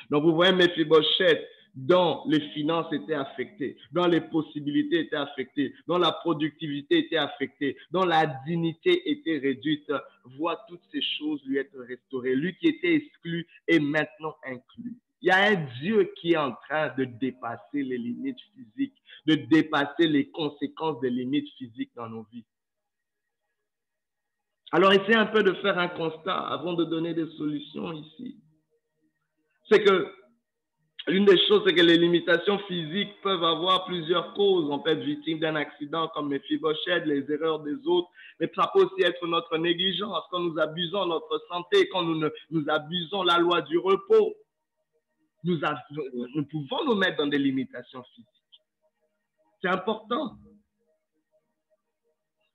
Donc 0.09 0.25
vous 0.25 0.35
voyez 0.35 0.51
Mephibosheth 0.51 1.47
dont 1.75 2.23
les 2.27 2.41
finances 2.49 2.91
étaient 2.91 3.13
affectées, 3.13 3.77
dont 3.93 4.05
les 4.05 4.19
possibilités 4.19 4.99
étaient 4.99 5.15
affectées, 5.15 5.73
dont 5.87 5.97
la 5.97 6.11
productivité 6.11 6.97
était 7.05 7.15
affectée, 7.15 7.77
dont 7.91 8.03
la 8.03 8.25
dignité 8.45 9.09
était 9.09 9.37
réduite, 9.37 9.89
voit 10.25 10.61
toutes 10.67 10.83
ces 10.91 11.01
choses 11.17 11.41
lui 11.45 11.57
être 11.57 11.79
restaurées. 11.87 12.35
Lui 12.35 12.53
qui 12.57 12.67
était 12.67 12.95
exclu 12.95 13.47
est 13.65 13.79
maintenant 13.79 14.35
inclus. 14.45 14.97
Il 15.21 15.27
y 15.27 15.31
a 15.31 15.51
un 15.51 15.55
Dieu 15.81 16.11
qui 16.17 16.33
est 16.33 16.37
en 16.37 16.53
train 16.53 16.93
de 16.95 17.05
dépasser 17.05 17.83
les 17.83 17.97
limites 17.97 18.39
physiques, 18.55 19.01
de 19.27 19.35
dépasser 19.35 20.07
les 20.07 20.29
conséquences 20.29 20.99
des 21.01 21.09
limites 21.09 21.49
physiques 21.57 21.91
dans 21.95 22.09
nos 22.09 22.23
vies. 22.31 22.45
Alors, 24.71 24.93
essayez 24.93 25.15
un 25.15 25.25
peu 25.25 25.43
de 25.43 25.53
faire 25.55 25.77
un 25.77 25.89
constat 25.89 26.37
avant 26.37 26.73
de 26.73 26.85
donner 26.85 27.13
des 27.13 27.27
solutions 27.37 27.91
ici. 27.91 28.37
C'est 29.69 29.83
que 29.83 30.11
L'une 31.07 31.25
des 31.25 31.37
choses, 31.47 31.63
c'est 31.65 31.73
que 31.73 31.81
les 31.81 31.97
limitations 31.97 32.59
physiques 32.67 33.19
peuvent 33.23 33.43
avoir 33.43 33.85
plusieurs 33.85 34.33
causes. 34.35 34.69
On 34.69 34.79
peut 34.79 34.91
être 34.91 35.03
victime 35.03 35.39
d'un 35.39 35.55
accident 35.55 36.07
comme 36.09 36.31
les 36.31 36.39
fibochettes, 36.41 37.05
les 37.05 37.25
erreurs 37.31 37.59
des 37.61 37.75
autres, 37.87 38.07
mais 38.39 38.51
ça 38.55 38.69
peut 38.71 38.83
aussi 38.83 39.01
être 39.03 39.25
notre 39.25 39.57
négligence, 39.57 40.23
quand 40.29 40.39
nous 40.39 40.59
abusons 40.59 41.07
notre 41.07 41.43
santé, 41.49 41.89
quand 41.89 42.03
nous, 42.03 42.21
nous 42.51 42.65
abusons 42.67 43.23
la 43.23 43.39
loi 43.39 43.61
du 43.61 43.79
repos. 43.79 44.35
Nous, 45.43 45.59
pouvons 46.49 46.85
nous 46.85 46.95
mettre 46.95 47.17
dans 47.17 47.27
des 47.27 47.39
limitations 47.39 48.03
physiques. 48.15 48.27
C'est 49.61 49.69
important. 49.69 50.37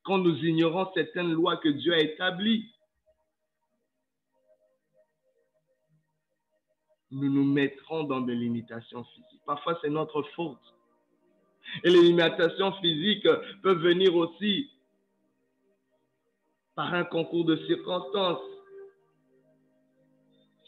Quand 0.04 0.18
nous 0.18 0.36
ignorons 0.44 0.88
certaines 0.94 1.32
lois 1.32 1.56
que 1.56 1.68
Dieu 1.68 1.92
a 1.92 1.98
établies, 1.98 2.72
nous 7.10 7.32
nous 7.32 7.44
mettrons 7.44 8.04
dans 8.04 8.20
des 8.20 8.34
limitations 8.34 9.04
physiques. 9.04 9.42
Parfois, 9.44 9.78
c'est 9.82 9.90
notre 9.90 10.22
faute. 10.34 10.74
Et 11.82 11.90
les 11.90 12.02
limitations 12.02 12.72
physiques 12.80 13.28
peuvent 13.62 13.82
venir 13.82 14.14
aussi 14.14 14.70
par 16.74 16.92
un 16.94 17.04
concours 17.04 17.44
de 17.44 17.56
circonstances. 17.66 18.38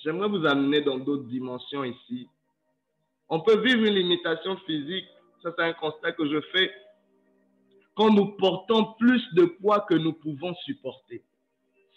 J'aimerais 0.02 0.28
vous 0.28 0.46
amener 0.46 0.80
dans 0.80 0.98
d'autres 0.98 1.26
dimensions 1.26 1.84
ici. 1.84 2.28
On 3.28 3.40
peut 3.40 3.60
vivre 3.60 3.84
une 3.84 3.94
limitation 3.94 4.56
physique, 4.58 5.06
ça 5.42 5.52
c'est 5.56 5.64
un 5.64 5.72
constat 5.72 6.12
que 6.12 6.26
je 6.28 6.40
fais, 6.52 6.72
quand 7.94 8.10
nous 8.10 8.36
portons 8.36 8.94
plus 8.98 9.22
de 9.34 9.44
poids 9.44 9.80
que 9.80 9.94
nous 9.94 10.12
pouvons 10.12 10.54
supporter. 10.64 11.24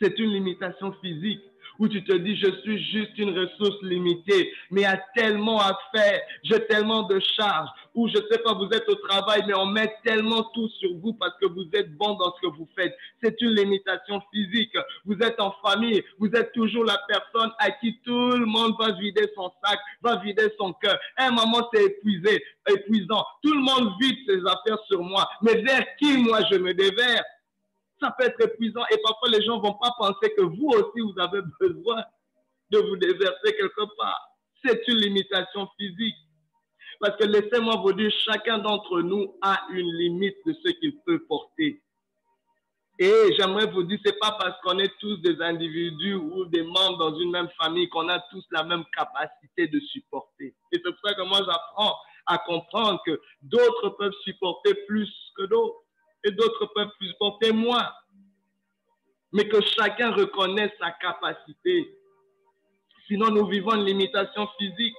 C'est 0.02 0.18
une 0.18 0.32
limitation 0.32 0.93
physique 1.02 1.41
où 1.78 1.88
tu 1.88 2.04
te 2.04 2.14
dis, 2.14 2.36
je 2.38 2.52
suis 2.62 2.84
juste 2.91 3.18
une 3.18 3.38
ressource 3.38 3.82
limitée, 3.82 4.54
mais 4.70 4.82
il 4.82 4.84
y 4.84 4.88
a 4.88 5.02
tellement 5.16 5.60
à 5.60 5.78
faire, 5.93 6.22
j'ai 6.43 6.60
tellement 6.68 7.04
de 7.04 7.20
charges, 7.36 7.70
ou 7.95 8.08
je 8.08 8.18
sais 8.32 8.38
pas, 8.43 8.54
vous 8.54 8.70
êtes 8.72 8.88
au 8.88 8.95
travail, 8.95 9.43
mais 9.47 9.56
on 9.56 9.66
met 9.66 9.91
tellement 10.04 10.43
tout 10.54 10.70
sur 10.80 10.91
vous 10.97 11.14
parce 11.14 11.34
que 11.39 11.47
vous 11.47 11.66
êtes 11.74 11.95
bon 11.97 12.14
dans 12.16 12.36
ce 12.36 12.41
que 12.41 12.56
vous 12.56 12.68
faites. 12.78 12.95
C'est 13.22 13.39
une 13.41 13.56
limitation 13.56 14.22
physique. 14.32 14.76
Vous 15.06 15.18
êtes 15.22 15.39
en 15.39 15.54
famille, 15.66 16.04
vous 16.20 16.30
êtes 16.36 16.52
toujours 16.54 16.86
la 16.86 16.99
personne 17.08 17.52
à 17.60 17.72
qui 17.72 17.99
tout 18.06 18.30
le 18.30 18.45
monde 18.45 18.76
va 18.80 18.91
vider 18.93 19.28
son 19.36 19.52
sac, 19.64 19.80
va 20.02 20.18
vider 20.18 20.49
son 20.60 20.74
cœur. 20.74 20.97
Un 21.18 21.32
moment, 21.32 21.68
c'est 21.74 21.84
épuisé, 21.84 22.43
épuisant. 22.70 23.26
Tout 23.43 23.54
le 23.54 23.62
monde 23.62 23.93
vide 23.99 24.18
ses 24.28 24.39
affaires 24.45 24.84
sur 24.88 25.02
moi, 25.02 25.28
mais 25.41 25.62
vers 25.62 25.86
qui 25.97 26.18
moi 26.18 26.39
je 26.52 26.58
me 26.58 26.74
déverse? 26.74 27.24
Ça 28.02 28.14
peut 28.18 28.26
être 28.26 28.41
épuisant 28.41 28.84
et 28.91 28.97
parfois 29.04 29.30
les 29.30 29.43
gens 29.43 29.58
ne 29.58 29.62
vont 29.62 29.78
pas 29.82 29.93
penser 29.97 30.34
que 30.36 30.41
vous 30.41 30.68
aussi, 30.68 30.99
vous 30.99 31.20
avez 31.20 31.41
besoin 31.60 32.04
de 32.72 32.80
vous 32.80 32.95
déverser 32.97 33.56
quelque 33.58 33.95
part. 33.97 34.22
C'est 34.64 34.88
une 34.88 34.97
limitation 34.97 35.68
physique. 35.78 36.16
Parce 36.99 37.18
que 37.18 37.26
laissez-moi 37.26 37.78
vous 37.78 37.93
dire, 37.93 38.12
chacun 38.26 38.60
d'entre 38.60 39.02
nous 39.02 39.36
a 39.41 39.60
une 39.72 39.91
limite 39.97 40.38
de 40.45 40.54
ce 40.54 40.72
qu'il 40.74 40.97
peut 41.06 41.20
porter. 41.28 41.82
Et 42.99 43.34
j'aimerais 43.36 43.66
vous 43.66 43.82
dire, 43.82 43.97
c'est 44.06 44.20
pas 44.20 44.38
parce 44.39 44.62
qu'on 44.62 44.78
est 44.78 44.93
tous 44.99 45.18
des 45.18 45.41
individus 45.41 46.14
ou 46.14 46.45
des 46.45 46.62
membres 46.62 46.97
dans 46.99 47.16
une 47.18 47.32
même 47.32 47.49
famille 47.60 47.89
qu'on 47.89 48.08
a 48.10 48.20
tous 48.30 48.45
la 48.52 48.64
même 48.64 48.84
capacité 48.95 49.68
de 49.68 49.80
supporter. 49.80 50.54
Et 50.72 50.80
c'est 50.84 50.91
pour 50.91 51.10
ça 51.10 51.16
que 51.16 51.24
moi 51.24 51.39
j'apprends 51.39 51.95
à 52.28 52.38
comprendre 52.38 53.02
que 53.04 53.20
d'autres 53.41 53.89
peuvent 53.97 54.14
supporter 54.24 54.76
plus 54.88 55.12
que 55.36 55.43
d'autres 55.45 55.80
et 56.24 56.32
d'autres 56.32 56.65
peuvent 56.74 56.91
plus 56.99 57.13
porter 57.19 57.51
moins. 57.51 57.89
Mais 59.34 59.47
que 59.47 59.61
chacun 59.61 60.11
reconnaisse 60.11 60.72
sa 60.80 60.91
capacité. 60.91 61.97
Sinon, 63.07 63.30
nous 63.32 63.47
vivons 63.47 63.76
une 63.76 63.86
limitation 63.86 64.47
physique. 64.57 64.95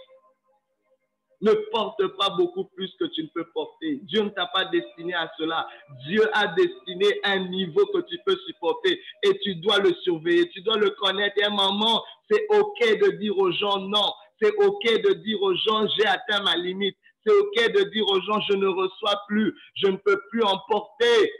Ne 1.43 1.53
porte 1.73 2.07
pas 2.19 2.31
beaucoup 2.31 2.67
plus 2.67 2.95
que 3.01 3.07
tu 3.07 3.25
ne 3.25 3.29
peux 3.35 3.45
porter. 3.53 4.01
Dieu 4.05 4.23
ne 4.23 4.29
t'a 4.29 4.47
pas 4.47 4.67
destiné 4.67 5.13
à 5.15 5.31
cela. 5.37 5.67
Dieu 6.07 6.23
a 6.33 6.47
destiné 6.49 7.07
un 7.25 7.49
niveau 7.49 7.85
que 7.87 8.01
tu 8.03 8.17
peux 8.25 8.37
supporter 8.47 9.03
et 9.25 9.39
tu 9.41 9.57
dois 9.57 9.79
le 9.79 9.93
surveiller, 10.03 10.49
tu 10.51 10.63
dois 10.63 10.77
le 10.77 10.91
connaître. 10.91 11.35
Et 11.39 11.43
à 11.43 11.49
un 11.49 11.51
moment, 11.51 12.05
c'est 12.31 12.47
OK 12.49 12.79
de 12.81 13.17
dire 13.17 13.37
aux 13.37 13.51
gens 13.51 13.81
non. 13.81 14.13
C'est 14.41 14.55
OK 14.55 14.85
de 14.85 15.15
dire 15.15 15.43
aux 15.43 15.55
gens 15.55 15.87
j'ai 15.97 16.07
atteint 16.07 16.43
ma 16.45 16.57
limite. 16.57 16.97
C'est 17.25 17.33
OK 17.33 17.73
de 17.73 17.91
dire 17.91 18.05
aux 18.09 18.21
gens, 18.23 18.41
je 18.49 18.55
ne 18.55 18.67
reçois 18.67 19.23
plus, 19.29 19.57
je 19.77 19.89
ne 19.89 19.97
peux 19.97 20.21
plus 20.31 20.43
emporter. 20.43 21.33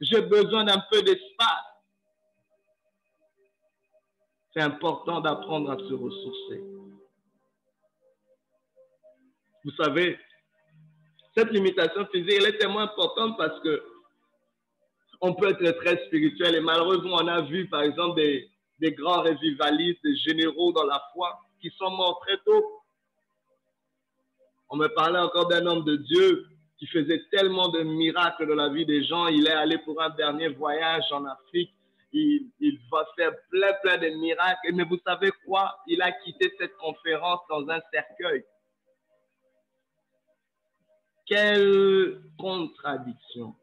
J'ai 0.00 0.22
besoin 0.22 0.64
d'un 0.64 0.82
peu 0.90 1.02
d'espace. 1.02 1.72
C'est 4.54 4.62
important 4.62 5.20
d'apprendre 5.20 5.70
à 5.70 5.76
se 5.76 5.94
ressourcer. 5.94 6.62
Vous 9.64 9.70
savez, 9.72 10.18
cette 11.36 11.50
limitation 11.50 12.06
physique, 12.12 12.34
elle 12.36 12.46
est 12.46 12.58
tellement 12.58 12.80
importante 12.80 13.36
parce 13.38 13.58
que 13.60 13.82
on 15.20 15.34
peut 15.34 15.48
être 15.48 15.78
très 15.78 16.04
spirituel 16.06 16.56
et 16.56 16.60
malheureusement, 16.60 17.16
on 17.20 17.28
a 17.28 17.42
vu 17.42 17.68
par 17.68 17.82
exemple 17.82 18.16
des, 18.16 18.50
des 18.80 18.92
grands 18.92 19.22
revivalistes, 19.22 20.02
des 20.02 20.16
généraux 20.16 20.72
dans 20.72 20.84
la 20.84 21.00
foi 21.12 21.38
qui 21.60 21.70
sont 21.78 21.90
morts 21.90 22.20
très 22.26 22.38
tôt 22.44 22.81
on 24.72 24.76
me 24.76 24.88
parlait 24.88 25.18
encore 25.18 25.48
d'un 25.48 25.66
homme 25.66 25.84
de 25.84 25.96
Dieu 25.96 26.46
qui 26.78 26.86
faisait 26.86 27.22
tellement 27.30 27.68
de 27.68 27.82
miracles 27.82 28.46
dans 28.48 28.54
la 28.54 28.70
vie 28.70 28.86
des 28.86 29.04
gens. 29.04 29.26
Il 29.26 29.46
est 29.46 29.52
allé 29.52 29.76
pour 29.76 30.00
un 30.00 30.08
dernier 30.08 30.48
voyage 30.48 31.04
en 31.12 31.26
Afrique. 31.26 31.74
Il, 32.14 32.50
va 32.90 33.06
faire 33.14 33.32
plein, 33.50 33.72
plein 33.82 33.98
de 33.98 34.08
miracles. 34.16 34.72
Mais 34.72 34.84
vous 34.84 34.98
savez 35.06 35.30
quoi? 35.44 35.78
Il 35.86 36.00
a 36.00 36.10
quitté 36.10 36.50
cette 36.58 36.74
conférence 36.78 37.40
dans 37.50 37.68
un 37.68 37.80
cercueil. 37.92 38.44
Quelle 41.26 42.22
contradiction. 42.38 43.54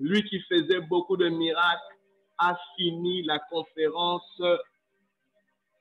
Lui 0.00 0.24
qui 0.24 0.40
faisait 0.40 0.80
beaucoup 0.80 1.16
de 1.16 1.28
miracles 1.28 1.94
a 2.38 2.58
fini 2.76 3.22
la 3.22 3.38
conférence 3.38 4.42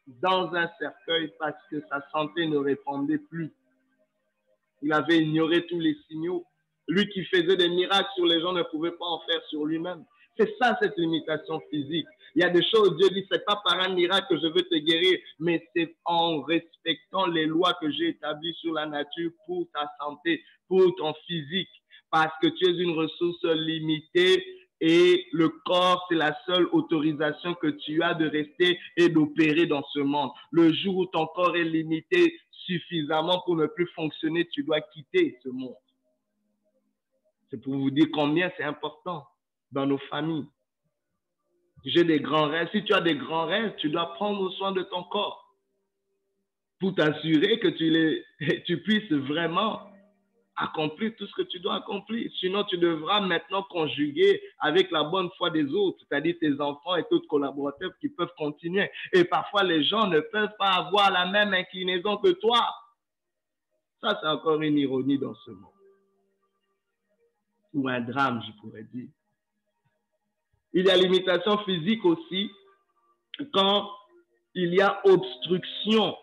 dans 0.06 0.54
un 0.54 0.70
cercueil 0.80 1.34
parce 1.40 1.58
que 1.72 1.82
sa 1.90 2.08
santé 2.12 2.46
ne 2.48 2.58
répondait 2.58 3.18
plus. 3.18 3.52
Il 4.82 4.93
avait 4.93 5.19
ignoré 5.19 5.65
tous 5.67 5.80
les 5.80 5.95
signaux. 6.07 6.45
Lui 6.88 7.07
qui 7.09 7.25
faisait 7.25 7.57
des 7.57 7.69
miracles 7.69 8.09
sur 8.15 8.25
les 8.25 8.39
gens 8.41 8.53
ne 8.53 8.63
pouvait 8.63 8.91
pas 8.91 9.05
en 9.05 9.19
faire 9.28 9.41
sur 9.49 9.65
lui-même. 9.65 10.05
C'est 10.38 10.53
ça 10.59 10.78
cette 10.82 10.97
limitation 10.97 11.59
physique. 11.69 12.05
Il 12.36 12.41
y 12.41 12.45
a 12.45 12.49
des 12.49 12.63
choses, 12.63 12.95
Dieu 12.97 13.09
dit, 13.09 13.25
c'est 13.32 13.43
pas 13.45 13.59
par 13.65 13.80
un 13.80 13.93
miracle 13.95 14.28
que 14.30 14.38
je 14.38 14.47
veux 14.47 14.61
te 14.61 14.75
guérir, 14.75 15.17
mais 15.39 15.67
c'est 15.75 15.95
en 16.05 16.41
respectant 16.41 17.25
les 17.25 17.47
lois 17.47 17.73
que 17.82 17.91
j'ai 17.91 18.09
établies 18.09 18.53
sur 18.61 18.73
la 18.73 18.86
nature 18.86 19.32
pour 19.47 19.67
ta 19.73 19.89
santé, 19.99 20.43
pour 20.67 20.95
ton 20.97 21.13
physique, 21.25 21.69
parce 22.11 22.34
que 22.41 22.47
tu 22.47 22.67
es 22.67 22.78
une 22.78 22.91
ressource 22.91 23.43
limitée 23.43 24.45
et 24.80 25.25
le 25.32 25.49
corps, 25.65 26.05
c'est 26.07 26.15
la 26.15 26.38
seule 26.45 26.67
autorisation 26.71 27.55
que 27.55 27.67
tu 27.67 28.03
as 28.03 28.13
de 28.13 28.28
rester 28.28 28.80
et 28.95 29.09
d'opérer 29.09 29.65
dans 29.65 29.84
ce 29.91 29.99
monde. 29.99 30.30
Le 30.51 30.71
jour 30.71 30.97
où 30.97 31.05
ton 31.07 31.25
corps 31.28 31.55
est 31.55 31.63
limité, 31.63 32.39
suffisamment 32.68 33.41
pour 33.45 33.55
ne 33.55 33.65
plus 33.65 33.88
fonctionner, 33.95 34.47
tu 34.49 34.63
dois 34.63 34.82
quitter 34.82 35.39
ce 35.43 35.49
monde. 35.49 35.76
C'est 37.49 37.61
pour 37.61 37.74
vous 37.74 37.89
dire 37.89 38.07
combien 38.13 38.51
c'est 38.57 38.63
important 38.63 39.26
dans 39.72 39.86
nos 39.86 39.97
familles. 40.09 40.45
J'ai 41.86 42.03
des 42.03 42.20
grands 42.20 42.47
rêves. 42.47 42.70
Si 42.74 42.84
tu 42.84 42.93
as 42.93 43.01
des 43.01 43.15
grands 43.15 43.45
rêves, 43.45 43.74
tu 43.78 43.89
dois 43.89 44.13
prendre 44.13 44.51
soin 44.51 44.74
de 44.74 44.84
ton 44.84 45.03
corps 45.03 45.55
pour 46.80 46.93
t'assurer 46.93 47.59
que 47.59 47.70
tu, 47.70 47.89
les, 47.89 48.24
tu 48.65 48.82
puisses 48.82 49.11
vraiment 49.11 49.89
accomplir 50.58 51.16
tout 51.16 51.28
ce 51.28 51.34
que 51.34 51.43
tu 51.43 51.60
dois 51.60 51.76
accomplir. 51.76 52.30
Sinon, 52.39 52.64
tu 52.64 52.78
devras 52.78 53.22
maintenant 53.22 53.64
conjuguer 53.64 54.41
avec 54.60 54.91
la 54.91 55.03
bonne 55.03 55.30
foi 55.38 55.51
des 55.51 55.72
autres, 55.74 55.99
c'est-à-dire 55.99 56.36
tes 56.39 56.60
enfants 56.60 56.95
et 56.95 57.05
d'autres 57.10 57.28
collaborateurs 57.28 57.91
qui 58.01 58.10
peuvent 58.10 58.34
continuer. 58.38 58.89
Et 59.14 59.24
parfois, 59.24 59.64
les 59.64 59.84
gens 59.84 60.08
ne 60.08 60.20
peuvent 60.20 60.55
pas 60.58 60.72
avoir 60.72 61.12
la 61.12 61.28
même 61.28 61.53
inclinaison 61.53 62.18
que 62.18 62.30
toi. 62.32 62.68
Ça, 64.01 64.18
c'est 64.22 64.28
encore 64.28 64.62
une 64.62 64.78
ironie 64.78 65.20
dans 65.20 65.36
ce 65.36 65.51
monde. 65.51 65.72
Ou 67.74 67.88
un 67.88 68.01
drame, 68.01 68.41
je 68.45 68.60
pourrais 68.60 68.84
dire. 68.84 69.10
Il 70.74 70.86
y 70.86 70.89
a 70.89 70.97
limitation 70.97 71.58
physique 71.60 72.03
aussi 72.03 72.51
quand 73.53 73.89
il 74.55 74.74
y 74.74 74.82
a 74.82 74.99
obstruction 75.05 76.16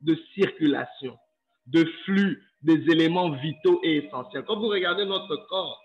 de 0.00 0.16
circulation, 0.34 1.18
de 1.66 1.84
flux 2.04 2.47
des 2.62 2.90
éléments 2.90 3.30
vitaux 3.30 3.80
et 3.82 4.04
essentiels. 4.04 4.44
Quand 4.46 4.58
vous 4.58 4.68
regardez 4.68 5.04
notre 5.04 5.36
corps, 5.48 5.80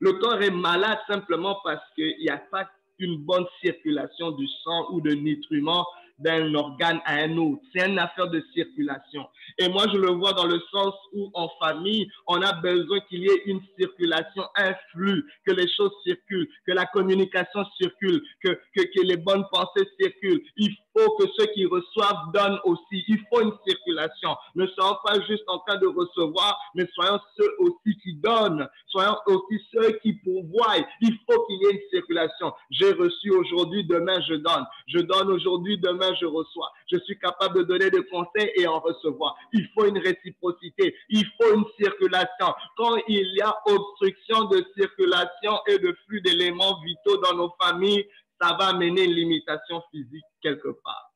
le 0.00 0.12
corps 0.14 0.42
est 0.42 0.50
malade 0.50 0.98
simplement 1.08 1.58
parce 1.64 1.82
qu'il 1.94 2.16
n'y 2.20 2.28
a 2.28 2.38
pas 2.38 2.68
une 2.98 3.24
bonne 3.24 3.46
circulation 3.62 4.32
du 4.32 4.46
sang 4.62 4.88
ou 4.90 5.00
de 5.00 5.12
nutriments 5.14 5.86
d'un 6.18 6.54
organe 6.54 7.00
à 7.06 7.14
un 7.14 7.36
autre. 7.36 7.62
C'est 7.74 7.88
une 7.88 7.98
affaire 7.98 8.28
de 8.28 8.42
circulation. 8.54 9.26
Et 9.58 9.68
moi, 9.68 9.84
je 9.92 9.98
le 9.98 10.10
vois 10.10 10.32
dans 10.32 10.46
le 10.46 10.60
sens 10.70 10.94
où, 11.12 11.30
en 11.34 11.48
famille, 11.60 12.08
on 12.26 12.40
a 12.42 12.52
besoin 12.52 13.00
qu'il 13.08 13.20
y 13.20 13.26
ait 13.26 13.42
une 13.46 13.60
circulation, 13.78 14.44
un 14.56 14.74
flux, 14.92 15.24
que 15.44 15.52
les 15.52 15.68
choses 15.68 15.92
circulent, 16.04 16.48
que 16.66 16.72
la 16.72 16.86
communication 16.86 17.64
circule, 17.80 18.22
que, 18.42 18.50
que, 18.76 19.02
les 19.02 19.16
bonnes 19.16 19.44
pensées 19.50 19.88
circulent. 20.00 20.42
Il 20.56 20.70
faut 20.96 21.16
que 21.16 21.24
ceux 21.36 21.46
qui 21.46 21.66
reçoivent 21.66 22.32
donnent 22.32 22.58
aussi. 22.64 23.04
Il 23.08 23.18
faut 23.28 23.40
une 23.42 23.52
circulation. 23.66 24.36
Ne 24.54 24.66
soyons 24.68 24.96
pas 25.04 25.20
juste 25.26 25.44
en 25.48 25.58
train 25.60 25.76
de 25.76 25.86
recevoir, 25.86 26.58
mais 26.74 26.86
soyons 26.94 27.18
ceux 27.36 27.50
aussi 27.58 27.98
qui 28.02 28.14
donnent. 28.14 28.68
Soyons 28.88 29.16
aussi 29.26 29.60
ceux 29.72 29.92
qui 30.02 30.14
pourvoient. 30.14 30.76
Il 31.00 31.18
faut 31.28 31.44
qu'il 31.46 31.56
y 31.62 31.66
ait 31.66 31.72
une 31.72 31.90
circulation. 31.90 32.52
J'ai 32.70 32.92
reçu 32.92 33.30
aujourd'hui, 33.30 33.84
demain 33.84 34.20
je 34.28 34.34
donne. 34.34 34.64
Je 34.86 35.00
donne 35.00 35.30
aujourd'hui, 35.30 35.78
demain 35.78 36.14
je 36.20 36.26
reçois. 36.26 36.70
Je 36.90 36.98
suis 36.98 37.18
capable 37.18 37.58
de 37.58 37.62
donner 37.64 37.90
des 37.90 38.04
conseils 38.06 38.50
et 38.56 38.66
en 38.66 38.78
recevoir. 38.78 39.36
Il 39.52 39.66
faut 39.74 39.86
une 39.86 39.98
réciprocité. 39.98 40.94
Il 41.08 41.24
faut 41.40 41.54
une 41.54 41.64
circulation. 41.78 42.54
Quand 42.76 42.96
il 43.08 43.26
y 43.36 43.42
a 43.42 43.54
obstruction 43.66 44.44
de 44.44 44.64
circulation 44.76 45.58
et 45.68 45.78
de 45.78 45.96
flux 46.06 46.20
d'éléments 46.20 46.80
vitaux 46.82 47.16
dans 47.18 47.34
nos 47.34 47.52
familles, 47.60 48.06
ça 48.40 48.56
va 48.58 48.68
amener 48.68 49.04
une 49.04 49.12
limitation 49.12 49.82
physique 49.90 50.24
quelque 50.42 50.68
part. 50.82 51.12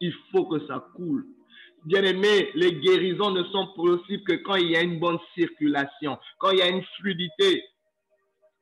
Il 0.00 0.14
faut 0.30 0.46
que 0.46 0.66
ça 0.66 0.84
coule. 0.94 1.26
Bien 1.84 2.02
aimé, 2.02 2.50
les 2.54 2.74
guérisons 2.74 3.30
ne 3.30 3.42
sont 3.44 3.68
possibles 3.74 4.24
que 4.24 4.34
quand 4.44 4.56
il 4.56 4.70
y 4.70 4.76
a 4.76 4.82
une 4.82 4.98
bonne 4.98 5.18
circulation, 5.34 6.18
quand 6.38 6.50
il 6.50 6.58
y 6.58 6.62
a 6.62 6.68
une 6.68 6.84
fluidité. 6.98 7.64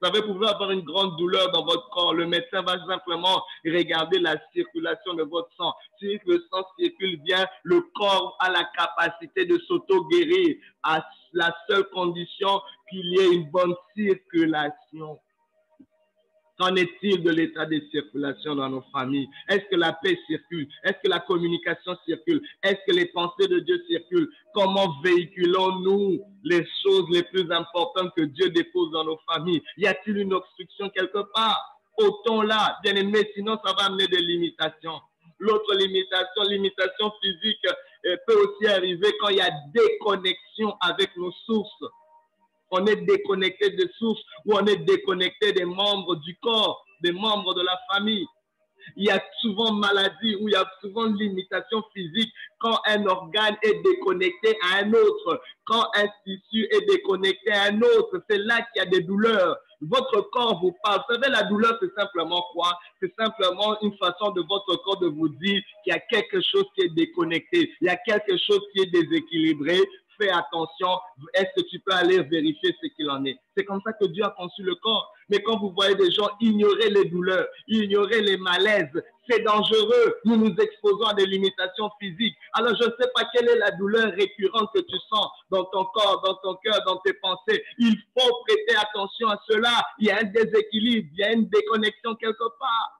Vous 0.01 0.07
savez, 0.07 0.21
vous 0.21 0.35
pouvez 0.35 0.47
avoir 0.47 0.71
une 0.71 0.83
grande 0.83 1.17
douleur 1.17 1.51
dans 1.51 1.65
votre 1.65 1.89
corps. 1.91 2.15
Le 2.15 2.27
médecin 2.27 2.63
va 2.63 2.79
simplement 2.87 3.43
regarder 3.65 4.21
la 4.21 4.37
circulation 4.55 5.15
de 5.15 5.25
votre 5.25 5.49
sang. 5.57 5.75
Si 5.99 6.21
le 6.25 6.47
sang 6.53 6.65
circule 6.79 7.21
bien, 7.23 7.45
le 7.65 7.81
corps 7.97 8.37
a 8.39 8.49
la 8.51 8.63
capacité 8.77 9.45
de 9.45 9.59
s'auto-guérir 9.67 10.57
à 10.85 11.05
la 11.33 11.53
seule 11.69 11.89
condition 11.91 12.61
qu'il 12.89 13.05
y 13.07 13.19
ait 13.19 13.35
une 13.35 13.51
bonne 13.51 13.75
circulation. 13.97 15.19
Qu'en 16.59 16.75
est-il 16.75 17.23
de 17.23 17.31
l'état 17.31 17.67
de 17.67 17.81
circulation 17.93 18.57
dans 18.57 18.69
nos 18.69 18.83
familles? 18.93 19.29
Est-ce 19.49 19.65
que 19.71 19.77
la 19.77 19.93
paix 19.93 20.19
circule? 20.27 20.69
Est-ce 20.83 20.97
que 21.05 21.09
la 21.09 21.21
communication 21.21 21.97
circule? 22.05 22.43
Est-ce 22.65 22.81
que 22.87 22.97
les 22.97 23.07
pensées 23.07 23.47
de 23.47 23.61
Dieu 23.61 23.81
circulent? 23.89 24.29
Comment 24.55 25.01
véhiculons-nous 25.05 26.21
les 26.43 26.67
choses 26.83 27.07
les 27.13 27.23
plus 27.23 27.49
importantes 27.53 28.11
que 28.17 28.23
Dieu 28.23 28.51
dépose 28.51 28.91
dans 28.91 29.05
nos 29.05 29.19
familles? 29.33 29.63
Y 29.77 29.87
a-t-il 29.87 30.19
une 30.19 30.35
obstruction 30.35 30.91
quelque 30.91 31.31
part? 31.33 31.81
Autant 31.97 32.43
là, 32.43 32.77
bien 32.83 32.97
aimé, 32.97 33.19
sinon 33.35 33.57
ça 33.65 33.73
va 33.79 33.87
amener 33.87 34.09
des 34.09 34.21
limitations. 34.21 35.01
L'autre 35.39 35.77
limitation, 35.77 36.43
limitation 36.49 37.13
physique, 37.23 37.67
euh, 38.07 38.17
peut 38.27 38.35
aussi 38.35 38.67
arriver 38.73 39.13
quand 39.21 39.29
il 39.29 39.37
y 39.37 39.41
a 39.41 39.51
déconnexion 39.73 40.75
avec 40.81 41.17
nos 41.17 41.31
sources 41.47 41.85
on 42.71 42.87
est 42.87 42.97
déconnecté 42.97 43.71
des 43.71 43.89
sources 43.99 44.21
ou 44.47 44.55
on 44.55 44.67
est 44.67 44.85
déconnecté 44.85 45.53
des 45.53 45.65
membres 45.65 46.17
du 46.17 46.37
corps, 46.41 46.85
des 47.03 47.13
membres 47.13 47.55
de 47.55 47.63
la 47.63 47.79
famille. 47.93 48.27
Il 48.97 49.05
y 49.05 49.11
a 49.11 49.23
souvent 49.41 49.73
maladie 49.73 50.37
ou 50.41 50.49
il 50.49 50.53
y 50.53 50.57
a 50.57 50.69
souvent 50.81 51.07
limitation 51.07 51.83
physique 51.95 52.33
quand 52.59 52.79
un 52.87 53.05
organe 53.07 53.57
est 53.63 53.83
déconnecté 53.83 54.57
à 54.63 54.79
un 54.79 54.93
autre, 54.93 55.43
quand 55.67 55.85
un 55.95 56.07
tissu 56.25 56.67
est 56.71 56.87
déconnecté 56.89 57.53
à 57.53 57.65
un 57.65 57.81
autre. 57.83 58.23
C'est 58.29 58.39
là 58.39 58.67
qu'il 58.73 58.83
y 58.83 58.87
a 58.87 58.89
des 58.89 59.03
douleurs. 59.03 59.57
Votre 59.81 60.23
corps 60.31 60.59
vous 60.61 60.75
parle. 60.83 61.03
Vous 61.09 61.15
savez, 61.15 61.29
la 61.31 61.45
douleur, 61.45 61.79
c'est 61.81 61.95
simplement 61.97 62.45
quoi? 62.53 62.79
C'est 63.01 63.15
simplement 63.17 63.81
une 63.83 63.97
façon 63.99 64.31
de 64.33 64.43
votre 64.49 64.83
corps 64.83 64.99
de 64.99 65.09
vous 65.09 65.29
dire 65.29 65.63
qu'il 65.85 65.93
y 65.93 65.97
a 65.97 66.01
quelque 66.01 66.41
chose 66.41 66.65
qui 66.75 66.87
est 66.87 66.95
déconnecté, 66.95 67.71
il 67.81 67.87
y 67.87 67.91
a 67.91 67.97
quelque 67.97 68.37
chose 68.39 68.61
qui 68.73 68.83
est 68.83 68.91
déséquilibré 68.91 69.79
fais 70.21 70.31
attention, 70.31 70.89
est-ce 71.35 71.63
que 71.63 71.69
tu 71.69 71.79
peux 71.81 71.93
aller 71.93 72.21
vérifier 72.23 72.75
ce 72.83 72.89
qu'il 72.97 73.11
en 73.11 73.25
est? 73.25 73.39
C'est 73.57 73.65
comme 73.65 73.81
ça 73.85 73.93
que 73.93 74.07
Dieu 74.07 74.25
a 74.25 74.31
conçu 74.31 74.63
le 74.63 74.75
corps. 74.77 75.13
Mais 75.29 75.43
quand 75.43 75.59
vous 75.59 75.73
voyez 75.73 75.95
des 75.95 76.11
gens 76.11 76.29
ignorer 76.41 76.91
les 76.91 77.05
douleurs, 77.07 77.47
ignorer 77.67 78.23
les 78.23 78.37
malaises, 78.37 78.91
c'est 79.29 79.43
dangereux. 79.43 80.17
Nous 80.25 80.37
nous 80.37 80.55
exposons 80.59 81.05
à 81.05 81.15
des 81.15 81.27
limitations 81.27 81.91
physiques. 82.01 82.37
Alors, 82.55 82.75
je 82.81 82.87
ne 82.87 82.93
sais 82.99 83.09
pas 83.15 83.25
quelle 83.35 83.49
est 83.49 83.59
la 83.59 83.71
douleur 83.73 84.11
récurrente 84.13 84.71
que 84.75 84.81
tu 84.81 84.97
sens 85.11 85.29
dans 85.51 85.65
ton 85.65 85.85
corps, 85.87 86.23
dans 86.25 86.35
ton 86.37 86.59
cœur, 86.65 86.83
dans 86.87 86.97
tes 86.99 87.13
pensées. 87.15 87.63
Il 87.79 87.97
faut 88.17 88.45
prêter 88.47 88.77
attention 88.77 89.29
à 89.29 89.41
cela. 89.49 89.73
Il 89.99 90.07
y 90.07 90.11
a 90.11 90.19
un 90.19 90.25
déséquilibre, 90.25 91.09
il 91.13 91.19
y 91.19 91.25
a 91.25 91.33
une 91.33 91.49
déconnexion 91.49 92.15
quelque 92.15 92.49
part. 92.59 92.98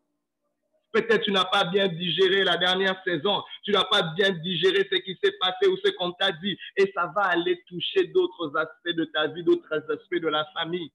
Peut-être 0.93 1.25
tu 1.25 1.33
n'as 1.33 1.45
pas 1.45 1.65
bien 1.65 1.89
digéré 1.89 2.45
la 2.45 2.57
dernière 2.57 3.01
saison, 3.05 3.43
tu 3.63 3.73
n'as 3.73 3.85
pas 3.85 4.03
bien 4.17 4.31
digéré 4.31 4.89
ce 4.91 4.97
qui 4.99 5.19
s'est 5.23 5.37
passé 5.39 5.69
ou 5.69 5.77
ce 5.85 5.91
qu'on 5.93 6.13
t'a 6.13 6.33
dit, 6.33 6.57
et 6.77 6.91
ça 6.95 7.13
va 7.15 7.23
aller 7.25 7.63
toucher 7.69 8.05
d'autres 8.05 8.57
aspects 8.57 8.97
de 8.97 9.05
ta 9.05 9.27
vie, 9.27 9.45
d'autres 9.45 9.73
aspects 9.73 10.21
de 10.21 10.29
la 10.29 10.47
famille. 10.55 10.91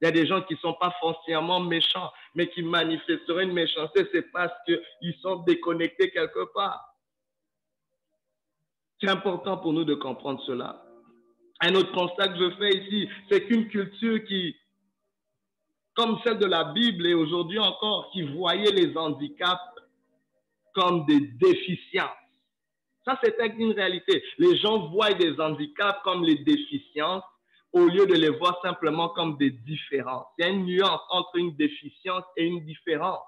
Il 0.00 0.04
y 0.04 0.08
a 0.08 0.10
des 0.10 0.26
gens 0.26 0.42
qui 0.42 0.54
ne 0.54 0.58
sont 0.58 0.74
pas 0.74 0.94
foncièrement 1.00 1.60
méchants, 1.60 2.12
mais 2.34 2.48
qui 2.50 2.62
manifesteraient 2.62 3.44
une 3.44 3.54
méchanceté, 3.54 4.06
c'est 4.12 4.30
parce 4.30 4.52
qu'ils 4.66 5.14
sont 5.22 5.36
déconnectés 5.36 6.10
quelque 6.10 6.52
part. 6.52 6.84
C'est 9.00 9.08
important 9.08 9.56
pour 9.58 9.72
nous 9.72 9.84
de 9.84 9.94
comprendre 9.94 10.42
cela. 10.46 10.82
Un 11.60 11.74
autre 11.74 11.92
constat 11.92 12.28
que 12.28 12.38
je 12.38 12.50
fais 12.56 12.76
ici, 12.76 13.08
c'est 13.30 13.46
qu'une 13.46 13.68
culture 13.68 14.22
qui 14.24 14.54
comme 15.96 16.18
celle 16.22 16.38
de 16.38 16.46
la 16.46 16.64
Bible 16.64 17.06
et 17.06 17.14
aujourd'hui 17.14 17.58
encore, 17.58 18.10
qui 18.12 18.22
voyait 18.22 18.70
les 18.70 18.96
handicaps 18.96 19.60
comme 20.74 21.06
des 21.06 21.20
déficiences. 21.20 22.10
Ça, 23.06 23.18
c'est 23.22 23.36
une 23.58 23.72
réalité. 23.72 24.22
Les 24.38 24.56
gens 24.58 24.88
voient 24.88 25.14
des 25.14 25.40
handicaps 25.40 25.98
comme 26.04 26.24
les 26.24 26.36
déficiences 26.36 27.22
au 27.72 27.86
lieu 27.86 28.06
de 28.06 28.14
les 28.14 28.30
voir 28.30 28.60
simplement 28.62 29.08
comme 29.10 29.36
des 29.38 29.50
différences. 29.50 30.26
Il 30.38 30.44
y 30.44 30.48
a 30.48 30.50
une 30.50 30.66
nuance 30.66 31.00
entre 31.10 31.36
une 31.36 31.54
déficience 31.56 32.24
et 32.36 32.44
une 32.44 32.64
différence. 32.64 33.22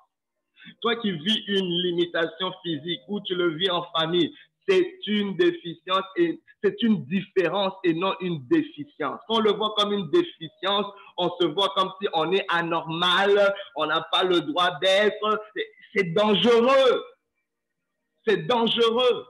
Toi 0.83 0.97
qui 0.97 1.13
vis 1.13 1.45
une 1.47 1.71
limitation 1.83 2.53
physique 2.63 3.01
ou 3.09 3.21
tu 3.21 3.35
le 3.35 3.55
vis 3.55 3.71
en 3.71 3.85
famille, 3.97 4.35
c'est 4.69 4.99
une 5.07 5.37
déficience 5.37 6.05
et 6.17 6.41
c'est 6.63 6.83
une 6.83 7.05
différence 7.07 7.75
et 7.85 7.95
non 7.95 8.15
une 8.21 8.47
déficience. 8.49 9.21
Quand 9.29 9.37
on 9.37 9.41
le 9.41 9.53
voit 9.53 9.75
comme 9.77 9.93
une 9.93 10.11
déficience, 10.11 10.87
on 11.17 11.31
se 11.41 11.47
voit 11.47 11.73
comme 11.77 11.91
si 12.01 12.09
on 12.13 12.33
est 12.33 12.45
anormal, 12.49 13.55
on 13.77 13.87
n'a 13.87 14.07
pas 14.13 14.25
le 14.25 14.41
droit 14.41 14.79
d'être. 14.81 15.43
C'est 15.95 16.13
dangereux. 16.13 17.05
C'est 18.27 18.47
dangereux. 18.47 19.27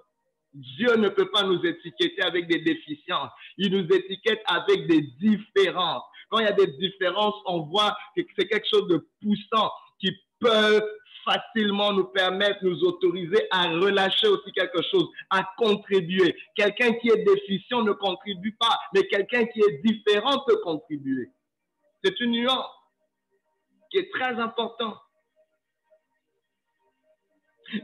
Dieu 0.55 0.97
ne 0.97 1.09
peut 1.09 1.31
pas 1.31 1.43
nous 1.43 1.61
étiqueter 1.65 2.23
avec 2.23 2.49
des 2.49 2.61
déficiences. 2.61 3.31
Il 3.59 3.73
nous 3.73 3.87
étiquette 3.95 4.43
avec 4.47 4.87
des 4.89 5.03
différences. 5.21 6.03
Quand 6.31 6.39
il 6.41 6.45
y 6.45 6.49
a 6.49 6.53
des 6.53 6.67
différences, 6.67 7.37
on 7.47 7.63
voit 7.67 7.97
que 8.17 8.23
c'est 8.37 8.49
quelque 8.49 8.67
chose 8.69 8.89
de 8.89 9.07
poussant 9.21 9.71
qui 10.01 10.11
peut 10.41 10.83
facilement 11.29 11.93
nous 11.93 12.07
permettre, 12.07 12.59
nous 12.63 12.83
autoriser 12.85 13.47
à 13.51 13.69
relâcher 13.69 14.29
aussi 14.29 14.51
quelque 14.53 14.83
chose, 14.91 15.09
à 15.31 15.43
contribuer. 15.59 16.35
Quelqu'un 16.55 16.93
qui 16.95 17.09
est 17.09 17.25
déficient 17.25 17.83
ne 17.83 17.93
contribue 17.93 18.57
pas, 18.59 18.79
mais 18.95 19.07
quelqu'un 19.07 19.45
qui 19.47 19.61
est 19.61 19.83
différent 19.85 20.43
peut 20.47 20.59
contribuer. 20.63 21.31
C'est 22.03 22.19
une 22.21 22.33
nuance 22.33 22.71
qui 23.91 23.99
est 23.99 24.11
très 24.13 24.35
importante. 24.41 24.99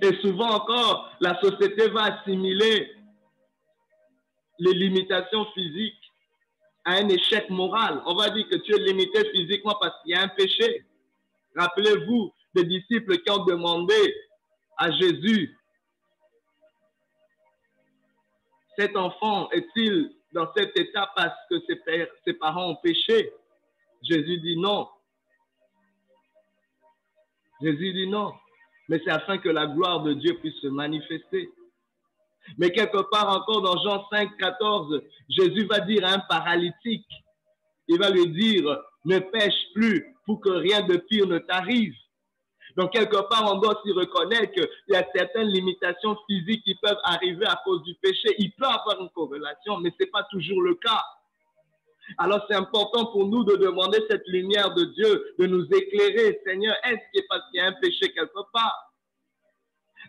Et 0.01 0.15
souvent 0.23 0.51
encore, 0.51 1.11
la 1.21 1.39
société 1.41 1.89
va 1.91 2.05
assimiler 2.05 2.91
les 4.59 4.73
limitations 4.73 5.45
physiques 5.53 6.13
à 6.85 6.93
un 6.93 7.09
échec 7.09 7.51
moral. 7.51 8.03
On 8.07 8.15
va 8.15 8.31
dire 8.31 8.49
que 8.49 8.57
tu 8.57 8.75
es 8.75 8.79
limité 8.79 9.29
physiquement 9.31 9.77
parce 9.81 10.01
qu'il 10.03 10.13
y 10.13 10.15
a 10.15 10.23
un 10.23 10.29
péché. 10.29 10.87
Rappelez-vous, 11.57 12.33
des 12.55 12.65
disciples 12.65 13.19
qui 13.19 13.31
ont 13.31 13.45
demandé 13.45 13.95
à 14.77 14.91
Jésus, 14.91 15.57
cet 18.77 18.97
enfant 18.97 19.51
est-il 19.51 20.15
dans 20.33 20.53
cet 20.57 20.77
état 20.77 21.11
parce 21.15 21.37
que 21.49 21.57
ses, 22.25 22.33
parents 22.35 22.71
ont 22.71 22.77
péché? 22.77 23.33
Jésus 24.03 24.39
dit 24.39 24.57
non. 24.57 24.89
Jésus 27.63 27.93
dit 27.93 28.09
non. 28.09 28.33
Mais 28.89 29.01
c'est 29.05 29.13
afin 29.13 29.39
que 29.39 29.49
la 29.49 29.67
gloire 29.67 30.03
de 30.03 30.15
Dieu 30.15 30.37
puisse 30.39 30.61
se 30.61 30.67
manifester. 30.67 31.51
Mais 32.59 32.71
quelque 32.71 33.03
part 33.11 33.29
encore 33.29 33.63
dans 33.63 33.83
Jean 33.83 34.07
5, 34.11 34.37
14, 34.37 35.03
Jésus 35.31 35.67
va 35.67 35.81
dire 35.81 36.05
à 36.05 36.11
un 36.11 36.19
paralytique, 36.19 37.09
il 37.89 37.99
va 37.99 38.11
lui 38.11 38.29
dire, 38.29 38.83
ne 39.05 39.19
pêche 39.19 39.73
plus 39.75 40.15
pour 40.27 40.41
que 40.41 40.51
rien 40.51 40.83
de 40.83 40.97
pire 40.97 41.27
ne 41.27 41.39
t'arrive. 41.39 41.95
Donc, 42.77 42.93
quelque 42.93 43.29
part, 43.29 43.53
on 43.53 43.59
doit 43.59 43.81
s'y 43.85 43.93
reconnaître 43.93 44.53
qu'il 44.53 44.69
y 44.89 44.97
a 44.97 45.07
certaines 45.15 45.49
limitations 45.49 46.17
physiques 46.29 46.65
qui 46.65 46.75
peuvent 46.83 46.99
arriver 47.05 47.47
à 47.47 47.61
cause 47.65 47.83
du 47.85 47.95
péché. 48.03 48.35
Il 48.39 48.53
peut 48.53 48.67
avoir 48.67 49.01
une 49.01 49.11
corrélation, 49.11 49.79
mais 49.79 49.91
ce 49.91 50.05
n'est 50.05 50.11
pas 50.11 50.25
toujours 50.31 50.61
le 50.63 50.75
cas. 50.75 51.03
Alors, 52.19 52.45
c'est 52.49 52.57
important 52.57 53.07
pour 53.07 53.27
nous 53.27 53.45
de 53.45 53.57
demander 53.57 53.99
cette 54.11 54.27
lumière 54.27 54.75
de 54.75 54.85
Dieu, 54.85 55.35
de 55.39 55.47
nous 55.47 55.65
éclairer. 55.67 56.41
Seigneur, 56.45 56.75
est-ce 56.85 57.21
que 57.21 57.27
parce 57.29 57.43
qu'il 57.51 57.61
y 57.61 57.65
a 57.65 57.67
un 57.67 57.73
péché 57.81 58.13
quelque 58.13 58.51
part? 58.53 58.91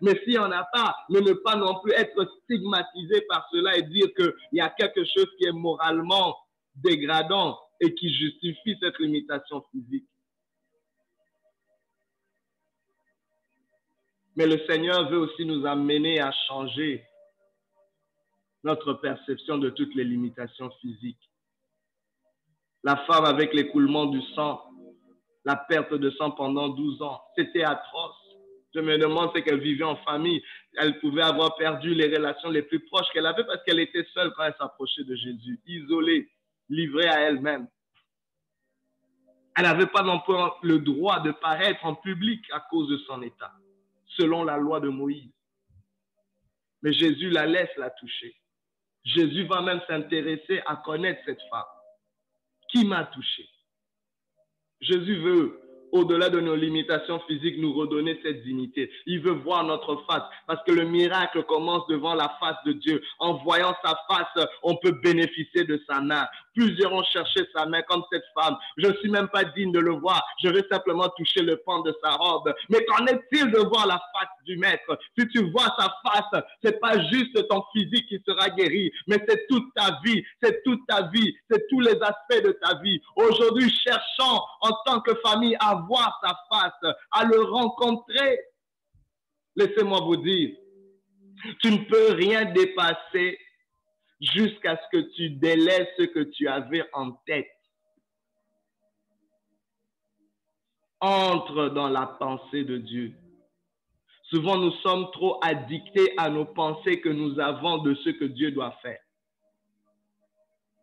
Mais 0.01 0.19
s'il 0.23 0.33
n'y 0.33 0.37
en 0.37 0.51
a 0.51 0.65
pas, 0.73 0.95
ne, 1.09 1.19
ne 1.19 1.33
pas 1.33 1.55
non 1.55 1.79
plus 1.81 1.93
être 1.93 2.27
stigmatisé 2.43 3.21
par 3.29 3.47
cela 3.51 3.77
et 3.77 3.83
dire 3.83 4.07
qu'il 4.15 4.33
y 4.53 4.59
a 4.59 4.69
quelque 4.69 5.05
chose 5.05 5.27
qui 5.37 5.45
est 5.45 5.53
moralement 5.53 6.35
dégradant 6.75 7.57
et 7.79 7.93
qui 7.95 8.13
justifie 8.13 8.75
cette 8.81 8.99
limitation 8.99 9.63
physique. 9.71 10.07
Mais 14.35 14.45
le 14.45 14.59
Seigneur 14.67 15.09
veut 15.09 15.19
aussi 15.19 15.45
nous 15.45 15.65
amener 15.65 16.19
à 16.19 16.31
changer 16.47 17.03
notre 18.63 18.93
perception 18.93 19.57
de 19.57 19.69
toutes 19.69 19.95
les 19.95 20.03
limitations 20.03 20.69
physiques. 20.81 21.29
La 22.83 22.97
femme 23.05 23.25
avec 23.25 23.53
l'écoulement 23.53 24.05
du 24.07 24.21
sang, 24.33 24.61
la 25.45 25.55
perte 25.55 25.93
de 25.93 26.09
sang 26.11 26.31
pendant 26.31 26.69
12 26.69 27.01
ans, 27.01 27.21
c'était 27.37 27.63
atroce. 27.63 28.15
Je 28.73 28.81
me 28.81 28.97
demande 28.97 29.31
ce 29.33 29.39
qu'elle 29.39 29.61
vivait 29.61 29.85
en 29.85 29.95
famille. 29.97 30.43
Elle 30.77 30.99
pouvait 30.99 31.21
avoir 31.21 31.55
perdu 31.55 31.93
les 31.93 32.13
relations 32.13 32.49
les 32.49 32.63
plus 32.63 32.81
proches 32.81 33.07
qu'elle 33.13 33.25
avait 33.25 33.45
parce 33.45 33.63
qu'elle 33.63 33.79
était 33.79 34.05
seule 34.13 34.33
quand 34.35 34.43
elle 34.43 34.55
s'approchait 34.59 35.03
de 35.03 35.15
Jésus, 35.15 35.61
isolée, 35.65 36.29
livrée 36.67 37.07
à 37.07 37.21
elle-même. 37.21 37.67
Elle 39.55 39.63
n'avait 39.63 39.87
pas 39.87 40.03
non 40.03 40.19
plus 40.19 40.35
le 40.63 40.79
droit 40.79 41.21
de 41.21 41.31
paraître 41.31 41.85
en 41.85 41.95
public 41.95 42.43
à 42.51 42.59
cause 42.59 42.89
de 42.89 42.97
son 42.97 43.21
état, 43.21 43.53
selon 44.17 44.43
la 44.43 44.57
loi 44.57 44.79
de 44.79 44.89
Moïse. 44.89 45.31
Mais 46.81 46.93
Jésus 46.93 47.29
la 47.29 47.45
laisse 47.45 47.75
la 47.77 47.89
toucher. 47.89 48.35
Jésus 49.03 49.45
va 49.45 49.61
même 49.61 49.81
s'intéresser 49.87 50.61
à 50.65 50.77
connaître 50.77 51.21
cette 51.25 51.41
femme. 51.49 51.63
Qui 52.69 52.85
m'a 52.85 53.05
touché? 53.05 53.47
Jésus 54.81 55.17
veut 55.17 55.61
au-delà 55.91 56.29
de 56.29 56.41
nos 56.41 56.55
limitations 56.55 57.19
physiques, 57.21 57.57
nous 57.57 57.73
redonner 57.73 58.19
cette 58.21 58.43
dignité. 58.43 58.91
Il 59.05 59.21
veut 59.21 59.31
voir 59.31 59.63
notre 59.63 60.03
face 60.07 60.23
parce 60.45 60.61
que 60.65 60.71
le 60.71 60.83
miracle 60.83 61.43
commence 61.43 61.87
devant 61.87 62.15
la 62.15 62.35
face 62.39 62.57
de 62.65 62.73
Dieu. 62.73 63.01
En 63.19 63.35
voyant 63.43 63.73
sa 63.83 63.97
face, 64.09 64.45
on 64.63 64.75
peut 64.77 64.91
bénéficier 64.91 65.63
de 65.63 65.81
sa 65.87 66.01
main. 66.01 66.27
Plusieurs 66.55 66.93
ont 66.93 67.03
cherché 67.03 67.41
sa 67.53 67.65
main 67.65 67.81
comme 67.83 68.03
cette 68.11 68.23
femme. 68.33 68.57
Je 68.77 68.87
ne 68.87 68.93
suis 68.95 69.09
même 69.09 69.27
pas 69.27 69.43
digne 69.43 69.71
de 69.71 69.79
le 69.79 69.91
voir. 69.91 70.23
Je 70.41 70.49
veux 70.49 70.65
simplement 70.71 71.09
toucher 71.17 71.41
le 71.41 71.57
pan 71.57 71.81
de 71.81 71.93
sa 72.03 72.11
robe. 72.11 72.53
Mais 72.69 72.83
qu'en 72.85 73.05
est-il 73.05 73.51
de 73.51 73.59
voir 73.59 73.87
la 73.87 74.01
face 74.13 74.29
du 74.45 74.57
maître? 74.57 74.97
Si 75.17 75.27
tu 75.27 75.51
vois 75.51 75.75
sa 75.77 75.93
face, 76.05 76.43
c'est 76.63 76.79
pas 76.79 76.97
juste 77.11 77.47
ton 77.49 77.63
physique 77.73 78.07
qui 78.07 78.21
sera 78.25 78.49
guéri, 78.49 78.91
mais 79.07 79.17
c'est 79.27 79.47
toute 79.47 79.73
ta 79.75 79.99
vie. 80.03 80.23
C'est 80.41 80.63
toute 80.63 80.85
ta 80.87 81.07
vie. 81.09 81.35
C'est 81.49 81.67
tous 81.67 81.81
les 81.81 81.99
aspects 82.01 82.43
de 82.43 82.57
ta 82.61 82.79
vie. 82.79 83.01
Aujourd'hui, 83.15 83.69
cherchons 83.83 84.41
en 84.61 84.71
tant 84.85 85.01
que 85.01 85.13
famille 85.25 85.57
à 85.59 85.75
voir 85.87 86.19
sa 86.23 86.37
face, 86.49 86.93
à 87.11 87.25
le 87.25 87.41
rencontrer. 87.43 88.39
Laissez-moi 89.55 89.99
vous 90.01 90.17
dire, 90.17 90.51
tu 91.61 91.71
ne 91.71 91.77
peux 91.85 92.13
rien 92.13 92.45
dépasser 92.45 93.37
jusqu'à 94.19 94.77
ce 94.77 94.97
que 94.97 95.03
tu 95.15 95.29
délaisses 95.31 95.89
ce 95.97 96.03
que 96.03 96.23
tu 96.23 96.47
avais 96.47 96.83
en 96.93 97.11
tête. 97.25 97.51
Entre 101.01 101.69
dans 101.69 101.89
la 101.89 102.07
pensée 102.07 102.63
de 102.63 102.77
Dieu. 102.77 103.13
Souvent, 104.23 104.57
nous 104.57 104.71
sommes 104.77 105.11
trop 105.11 105.39
addictés 105.43 106.13
à 106.17 106.29
nos 106.29 106.45
pensées 106.45 106.99
que 106.99 107.09
nous 107.09 107.39
avons 107.39 107.77
de 107.79 107.93
ce 107.95 108.09
que 108.09 108.25
Dieu 108.25 108.51
doit 108.51 108.75
faire 108.81 109.04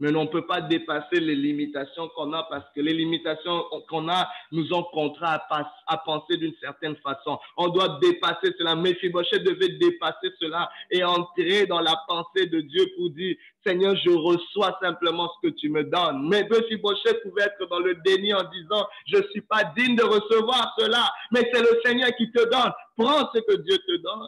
mais 0.03 0.12
on 0.16 0.24
ne 0.24 0.28
peut 0.28 0.44
pas 0.44 0.61
dépasser 0.61 1.20
les 1.20 1.36
limitations 1.36 2.09
qu'on 2.09 2.32
a 2.32 2.42
parce 2.50 2.64
que 2.74 2.80
les 2.80 2.92
limitations 2.92 3.64
qu'on 3.88 4.09
a 4.09 4.28
nous 4.50 4.72
ont 4.72 4.82
contraint 4.82 5.38
à, 5.86 5.96
penser 5.98 6.38
d'une 6.38 6.55
certaine 6.61 6.96
façon. 6.96 7.38
On 7.57 7.68
doit 7.68 8.00
dépasser 8.03 8.53
cela. 8.59 8.74
Mephibosheth 8.74 9.44
devait 9.44 9.78
dépasser 9.78 10.32
cela 10.40 10.68
et 10.90 11.05
entrer 11.05 11.66
dans 11.66 11.78
la 11.78 11.94
pensée 12.09 12.46
de 12.46 12.62
Dieu 12.62 12.84
pour 12.96 13.11
dire, 13.11 13.36
Seigneur, 13.64 13.94
je 13.94 14.11
reçois 14.11 14.76
simplement 14.82 15.30
ce 15.36 15.48
que 15.48 15.55
tu 15.55 15.68
me 15.68 15.84
donnes. 15.84 16.28
Mais 16.28 16.48
Mephibosheth 16.50 17.22
pouvait 17.22 17.44
être 17.44 17.68
dans 17.70 17.78
le 17.78 17.94
déni 18.05 18.34
en 18.34 18.42
disant, 18.42 18.84
je 19.07 19.18
ne 19.18 19.22
suis 19.28 19.42
pas 19.42 19.62
digne 19.76 19.94
de 19.94 20.03
recevoir 20.03 20.74
cela, 20.80 21.12
mais 21.30 21.48
c'est 21.55 21.62
le 21.62 21.78
Seigneur 21.84 22.11
qui 22.16 22.28
te 22.32 22.42
donne. 22.42 22.72
Prends 22.96 23.30
ce 23.32 23.38
que 23.38 23.55
Dieu 23.62 23.78
te 23.78 24.03
donne. 24.03 24.26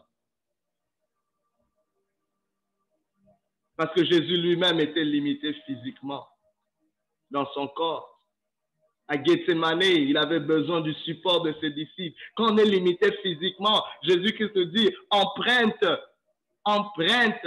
Parce 3.76 3.92
que 3.94 4.04
Jésus 4.04 4.36
lui-même 4.36 4.80
était 4.80 5.04
limité 5.04 5.52
physiquement 5.66 6.26
dans 7.30 7.46
son 7.52 7.68
corps. 7.68 8.10
À 9.08 9.22
Gethsemane, 9.22 9.82
il 9.82 10.16
avait 10.16 10.40
besoin 10.40 10.80
du 10.80 10.94
support 11.04 11.42
de 11.42 11.54
ses 11.60 11.70
disciples. 11.70 12.18
Quand 12.36 12.52
on 12.52 12.58
est 12.58 12.64
limité 12.64 13.12
physiquement, 13.22 13.84
Jésus-Christ 14.02 14.58
dit, 14.72 14.90
emprunte, 15.10 15.84
emprunte 16.64 17.46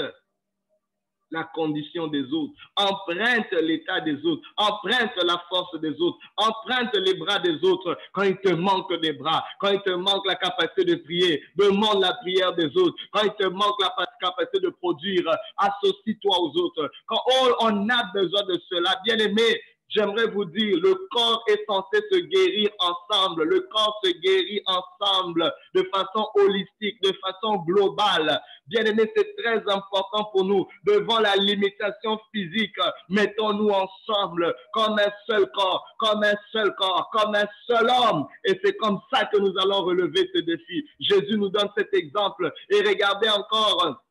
la 1.32 1.44
condition 1.44 2.08
des 2.08 2.24
autres, 2.34 2.54
emprunte 2.76 3.52
l'état 3.62 4.02
des 4.02 4.24
autres, 4.26 4.42
emprunte 4.58 5.16
la 5.24 5.42
force 5.50 5.80
des 5.82 6.00
autres, 6.00 6.18
emprunte 6.38 6.96
les 6.96 7.16
bras 7.16 7.40
des 7.40 7.64
autres. 7.64 7.98
Quand 8.14 8.24
il 8.24 8.38
te 8.38 8.54
manque 8.54 8.94
des 9.02 9.14
bras, 9.14 9.44
quand 9.60 9.72
il 9.72 9.82
te 9.82 9.92
manque 9.92 10.26
la 10.26 10.36
capacité 10.36 10.86
de 10.86 10.96
prier, 10.96 11.44
demande 11.56 12.02
la 12.02 12.14
prière 12.16 12.54
des 12.56 12.76
autres. 12.78 12.96
Quand 13.12 13.24
il 13.24 13.34
te 13.34 13.48
manque 13.48 13.80
la 13.82 13.94
capacité 14.22 14.60
de 14.60 14.70
produire, 14.70 15.30
associe-toi 15.58 16.38
aux 16.40 16.58
autres. 16.58 16.90
Quand 17.06 17.22
on 17.62 17.90
a 17.90 18.12
besoin 18.14 18.44
de 18.44 18.60
cela, 18.70 18.96
bien 19.06 19.18
aimé, 19.18 19.62
J'aimerais 19.90 20.28
vous 20.28 20.46
dire, 20.46 20.78
le 20.82 20.96
corps 21.12 21.44
est 21.48 21.64
censé 21.68 22.02
se 22.12 22.18
guérir 22.18 22.70
ensemble. 22.80 23.44
Le 23.44 23.62
corps 23.72 24.00
se 24.04 24.12
guérit 24.12 24.62
ensemble 24.66 25.52
de 25.76 25.90
façon 25.94 26.28
holistique, 26.36 27.02
de 27.02 27.14
façon 27.24 27.58
globale. 27.66 28.42
Bien 28.68 28.84
aimé, 28.84 29.10
c'est 29.16 29.36
très 29.38 29.64
important 29.72 30.26
pour 30.34 30.44
nous. 30.44 30.68
Devant 30.84 31.20
la 31.20 31.36
limitation 31.38 32.20
physique, 32.34 32.76
mettons-nous 33.10 33.70
ensemble 33.70 34.54
comme 34.74 35.00
un 35.00 35.12
seul 35.26 35.50
corps, 35.52 35.86
comme 36.00 36.22
un 36.24 36.36
seul 36.52 36.76
corps, 36.76 37.10
comme 37.14 37.36
un 37.36 37.48
seul 37.66 37.90
homme. 37.90 38.28
Et 38.44 38.60
c'est 38.64 38.76
comme 38.78 39.00
ça 39.12 39.26
que 39.26 39.38
nous 39.38 39.54
allons 39.58 39.86
relever 39.86 40.30
ce 40.36 40.42
défi. 40.42 40.86
Jésus 41.00 41.38
nous 41.38 41.50
donne 41.50 41.70
cet 41.78 41.94
exemple. 41.94 42.52
Et 42.70 42.82
regardez 42.82 43.30
encore 43.30 44.04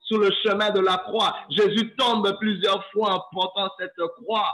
sur 0.00 0.18
le 0.18 0.30
chemin 0.42 0.70
de 0.70 0.80
la 0.80 0.96
croix. 0.96 1.36
Jésus 1.50 1.94
tombe 1.96 2.34
plusieurs 2.40 2.82
fois 2.92 3.14
en 3.14 3.24
portant 3.30 3.68
cette 3.78 3.92
croix. 4.22 4.48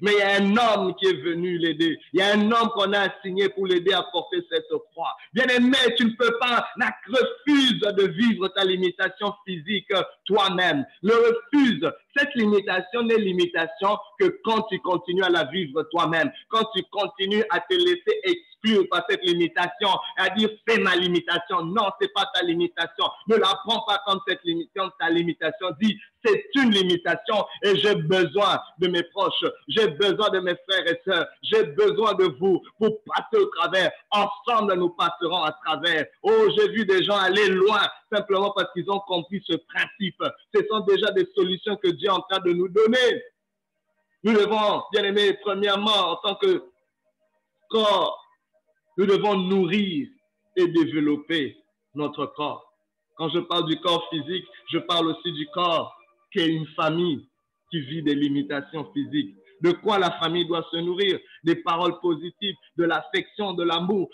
Mais 0.00 0.12
il 0.12 0.18
y 0.18 0.22
a 0.22 0.36
un 0.36 0.56
homme 0.56 0.94
qui 0.96 1.06
est 1.06 1.22
venu 1.22 1.58
l'aider. 1.58 1.98
Il 2.12 2.20
y 2.20 2.22
a 2.22 2.32
un 2.32 2.50
homme 2.50 2.70
qu'on 2.74 2.92
a 2.92 3.10
assigné 3.10 3.48
pour 3.50 3.66
l'aider 3.66 3.92
à 3.92 4.02
porter 4.12 4.38
cette 4.50 4.68
croix. 4.92 5.16
Bien 5.32 5.46
aimé, 5.46 5.76
tu 5.96 6.04
ne 6.04 6.10
peux 6.10 6.38
pas, 6.40 6.66
refuse 7.08 7.80
de 7.80 8.06
vivre 8.08 8.48
ta 8.48 8.64
limitation 8.64 9.34
physique 9.46 9.92
toi-même. 10.24 10.84
Le 11.02 11.14
refuse. 11.14 11.90
Cette 12.16 12.34
limitation 12.34 13.02
n'est 13.02 13.16
limitation 13.16 13.96
que 14.18 14.40
quand 14.44 14.62
tu 14.62 14.78
continues 14.80 15.24
à 15.24 15.30
la 15.30 15.44
vivre 15.44 15.82
toi-même. 15.90 16.30
Quand 16.48 16.64
tu 16.74 16.82
continues 16.90 17.44
à 17.50 17.60
te 17.60 17.74
laisser 17.74 18.20
par 18.90 19.04
cette 19.08 19.22
limitation, 19.22 19.88
à 20.16 20.30
dire 20.30 20.48
c'est 20.66 20.78
ma 20.78 20.96
limitation. 20.96 21.64
Non, 21.64 21.90
c'est 22.00 22.12
pas 22.12 22.26
ta 22.34 22.42
limitation. 22.42 23.04
Ne 23.28 23.36
la 23.36 23.58
prends 23.64 23.84
pas 23.86 24.02
comme 24.06 24.20
cette 24.26 24.42
limitation, 24.44 24.90
ta 24.98 25.10
limitation. 25.10 25.68
Dis 25.80 25.98
c'est 26.24 26.44
une 26.54 26.70
limitation 26.70 27.44
et 27.64 27.76
j'ai 27.76 27.96
besoin 27.96 28.60
de 28.78 28.88
mes 28.88 29.02
proches, 29.02 29.44
j'ai 29.66 29.88
besoin 29.88 30.30
de 30.30 30.38
mes 30.38 30.54
frères 30.68 30.86
et 30.86 31.00
sœurs, 31.04 31.26
j'ai 31.42 31.64
besoin 31.64 32.14
de 32.14 32.24
vous 32.38 32.62
pour 32.78 33.02
passer 33.04 33.42
au 33.42 33.46
travers. 33.46 33.90
Ensemble, 34.10 34.74
nous 34.74 34.90
passerons 34.90 35.42
à 35.42 35.52
travers. 35.64 36.06
Oh, 36.22 36.48
j'ai 36.56 36.68
vu 36.68 36.86
des 36.86 37.02
gens 37.02 37.16
aller 37.16 37.48
loin 37.48 37.82
simplement 38.12 38.52
parce 38.52 38.72
qu'ils 38.72 38.88
ont 38.90 39.00
compris 39.00 39.42
ce 39.46 39.56
principe. 39.56 40.22
Ce 40.54 40.60
sont 40.70 40.80
déjà 40.80 41.10
des 41.12 41.26
solutions 41.34 41.76
que 41.76 41.88
Dieu 41.88 42.08
est 42.08 42.12
en 42.12 42.20
train 42.20 42.40
de 42.40 42.52
nous 42.52 42.68
donner. 42.68 43.22
Nous 44.24 44.34
devons, 44.34 44.84
bien 44.92 45.02
aimé, 45.02 45.36
premièrement, 45.42 46.12
en 46.12 46.16
tant 46.16 46.36
que 46.36 46.64
corps, 47.68 48.21
nous 48.96 49.06
devons 49.06 49.36
nourrir 49.36 50.08
et 50.56 50.66
développer 50.68 51.56
notre 51.94 52.26
corps. 52.26 52.72
Quand 53.16 53.28
je 53.30 53.40
parle 53.40 53.66
du 53.66 53.78
corps 53.80 54.06
physique, 54.10 54.44
je 54.70 54.78
parle 54.78 55.08
aussi 55.08 55.32
du 55.32 55.46
corps 55.52 55.96
qu'est 56.32 56.48
une 56.48 56.66
famille 56.68 57.28
qui 57.70 57.80
vit 57.80 58.02
des 58.02 58.14
limitations 58.14 58.90
physiques. 58.92 59.34
De 59.62 59.70
quoi 59.70 59.98
la 59.98 60.10
famille 60.18 60.44
doit 60.46 60.66
se 60.72 60.76
nourrir? 60.78 61.20
Des 61.44 61.54
paroles 61.54 62.00
positives, 62.00 62.56
de 62.76 62.84
l'affection, 62.84 63.52
de 63.52 63.62
l'amour. 63.62 64.10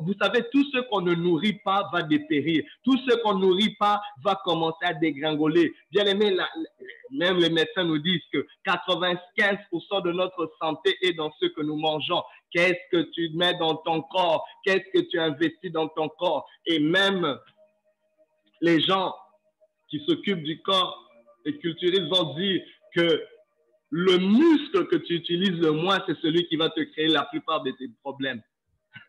Vous 0.00 0.14
savez, 0.20 0.42
tout 0.50 0.64
ce 0.72 0.80
qu'on 0.88 1.02
ne 1.02 1.14
nourrit 1.14 1.60
pas 1.64 1.88
va 1.92 2.02
dépérir. 2.02 2.64
Tout 2.84 2.98
ce 3.08 3.14
qu'on 3.22 3.34
ne 3.34 3.46
nourrit 3.46 3.76
pas 3.78 4.00
va 4.24 4.34
commencer 4.44 4.84
à 4.84 4.94
dégringoler. 4.94 5.72
Bien 5.92 6.04
aimé, 6.06 6.36
même 7.12 7.38
les 7.38 7.48
médecins 7.48 7.84
nous 7.84 7.98
disent 7.98 8.24
que 8.32 8.44
95% 8.66 10.02
de 10.02 10.12
notre 10.12 10.50
santé 10.60 10.96
est 11.02 11.12
dans 11.12 11.30
ce 11.40 11.46
que 11.46 11.62
nous 11.62 11.76
mangeons. 11.76 12.22
Qu'est-ce 12.52 12.96
que 12.96 13.02
tu 13.12 13.30
mets 13.34 13.54
dans 13.54 13.76
ton 13.76 14.02
corps? 14.02 14.44
Qu'est-ce 14.64 14.90
que 14.92 15.06
tu 15.08 15.18
investis 15.18 15.70
dans 15.70 15.88
ton 15.88 16.08
corps? 16.08 16.48
Et 16.66 16.78
même 16.78 17.38
les 18.60 18.80
gens 18.80 19.14
qui 19.88 20.02
s'occupent 20.06 20.42
du 20.42 20.60
corps 20.62 21.08
les 21.44 21.58
culturistes 21.58 22.08
vont 22.08 22.34
dire 22.34 22.62
que 22.94 23.24
le 23.90 24.18
muscle 24.18 24.86
que 24.88 24.96
tu 24.96 25.14
utilises 25.14 25.60
le 25.60 25.72
moins, 25.72 26.02
c'est 26.06 26.18
celui 26.20 26.46
qui 26.46 26.56
va 26.56 26.68
te 26.68 26.80
créer 26.80 27.08
la 27.08 27.24
plupart 27.24 27.62
de 27.62 27.70
tes 27.72 27.88
problèmes. 28.02 28.42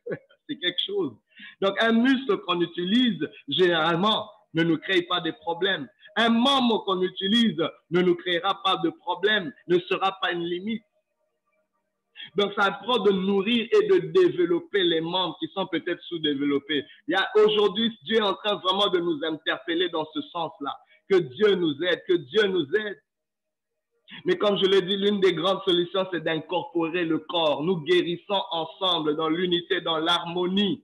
c'est 0.48 0.58
quelque 0.58 0.80
chose. 0.86 1.14
Donc, 1.62 1.76
un 1.82 1.92
muscle 1.92 2.38
qu'on 2.46 2.62
utilise, 2.62 3.20
généralement, 3.48 4.30
ne 4.54 4.64
nous 4.64 4.78
crée 4.78 5.02
pas 5.04 5.20
de 5.20 5.32
problèmes. 5.32 5.88
Un 6.16 6.30
membre 6.30 6.84
qu'on 6.86 7.02
utilise 7.02 7.62
ne 7.92 8.02
nous 8.02 8.16
créera 8.16 8.62
pas 8.64 8.78
de 8.78 8.90
problème, 8.90 9.54
ne 9.68 9.80
sera 9.80 10.18
pas 10.22 10.32
une 10.32 10.46
limite. 10.46 10.84
Donc, 12.36 12.54
ça 12.58 12.66
apprend 12.66 13.00
de 13.00 13.12
nourrir 13.12 13.68
et 13.72 13.88
de 13.88 13.98
développer 14.12 14.84
les 14.84 15.02
membres 15.02 15.38
qui 15.40 15.48
sont 15.54 15.68
peut-être 15.68 16.02
sous-développés. 16.04 16.86
Aujourd'hui, 17.36 17.98
Dieu 18.04 18.18
est 18.18 18.22
en 18.22 18.36
train 18.36 18.56
vraiment 18.56 18.90
de 18.90 19.00
nous 19.00 19.20
interpeller 19.24 19.90
dans 19.90 20.06
ce 20.14 20.22
sens-là. 20.22 20.76
Que 21.10 21.18
Dieu 21.18 21.56
nous 21.56 21.76
aide, 21.84 22.04
que 22.08 22.14
Dieu 22.14 22.44
nous 22.48 22.66
aide. 22.76 23.02
Mais 24.26 24.38
comme 24.38 24.58
je 24.58 24.66
l'ai 24.66 24.82
dit, 24.82 24.98
l'une 24.98 25.20
des 25.20 25.34
grandes 25.34 25.62
solutions, 25.66 26.08
c'est 26.12 26.24
d'incorporer 26.24 27.06
le 27.06 27.20
corps. 27.20 27.64
Nous 27.64 27.78
guérissons 27.82 28.42
ensemble 28.52 29.16
dans 29.16 29.30
l'unité, 29.30 29.82
dans 29.82 29.98
l'harmonie. 29.98 30.84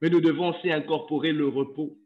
Mais 0.00 0.10
nous 0.10 0.20
devons 0.20 0.54
aussi 0.54 0.70
incorporer 0.72 1.32
le 1.32 1.48
repos. 1.48 1.96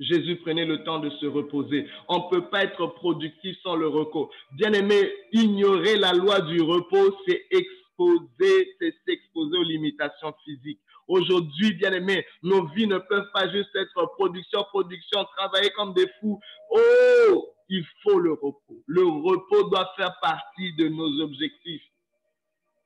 Jésus 0.00 0.36
prenait 0.36 0.64
le 0.64 0.84
temps 0.84 1.00
de 1.00 1.10
se 1.10 1.26
reposer. 1.26 1.88
On 2.08 2.18
ne 2.18 2.30
peut 2.30 2.48
pas 2.48 2.64
être 2.64 2.86
productif 2.86 3.56
sans 3.62 3.74
le 3.74 3.88
repos. 3.88 4.30
Bien 4.52 4.72
aimé, 4.72 5.12
ignorer 5.32 5.96
la 5.96 6.12
loi 6.12 6.40
du 6.42 6.60
repos, 6.60 7.16
c'est 7.26 7.44
exposer, 7.50 8.76
c'est 8.80 8.94
s'exposer 9.06 9.58
aux 9.58 9.64
limitations 9.64 10.34
physiques. 10.44 10.80
Aujourd'hui, 11.08 11.74
bien 11.74 11.92
aimé, 11.92 12.24
nos 12.42 12.66
vies 12.68 12.86
ne 12.86 12.98
peuvent 12.98 13.30
pas 13.32 13.50
juste 13.50 13.74
être 13.74 14.06
production, 14.16 14.62
production, 14.64 15.24
travailler 15.36 15.70
comme 15.70 15.94
des 15.94 16.06
fous. 16.20 16.38
Oh, 16.70 17.48
il 17.68 17.84
faut 18.02 18.18
le 18.18 18.32
repos. 18.32 18.82
Le 18.86 19.02
repos 19.02 19.64
doit 19.70 19.90
faire 19.96 20.14
partie 20.20 20.74
de 20.76 20.88
nos 20.88 21.22
objectifs. 21.22 21.82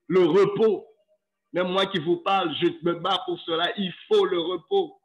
Le 0.06 0.24
repos, 0.24 0.86
même 1.52 1.68
moi 1.68 1.86
qui 1.86 1.98
vous 1.98 2.18
parle, 2.18 2.54
je 2.60 2.68
me 2.82 2.94
bats 2.94 3.22
pour 3.26 3.38
cela. 3.40 3.72
Il 3.76 3.92
faut 4.08 4.24
le 4.24 4.38
repos. 4.38 4.98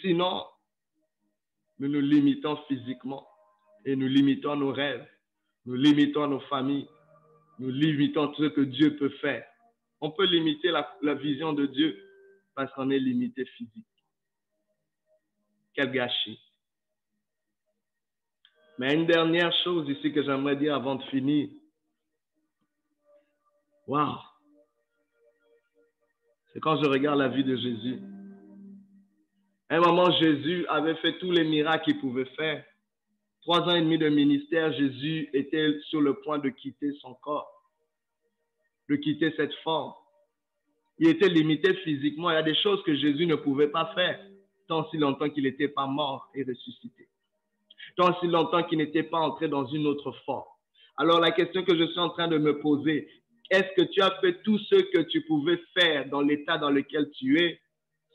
Sinon, 0.00 0.44
nous 1.78 1.88
nous 1.88 2.00
limitons 2.00 2.56
physiquement 2.68 3.26
et 3.84 3.96
nous 3.96 4.08
limitons 4.08 4.56
nos 4.56 4.72
rêves, 4.72 5.06
nous 5.64 5.74
limitons 5.74 6.26
nos 6.26 6.40
familles, 6.40 6.88
nous 7.58 7.70
limitons 7.70 8.28
tout 8.28 8.44
ce 8.44 8.48
que 8.48 8.62
Dieu 8.62 8.96
peut 8.96 9.14
faire. 9.20 9.46
On 10.00 10.10
peut 10.10 10.26
limiter 10.26 10.70
la, 10.70 11.14
vision 11.14 11.52
de 11.52 11.66
Dieu 11.66 12.02
parce 12.54 12.72
qu'on 12.74 12.90
est 12.90 12.98
limité 12.98 13.44
physique. 13.44 13.86
Quel 15.74 15.90
gâchis. 15.90 16.40
Mais 18.78 18.94
une 18.94 19.06
dernière 19.06 19.52
chose 19.64 19.88
ici 19.88 20.12
que 20.12 20.22
j'aimerais 20.22 20.56
dire 20.56 20.74
avant 20.74 20.96
de 20.96 21.02
finir. 21.04 21.48
Waouh! 23.86 24.18
C'est 26.52 26.60
quand 26.60 26.82
je 26.82 26.88
regarde 26.88 27.18
la 27.18 27.28
vie 27.28 27.44
de 27.44 27.56
Jésus. 27.56 28.00
Un 29.68 29.80
moment, 29.80 30.10
Jésus 30.12 30.64
avait 30.68 30.94
fait 30.96 31.18
tous 31.18 31.32
les 31.32 31.44
miracles 31.44 31.84
qu'il 31.84 32.00
pouvait 32.00 32.30
faire. 32.36 32.64
Trois 33.42 33.60
ans 33.62 33.74
et 33.74 33.80
demi 33.80 33.98
de 33.98 34.08
ministère, 34.08 34.72
Jésus 34.72 35.28
était 35.32 35.78
sur 35.88 36.00
le 36.00 36.14
point 36.14 36.38
de 36.38 36.48
quitter 36.50 36.92
son 37.00 37.14
corps, 37.14 37.50
de 38.88 38.96
quitter 38.96 39.32
cette 39.36 39.54
forme. 39.64 39.92
Il 40.98 41.08
était 41.08 41.28
limité 41.28 41.74
physiquement. 41.84 42.30
Il 42.30 42.34
y 42.34 42.36
a 42.36 42.42
des 42.42 42.54
choses 42.56 42.82
que 42.84 42.94
Jésus 42.94 43.26
ne 43.26 43.34
pouvait 43.34 43.68
pas 43.68 43.92
faire 43.94 44.18
tant 44.68 44.88
si 44.90 44.96
longtemps 44.96 45.30
qu'il 45.30 45.44
n'était 45.44 45.68
pas 45.68 45.86
mort 45.86 46.28
et 46.34 46.42
ressuscité, 46.42 47.08
tant 47.96 48.18
si 48.20 48.26
longtemps 48.26 48.64
qu'il 48.64 48.78
n'était 48.78 49.04
pas 49.04 49.18
entré 49.18 49.48
dans 49.48 49.66
une 49.66 49.86
autre 49.86 50.12
forme. 50.24 50.48
Alors 50.96 51.20
la 51.20 51.30
question 51.30 51.62
que 51.62 51.76
je 51.76 51.86
suis 51.86 52.00
en 52.00 52.10
train 52.10 52.28
de 52.28 52.38
me 52.38 52.58
poser, 52.58 53.08
est-ce 53.50 53.74
que 53.76 53.82
tu 53.82 54.00
as 54.02 54.10
fait 54.20 54.42
tout 54.42 54.58
ce 54.58 54.74
que 54.74 55.02
tu 55.02 55.20
pouvais 55.22 55.60
faire 55.74 56.08
dans 56.08 56.20
l'état 56.20 56.58
dans 56.58 56.70
lequel 56.70 57.10
tu 57.12 57.40
es? 57.40 57.60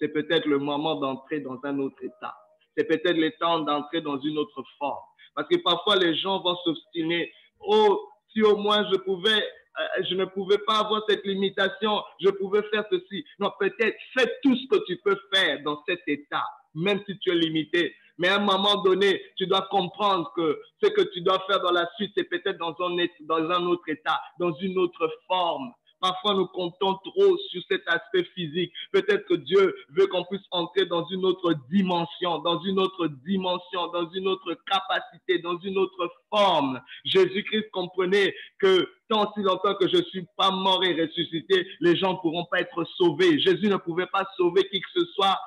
C'est 0.02 0.10
peut-être 0.10 0.47
le 0.47 0.58
moment 0.58 0.95
d'entrer 0.95 1.39
dans 1.41 1.60
un 1.64 1.78
autre 1.80 2.04
état. 2.04 2.36
C'est 2.76 2.86
peut-être 2.86 3.18
le 3.18 3.32
temps 3.39 3.60
d'entrer 3.60 4.02
dans 4.02 4.20
une 4.20 4.38
autre 4.38 4.64
forme. 4.80 5.04
Parce 5.36 5.47
que 5.47 5.58
parfois, 5.58 5.95
les 5.95 6.16
gens 6.16 6.41
vont 6.41 6.56
s'obstiner. 6.64 7.32
Oh, 7.60 8.10
si 8.34 8.41
au 8.41 8.58
moins 8.58 8.86
je 8.91 8.97
pouvais, 8.97 9.38
euh, 9.80 10.04
je 10.10 10.16
ne 10.16 10.26
pouvais 10.26 10.58
pas 10.60 10.80
avoir 10.80 11.04
cette 11.08 11.26
limitation, 11.26 12.02
je 12.20 12.30
pouvais 12.30 12.64
faire 12.74 12.86
ceci. 12.91 13.24
Non, 13.39 13.52
peut-être 13.60 13.97
fais 14.18 14.30
tout 14.41 14.56
ce 14.56 14.68
que 14.68 14.84
tu 14.86 14.97
peux 15.04 15.18
faire 15.34 15.62
dans 15.64 15.82
cet 15.88 16.02
état, 16.08 16.45
même 16.74 17.02
si 17.06 17.18
tu 17.20 17.32
es 17.32 17.36
limité. 17.36 17.93
Mais 18.18 18.30
à 18.30 18.38
un 18.38 18.39
moment 18.39 18.82
donné, 18.84 19.22
tu 19.36 19.47
dois 19.47 19.68
comprendre 19.70 20.32
que 20.36 20.62
ce 20.82 20.89
que 20.89 21.02
tu 21.14 21.22
dois 21.22 21.39
faire 21.47 21.60
dans 21.62 21.72
la 21.72 21.89
suite, 21.95 22.12
c'est 22.16 22.26
peut-être 22.26 22.58
dans 22.58 22.76
un, 22.80 23.06
dans 23.22 23.49
un 23.49 23.66
autre 23.66 23.88
état, 23.88 24.20
dans 24.39 24.54
une 24.56 24.78
autre 24.78 25.10
forme. 25.28 25.72
Parfois, 26.02 26.34
nous 26.34 26.47
comptons 26.47 26.95
trop 26.95 27.38
sur 27.49 27.62
cet 27.70 27.84
aspect 27.88 28.24
physique. 28.36 28.74
Peut-être 28.91 29.26
que 29.28 29.36
Dieu 29.36 29.76
veut 29.89 30.08
qu'on 30.08 30.26
puisse 30.26 30.41
entrer 30.49 30.86
dans 30.88 31.06
une 31.10 31.24
autre 31.26 31.54
dimension, 31.70 32.39
dans 32.39 32.60
une 32.64 32.80
autre 32.80 33.08
dimension, 33.24 33.88
dans 33.93 34.10
une 34.10 34.28
autre 34.28 34.58
capacité, 34.66 35.38
dans 35.39 35.60
une 35.60 35.78
autre 35.78 36.12
forme. 36.32 36.82
Jésus-Christ 37.06 37.70
comprenait 37.72 38.34
que 38.60 38.89
tant 39.10 39.32
si 39.34 39.43
longtemps 39.43 39.76
que 39.76 39.88
je 39.88 40.02
suis 40.06 40.26
pas 40.38 40.49
mort 40.49 40.84
et 40.84 40.99
ressuscité, 40.99 41.68
les 41.82 41.95
gens 41.95 42.14
ne 42.14 42.18
pourront 42.18 42.45
pas 42.45 42.62
être 42.62 42.84
sauvés. 42.97 43.39
Jésus 43.39 43.68
ne 43.68 43.78
pouvait 43.78 44.08
pas 44.08 44.28
sauver 44.38 44.68
qui 44.70 44.82
que 44.82 44.89
ce 44.95 45.06
soit 45.14 45.39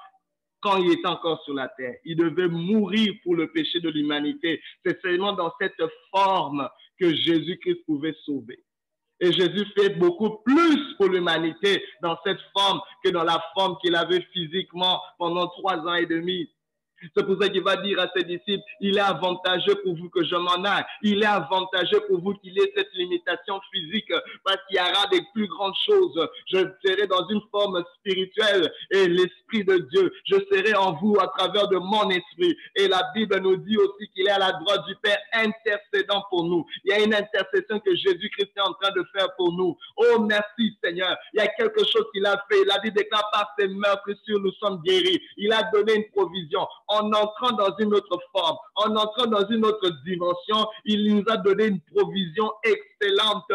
quand 0.61 0.79
il 0.79 0.93
était 0.93 1.09
encore 1.09 1.43
sur 1.45 1.55
la 1.55 1.69
terre. 1.69 1.97
Il 2.05 2.17
devait 2.17 2.49
mourir 2.49 3.13
pour 3.23 3.35
le 3.35 3.51
péché 3.51 3.81
de 3.81 3.91
l'humanité. 3.91 4.63
C'est 4.85 5.01
seulement 5.03 5.33
dans 5.33 5.53
cette 5.61 5.83
forme 6.11 6.69
que 6.99 7.15
Jésus-Christ 7.15 7.85
pouvait 7.85 8.17
sauver. 8.25 8.63
Et 9.25 9.33
Jésus 9.33 9.65
fait 9.75 9.89
beaucoup 9.89 10.43
plus 10.45 10.97
pour 10.99 11.09
l'humanité 11.09 11.83
dans 12.03 12.15
cette 12.27 12.41
forme 12.55 12.79
que 13.03 13.09
dans 13.09 13.25
la 13.25 13.43
forme 13.55 13.79
qu'il 13.83 13.97
avait 13.97 14.21
physiquement 14.35 15.01
pendant 15.19 15.49
trois 15.49 15.79
ans 15.79 15.95
et 15.95 16.05
demi. 16.05 16.51
C'est 17.17 17.25
pour 17.25 17.41
ça 17.41 17.49
qu'il 17.49 17.63
va 17.63 17.77
dire 17.77 18.01
à 18.01 18.09
ses 18.17 18.25
disciples, 18.25 18.63
il 18.81 18.97
est 18.97 19.01
avantageux 19.01 19.75
pour 19.83 19.97
vous 19.97 20.09
que 20.11 20.25
je 20.25 20.37
m'en 20.37 20.63
aille. 20.65 20.85
Il 21.03 21.23
est 21.23 21.27
avantageux 21.27 22.01
pour 22.09 22.21
vous 22.21 22.35
qu'il 22.35 22.59
ait 22.59 22.73
cette 22.77 22.93
limitation 22.95 23.61
physique 23.73 24.13
parce 24.45 24.59
qu'il 24.69 24.77
y 24.77 24.81
aura 24.81 25.07
des 25.09 25.21
plus 25.33 25.47
grandes 25.49 25.75
choses. 25.87 26.29
Je 26.53 26.59
serai 26.85 27.07
dans 27.07 27.27
une 27.29 27.41
forme 27.51 27.83
spirituelle 27.99 28.73
et 28.91 29.09
l'Esprit 29.09 29.65
de 29.65 29.79
Dieu, 29.93 30.13
je 30.25 30.37
serai 30.51 30.75
en 30.75 30.93
vous 30.95 31.17
à 31.21 31.29
travers 31.29 31.69
de 31.69 31.77
mon 31.77 32.11
esprit. 32.11 32.57
Et 32.77 32.89
la 32.89 33.03
Bible 33.15 33.39
nous 33.41 33.57
dit 33.57 33.77
aussi 33.77 34.09
qu'il 34.15 34.27
est 34.27 34.31
à 34.31 34.39
la 34.39 34.53
droite 34.53 34.85
du 34.87 34.97
Père 34.97 35.19
intercédant 35.33 36.25
pour 36.31 36.45
nous. 36.45 36.65
Il 36.85 36.91
y 36.91 36.93
a 36.93 37.03
une 37.03 37.15
intercession 37.15 37.81
que 37.81 37.95
Jésus-Christ 37.95 38.51
est 38.57 38.61
en 38.61 38.73
train 38.75 38.91
de 38.95 39.05
faire 39.15 39.29
pour 39.37 39.53
nous. 39.53 39.77
Oh, 39.97 40.21
merci 40.21 40.77
Seigneur. 40.83 41.17
Il 41.33 41.39
y 41.39 41.41
a 41.41 41.49
quelque 41.49 41.85
chose 41.85 42.07
qu'il 42.13 42.27
a 42.27 42.43
fait. 42.51 42.63
Il 42.63 42.71
a 42.71 42.79
dit, 42.81 42.91
déclare 42.93 43.29
par 43.33 43.55
ses 43.59 43.69
meurtres 43.69 44.11
sur 44.25 44.41
nous 44.41 44.53
sommes 44.53 44.81
guéris. 44.83 45.21
Il 45.37 45.53
a 45.53 45.63
donné 45.73 45.95
une 45.95 46.11
provision 46.11 46.67
en 46.95 47.13
entrant 47.13 47.53
dans 47.53 47.77
une 47.79 47.95
autre 47.95 48.19
forme, 48.33 48.57
en 48.77 48.97
entrant 48.97 49.27
dans 49.27 49.47
une 49.49 49.65
autre 49.65 49.91
dimension, 50.05 50.69
il 50.85 51.15
nous 51.15 51.25
a 51.29 51.37
donné 51.37 51.67
une 51.67 51.81
provision 51.81 52.53
excellente 52.63 53.51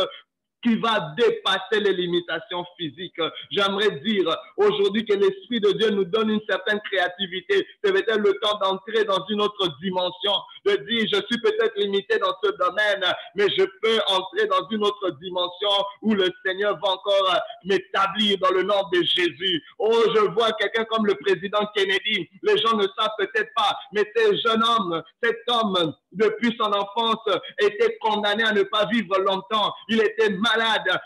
qui 0.61 0.75
va 0.75 1.13
dépasser 1.17 1.79
les 1.79 1.93
limitations 1.93 2.65
physiques. 2.77 3.21
J'aimerais 3.51 3.99
dire 4.01 4.35
aujourd'hui 4.57 5.05
que 5.05 5.13
l'Esprit 5.13 5.59
de 5.59 5.71
Dieu 5.73 5.89
nous 5.91 6.05
donne 6.05 6.29
une 6.29 6.41
certaine 6.49 6.79
créativité. 6.81 7.65
C'est 7.83 7.91
peut-être 7.93 8.19
le 8.19 8.33
temps 8.41 8.57
d'entrer 8.59 9.05
dans 9.05 9.25
une 9.29 9.41
autre 9.41 9.69
dimension, 9.81 10.33
de 10.65 10.71
dire, 10.71 11.07
je 11.11 11.21
suis 11.27 11.41
peut-être 11.41 11.77
limité 11.77 12.17
dans 12.19 12.35
ce 12.43 12.51
domaine, 12.51 13.05
mais 13.35 13.47
je 13.57 13.63
peux 13.81 13.99
entrer 14.07 14.47
dans 14.47 14.67
une 14.69 14.83
autre 14.83 15.11
dimension 15.21 15.85
où 16.01 16.13
le 16.13 16.29
Seigneur 16.45 16.77
va 16.83 16.89
encore 16.89 17.35
m'établir 17.63 18.37
dans 18.39 18.51
le 18.51 18.63
nom 18.63 18.81
de 18.91 19.01
Jésus. 19.01 19.63
Oh, 19.77 20.03
je 20.13 20.21
vois 20.31 20.51
quelqu'un 20.53 20.83
comme 20.85 21.05
le 21.05 21.15
président 21.15 21.65
Kennedy. 21.75 22.29
Les 22.43 22.57
gens 22.57 22.75
ne 22.75 22.87
savent 22.97 23.15
peut-être 23.17 23.51
pas, 23.55 23.77
mais 23.93 24.03
ce 24.15 24.35
jeune 24.47 24.63
homme, 24.63 25.01
cet 25.23 25.37
homme, 25.47 25.93
depuis 26.11 26.55
son 26.59 26.71
enfance, 26.73 27.23
était 27.61 27.97
condamné 28.01 28.43
à 28.43 28.53
ne 28.53 28.63
pas 28.63 28.85
vivre 28.87 29.17
longtemps. 29.19 29.73
Il 29.87 30.01
était 30.01 30.29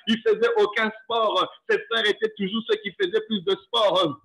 il 0.08 0.22
faisait 0.26 0.52
aucun 0.58 0.92
sport. 1.04 1.48
Ses 1.70 1.80
frères 1.90 2.06
étaient 2.08 2.34
toujours 2.38 2.62
ceux 2.70 2.78
qui 2.78 2.92
faisaient 3.00 3.26
plus 3.28 3.42
de 3.44 3.56
sport. 3.66 4.20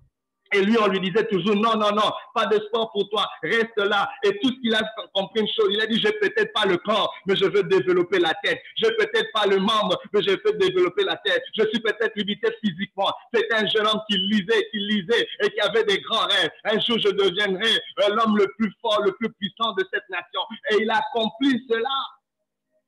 Et 0.51 0.61
lui, 0.61 0.75
on 0.79 0.87
lui 0.87 0.99
disait 0.99 1.27
toujours, 1.27 1.55
non, 1.55 1.75
non, 1.77 1.91
non, 1.91 2.11
pas 2.33 2.47
de 2.47 2.59
sport 2.65 2.91
pour 2.91 3.07
toi, 3.09 3.27
reste 3.43 3.77
là. 3.77 4.09
Et 4.23 4.31
tout 4.39 4.49
ce 4.49 4.59
qu'il 4.61 4.73
a 4.73 4.81
compris 5.13 5.41
une 5.41 5.47
chose, 5.47 5.67
il 5.69 5.79
a 5.79 5.85
dit, 5.85 5.99
je 5.99 6.09
peut-être 6.19 6.51
pas 6.53 6.65
le 6.65 6.77
corps, 6.77 7.13
mais 7.27 7.35
je 7.35 7.45
veux 7.45 7.63
développer 7.63 8.17
la 8.17 8.33
tête. 8.43 8.59
Je 8.75 8.87
peut-être 8.97 9.31
pas 9.31 9.45
le 9.45 9.57
membre, 9.57 9.99
mais 10.11 10.23
je 10.23 10.31
veux 10.31 10.57
développer 10.57 11.03
la 11.03 11.17
tête. 11.17 11.43
Je 11.55 11.67
suis 11.67 11.79
peut-être 11.79 12.15
limité 12.15 12.49
physiquement. 12.63 13.11
C'est 13.31 13.45
un 13.53 13.67
jeune 13.67 13.85
homme 13.85 14.01
qui 14.09 14.17
lisait, 14.17 14.67
qui 14.71 14.79
lisait 14.79 15.27
et 15.43 15.51
qui 15.51 15.59
avait 15.59 15.83
des 15.83 16.01
grands 16.01 16.25
rêves. 16.25 16.49
Un 16.63 16.79
jour, 16.79 16.97
je 16.97 17.09
deviendrai 17.09 17.69
l'homme 18.09 18.37
le 18.37 18.47
plus 18.57 18.73
fort, 18.81 19.03
le 19.03 19.11
plus 19.11 19.29
puissant 19.33 19.73
de 19.73 19.85
cette 19.93 20.09
nation. 20.09 20.41
Et 20.71 20.77
il 20.81 20.89
a 20.89 20.97
accompli 20.97 21.63
cela. 21.69 21.89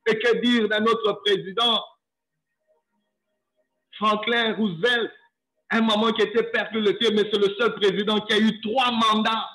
Et 0.07 0.17
que 0.17 0.41
dire 0.41 0.67
d'un 0.67 0.83
autre 0.85 1.21
président? 1.23 1.79
Franklin 3.97 4.53
Roosevelt, 4.55 5.11
un 5.71 5.81
moment 5.81 6.11
qui 6.11 6.21
était 6.23 6.43
perdu 6.43 6.79
le 6.81 6.97
ciel, 6.99 7.13
mais 7.15 7.29
c'est 7.31 7.39
le 7.39 7.55
seul 7.59 7.73
président 7.75 8.19
qui 8.21 8.33
a 8.33 8.39
eu 8.39 8.61
trois 8.61 8.91
mandats. 8.91 9.47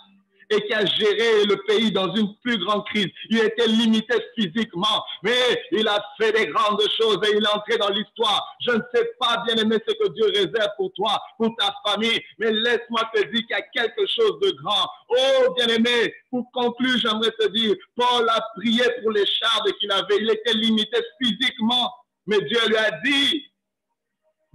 et 0.50 0.60
qui 0.62 0.74
a 0.74 0.84
géré 0.84 1.44
le 1.44 1.56
pays 1.66 1.90
dans 1.92 2.14
une 2.14 2.34
plus 2.42 2.58
grande 2.58 2.84
crise. 2.86 3.08
Il 3.30 3.38
était 3.38 3.66
limité 3.66 4.14
physiquement, 4.36 5.04
mais 5.22 5.32
il 5.72 5.86
a 5.88 6.04
fait 6.20 6.32
des 6.32 6.46
grandes 6.46 6.80
choses 6.98 7.18
et 7.26 7.36
il 7.36 7.44
est 7.44 7.54
entré 7.54 7.76
dans 7.78 7.88
l'histoire. 7.88 8.46
Je 8.60 8.72
ne 8.72 8.80
sais 8.94 9.10
pas, 9.18 9.42
bien 9.46 9.56
aimé, 9.56 9.76
ce 9.86 9.94
que 9.94 10.12
Dieu 10.12 10.26
réserve 10.26 10.70
pour 10.76 10.92
toi, 10.94 11.20
pour 11.36 11.54
ta 11.56 11.74
famille, 11.86 12.20
mais 12.38 12.52
laisse-moi 12.52 13.02
te 13.14 13.20
dire 13.22 13.40
qu'il 13.46 13.50
y 13.50 13.54
a 13.54 13.62
quelque 13.62 14.06
chose 14.06 14.38
de 14.42 14.50
grand. 14.62 14.88
Oh, 15.08 15.54
bien 15.56 15.66
aimé, 15.68 16.14
pour 16.30 16.50
conclure, 16.52 16.98
j'aimerais 16.98 17.32
te 17.32 17.48
dire, 17.48 17.74
Paul 17.96 18.28
a 18.28 18.40
prié 18.56 18.84
pour 19.02 19.10
les 19.12 19.26
chardes 19.26 19.72
qu'il 19.80 19.90
avait. 19.90 20.16
Il 20.20 20.30
était 20.30 20.54
limité 20.54 20.98
physiquement, 21.20 21.92
mais 22.26 22.38
Dieu 22.42 22.58
lui 22.68 22.76
a 22.76 22.90
dit, 23.04 23.44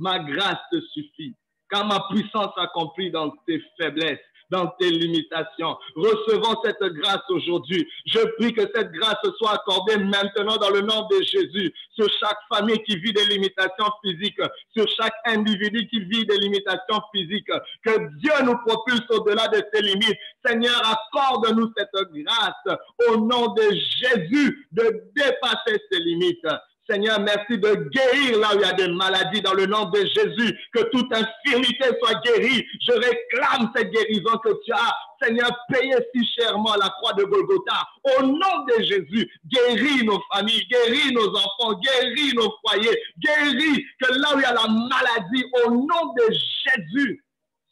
ma 0.02 0.20
grâce 0.20 0.60
te 0.72 0.82
suffit, 0.93 1.36
car 1.70 1.86
ma 1.86 2.06
puissance 2.10 2.52
accomplit 2.58 3.12
dans 3.12 3.30
tes 3.45 3.62
faiblesses 3.80 4.20
dans 4.52 4.68
tes 4.78 4.91
limitations. 4.91 5.78
Recevons 5.95 6.62
cette 6.64 6.84
grâce 6.93 7.24
aujourd'hui. 7.30 7.88
Je 8.06 8.20
prie 8.38 8.54
que 8.54 8.64
cette 8.76 8.91
grâce 8.91 9.16
soit 9.38 9.54
accordée 9.54 9.97
maintenant 9.97 10.58
dans 10.58 10.70
le 10.70 10.82
nom 10.82 11.08
de 11.10 11.24
Jésus 11.24 11.74
sur 11.95 12.08
chaque 12.20 12.38
famille 12.54 12.84
qui 12.84 12.97
vit 12.97 13.14
des 13.14 13.26
limitations 13.26 13.89
physiques, 14.04 14.41
sur 14.76 14.86
chaque 14.89 15.16
individu 15.26 15.88
qui 15.88 16.02
vit 16.02 16.26
des 16.26 16.38
limitations 16.38 17.02
physiques. 17.16 17.49
Que 17.84 17.97
Dieu 18.18 18.34
nous 18.43 18.58
propulse 18.68 19.10
au-delà 19.10 19.47
de 19.47 19.64
ces 19.74 19.82
limites. 19.82 20.20
Seigneur, 20.45 20.82
accorde-nous 20.86 21.72
cette 21.78 21.89
grâce 21.93 22.78
au 23.10 23.18
nom 23.18 23.54
de 23.54 23.64
Jésus 23.72 24.68
de 24.74 25.02
dépasser 25.16 25.82
ces 25.89 25.99
limites. 25.99 26.47
Seigneur, 26.89 27.19
merci 27.19 27.59
de 27.59 27.89
guérir 27.89 28.39
là 28.39 28.49
où 28.55 28.59
il 28.59 28.61
y 28.61 28.65
a 28.65 28.73
des 28.73 28.88
maladies 28.88 29.41
dans 29.41 29.53
le 29.53 29.65
nom 29.65 29.86
de 29.89 29.99
Jésus. 29.99 30.57
Que 30.73 30.82
toute 30.91 31.13
infirmité 31.13 31.86
soit 32.01 32.19
guérie. 32.25 32.65
Je 32.88 32.93
réclame 32.93 33.71
cette 33.75 33.91
guérison 33.91 34.38
que 34.43 34.49
tu 34.65 34.71
as, 34.73 34.93
Seigneur, 35.21 35.51
payé 35.69 35.93
si 36.13 36.25
chèrement 36.38 36.75
la 36.75 36.89
croix 36.89 37.13
de 37.13 37.23
Golgotha. 37.23 37.88
Au 38.17 38.23
nom 38.23 38.65
de 38.67 38.84
Jésus, 38.84 39.29
guéris 39.45 40.03
nos 40.05 40.19
familles, 40.34 40.67
guéris 40.69 41.13
nos 41.13 41.29
enfants, 41.29 41.79
guéris 41.79 42.34
nos 42.34 42.51
foyers, 42.65 42.97
guéris 43.19 43.86
que 44.01 44.13
là 44.19 44.36
où 44.36 44.39
il 44.39 44.41
y 44.41 44.45
a 44.45 44.53
la 44.53 44.67
maladie, 44.67 45.45
au 45.65 45.71
nom 45.71 46.13
de 46.17 46.34
Jésus, 46.34 47.23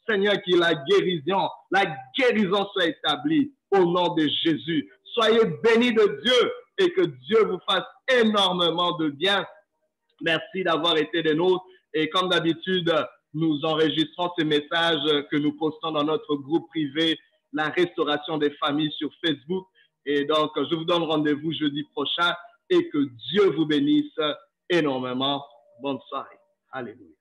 Seigneur, 0.08 0.34
que 0.34 0.56
la 0.56 0.74
guérison, 0.74 1.48
la 1.72 1.84
guérison 2.16 2.66
soit 2.72 2.86
établie 2.86 3.52
au 3.72 3.84
nom 3.84 4.14
de 4.14 4.28
Jésus. 4.44 4.88
Soyez 5.14 5.40
bénis 5.64 5.92
de 5.92 6.20
Dieu 6.24 6.52
et 6.80 6.92
que 6.92 7.02
Dieu 7.02 7.44
vous 7.44 7.58
fasse 7.68 7.84
énormément 8.08 8.96
de 8.96 9.10
bien. 9.10 9.46
Merci 10.22 10.64
d'avoir 10.64 10.96
été 10.96 11.22
des 11.22 11.34
nôtres. 11.34 11.64
Et 11.92 12.08
comme 12.08 12.28
d'habitude, 12.28 12.92
nous 13.34 13.60
enregistrons 13.64 14.30
ces 14.38 14.44
messages 14.44 15.04
que 15.30 15.36
nous 15.36 15.56
postons 15.56 15.92
dans 15.92 16.04
notre 16.04 16.36
groupe 16.36 16.68
privé, 16.68 17.18
la 17.52 17.68
restauration 17.68 18.38
des 18.38 18.50
familles 18.52 18.92
sur 18.92 19.10
Facebook. 19.24 19.66
Et 20.06 20.24
donc, 20.24 20.50
je 20.56 20.74
vous 20.74 20.84
donne 20.84 21.02
rendez-vous 21.02 21.52
jeudi 21.52 21.84
prochain 21.92 22.34
et 22.70 22.88
que 22.88 22.98
Dieu 23.30 23.50
vous 23.56 23.66
bénisse 23.66 24.18
énormément. 24.68 25.44
Bonne 25.82 25.98
soirée. 26.08 26.38
Alléluia. 26.72 27.19